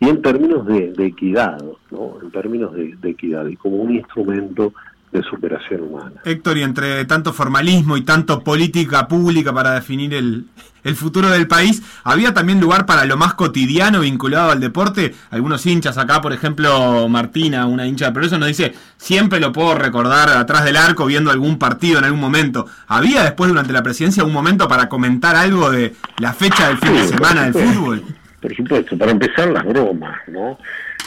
[0.00, 2.18] y en términos de, equidad, ¿no?
[2.22, 4.72] en términos de equidad, y como un instrumento
[5.14, 6.20] de superación humana.
[6.24, 10.46] Héctor, y entre tanto formalismo y tanto política pública para definir el,
[10.82, 15.14] el, futuro del país, ¿había también lugar para lo más cotidiano vinculado al deporte?
[15.30, 19.74] Algunos hinchas acá, por ejemplo, Martina, una hincha de progreso, nos dice, siempre lo puedo
[19.76, 22.66] recordar atrás del arco viendo algún partido en algún momento.
[22.88, 26.92] ¿Había después durante la presidencia un momento para comentar algo de la fecha del fin
[26.92, 28.04] de semana del fútbol?
[28.44, 28.98] por supuesto.
[28.98, 30.58] Para empezar, las bromas, ¿no?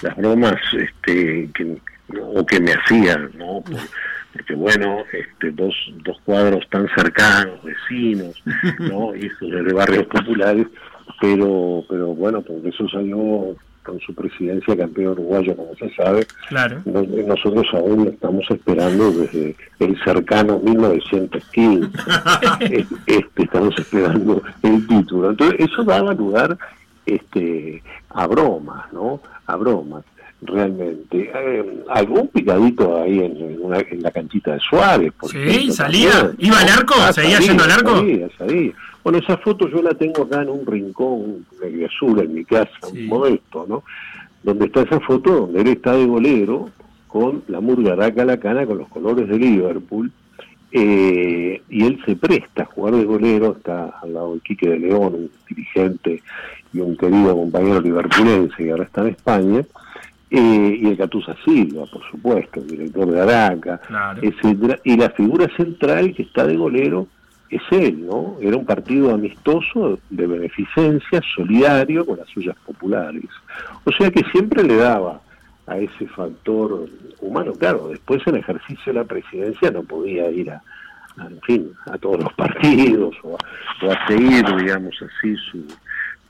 [0.02, 1.78] Las bromas este, que,
[2.22, 3.62] o que me hacían, ¿no?
[3.62, 3.76] Por-
[4.34, 5.74] porque bueno, este, dos,
[6.04, 8.42] dos cuadros tan cercanos, vecinos,
[8.80, 9.16] ¿no?
[9.16, 10.68] Y eso de barrios populares,
[11.20, 16.82] pero, pero bueno, porque eso salió con su presidencia campeón uruguayo, como se sabe, Claro.
[16.86, 21.90] no- nosotros aún lo estamos esperando desde el cercano 1915.
[22.60, 25.32] Eh, este, estamos esperando el título.
[25.32, 26.58] Entonces, eso daba lugar
[27.06, 29.22] este, a bromas, ¿no?
[29.46, 30.04] A bromas,
[30.42, 31.32] realmente.
[31.34, 35.12] Eh, algún picadito ahí en, en una- en la canchita de Suárez.
[35.20, 36.12] Por Sí, ejemplo, salía.
[36.12, 36.36] también.
[36.48, 36.94] ¿Iba al arco?
[37.00, 37.96] Ah, ¿Seguía salía, yendo al arco?
[37.98, 38.72] salía, salía.
[39.04, 42.70] Bueno, esa foto yo la tengo acá en un rincón medio azul en mi casa,
[43.08, 43.84] modesto, ¿no?
[44.44, 46.70] Donde está esa foto donde él está de golero
[47.08, 50.12] con la murgaraca la cana con los colores de Liverpool
[50.74, 54.80] eh, y él se presta a jugar de golero, está al lado de Quique de
[54.80, 56.22] León, un dirigente
[56.74, 59.66] y un querido compañero liverpulense que ahora está en España,
[60.30, 63.80] eh, y el Catuza Silva, por supuesto, el director de Araca,
[64.22, 67.08] etcétera, y la figura central que está de golero
[67.50, 68.36] es él, ¿no?
[68.42, 73.30] Era un partido amistoso de beneficencia, solidario con las suyas populares.
[73.86, 75.22] O sea que siempre le daba
[75.66, 76.90] a ese factor
[77.22, 80.62] humano, claro, después en ejercicio de la presidencia no podía ir a,
[81.18, 85.66] a, en fin, a todos los partidos o a, o a seguir, digamos así, su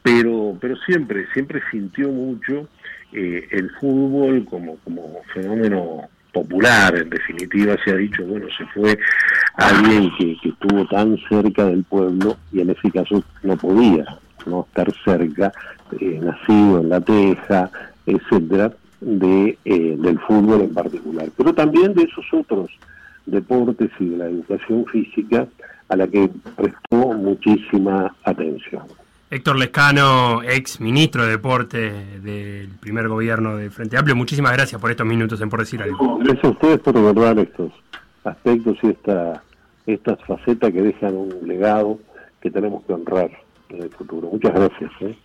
[0.07, 2.69] pero pero siempre siempre sintió mucho
[3.13, 8.97] eh, el fútbol como como fenómeno popular en definitiva se ha dicho bueno se fue
[9.55, 14.05] alguien que, que estuvo tan cerca del pueblo y en ese caso no podía
[14.45, 15.51] no estar cerca
[15.99, 17.71] eh, nacido en la teja
[18.05, 18.71] etcétera
[19.01, 21.29] de eh, del fútbol en particular.
[21.35, 22.69] Pero también de esos otros
[23.25, 25.47] deportes y de la educación física
[25.89, 28.83] a la que prestó muchísima atención
[29.29, 31.91] Héctor Lescano, ex ministro de Deporte
[32.21, 36.17] del primer gobierno de Frente Amplio, muchísimas gracias por estos minutos en Por Decir Algo.
[36.19, 37.73] Gracias a ustedes por recordar estos
[38.23, 39.43] aspectos y esta,
[39.85, 41.99] estas facetas que dejan un legado
[42.41, 43.29] que tenemos que honrar
[43.67, 44.29] en el futuro.
[44.31, 44.91] Muchas gracias.
[45.01, 45.17] ¿eh?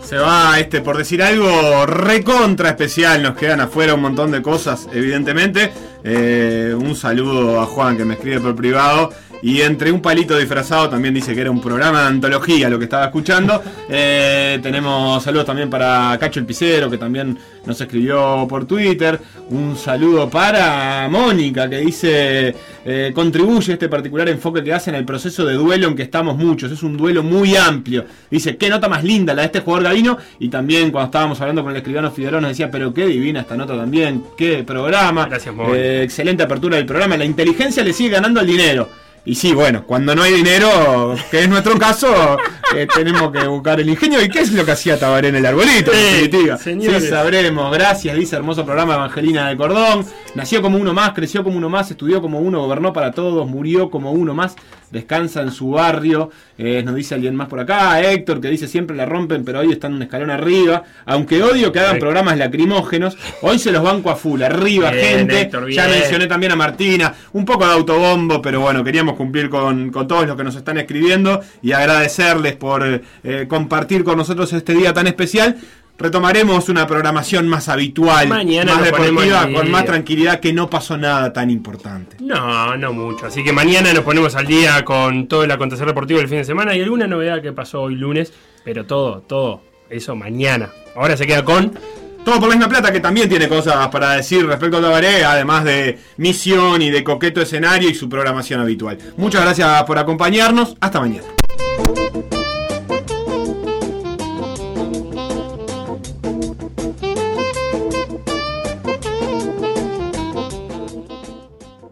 [0.00, 3.20] Se va este, por decir algo, recontra especial.
[3.22, 5.72] Nos quedan afuera un montón de cosas, evidentemente.
[6.04, 9.10] Eh, un saludo a Juan que me escribe por privado.
[9.42, 12.84] Y entre un palito disfrazado también dice que era un programa de antología lo que
[12.84, 13.60] estaba escuchando.
[13.88, 17.36] Eh, tenemos saludos también para Cacho el Picero, que también
[17.66, 19.18] nos escribió por Twitter.
[19.50, 22.54] Un saludo para Mónica, que dice,
[22.84, 26.36] eh, contribuye este particular enfoque que hace en el proceso de duelo en que estamos
[26.36, 26.70] muchos.
[26.70, 28.04] Es un duelo muy amplio.
[28.30, 30.18] Dice, qué nota más linda la de este jugador Gavino.
[30.38, 33.56] Y también cuando estábamos hablando con el escribano Figueroa nos decía, pero qué divina esta
[33.56, 35.26] nota también, qué programa.
[35.26, 35.52] Gracias.
[35.74, 37.16] Eh, excelente apertura del programa.
[37.16, 39.01] La inteligencia le sigue ganando al dinero.
[39.24, 42.36] Y sí, bueno, cuando no hay dinero, que es nuestro caso,
[42.74, 44.20] eh, tenemos que buscar el ingenio.
[44.20, 45.92] ¿Y qué es lo que hacía Tabaré en el arbolito?
[45.92, 46.56] en Sí, definitiva?
[46.56, 47.04] señores.
[47.04, 47.72] Sí, sabremos.
[47.72, 50.04] Gracias, dice hermoso programa Evangelina de Cordón.
[50.34, 53.90] Nació como uno más, creció como uno más, estudió como uno, gobernó para todos, murió
[53.90, 54.56] como uno más,
[54.90, 56.30] descansa en su barrio.
[56.58, 59.70] Eh, nos dice alguien más por acá, Héctor, que dice siempre la rompen, pero hoy
[59.70, 60.82] están un escalón arriba.
[61.06, 65.42] Aunque odio que hagan programas lacrimógenos, hoy se los banco a full, arriba, Bien, gente.
[65.42, 69.90] Héctor, ya mencioné también a Martina, un poco de autobombo, pero bueno, queríamos cumplir con,
[69.90, 74.74] con todos los que nos están escribiendo y agradecerles por eh, compartir con nosotros este
[74.74, 75.56] día tan especial.
[75.98, 81.32] Retomaremos una programación más habitual, Mañana más deportiva, con más tranquilidad, que no pasó nada
[81.32, 82.16] tan importante.
[82.18, 83.26] No, no mucho.
[83.26, 86.44] Así que mañana nos ponemos al día con todo el acontecer deportivo del fin de
[86.44, 88.32] semana y alguna novedad que pasó hoy lunes,
[88.64, 90.70] pero todo, todo, eso mañana.
[90.96, 91.72] Ahora se queda con
[92.24, 95.64] Todo por la misma plata, que también tiene cosas para decir respecto a Tabaré, además
[95.64, 98.98] de misión y de coqueto escenario y su programación habitual.
[99.16, 100.76] Muchas gracias por acompañarnos.
[100.80, 101.26] Hasta mañana.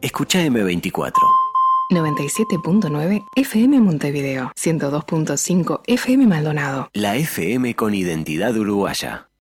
[0.01, 1.13] Escucha M24.
[1.91, 6.89] 97.9 FM Montevideo, 102.5 FM Maldonado.
[6.93, 9.30] La FM con identidad uruguaya.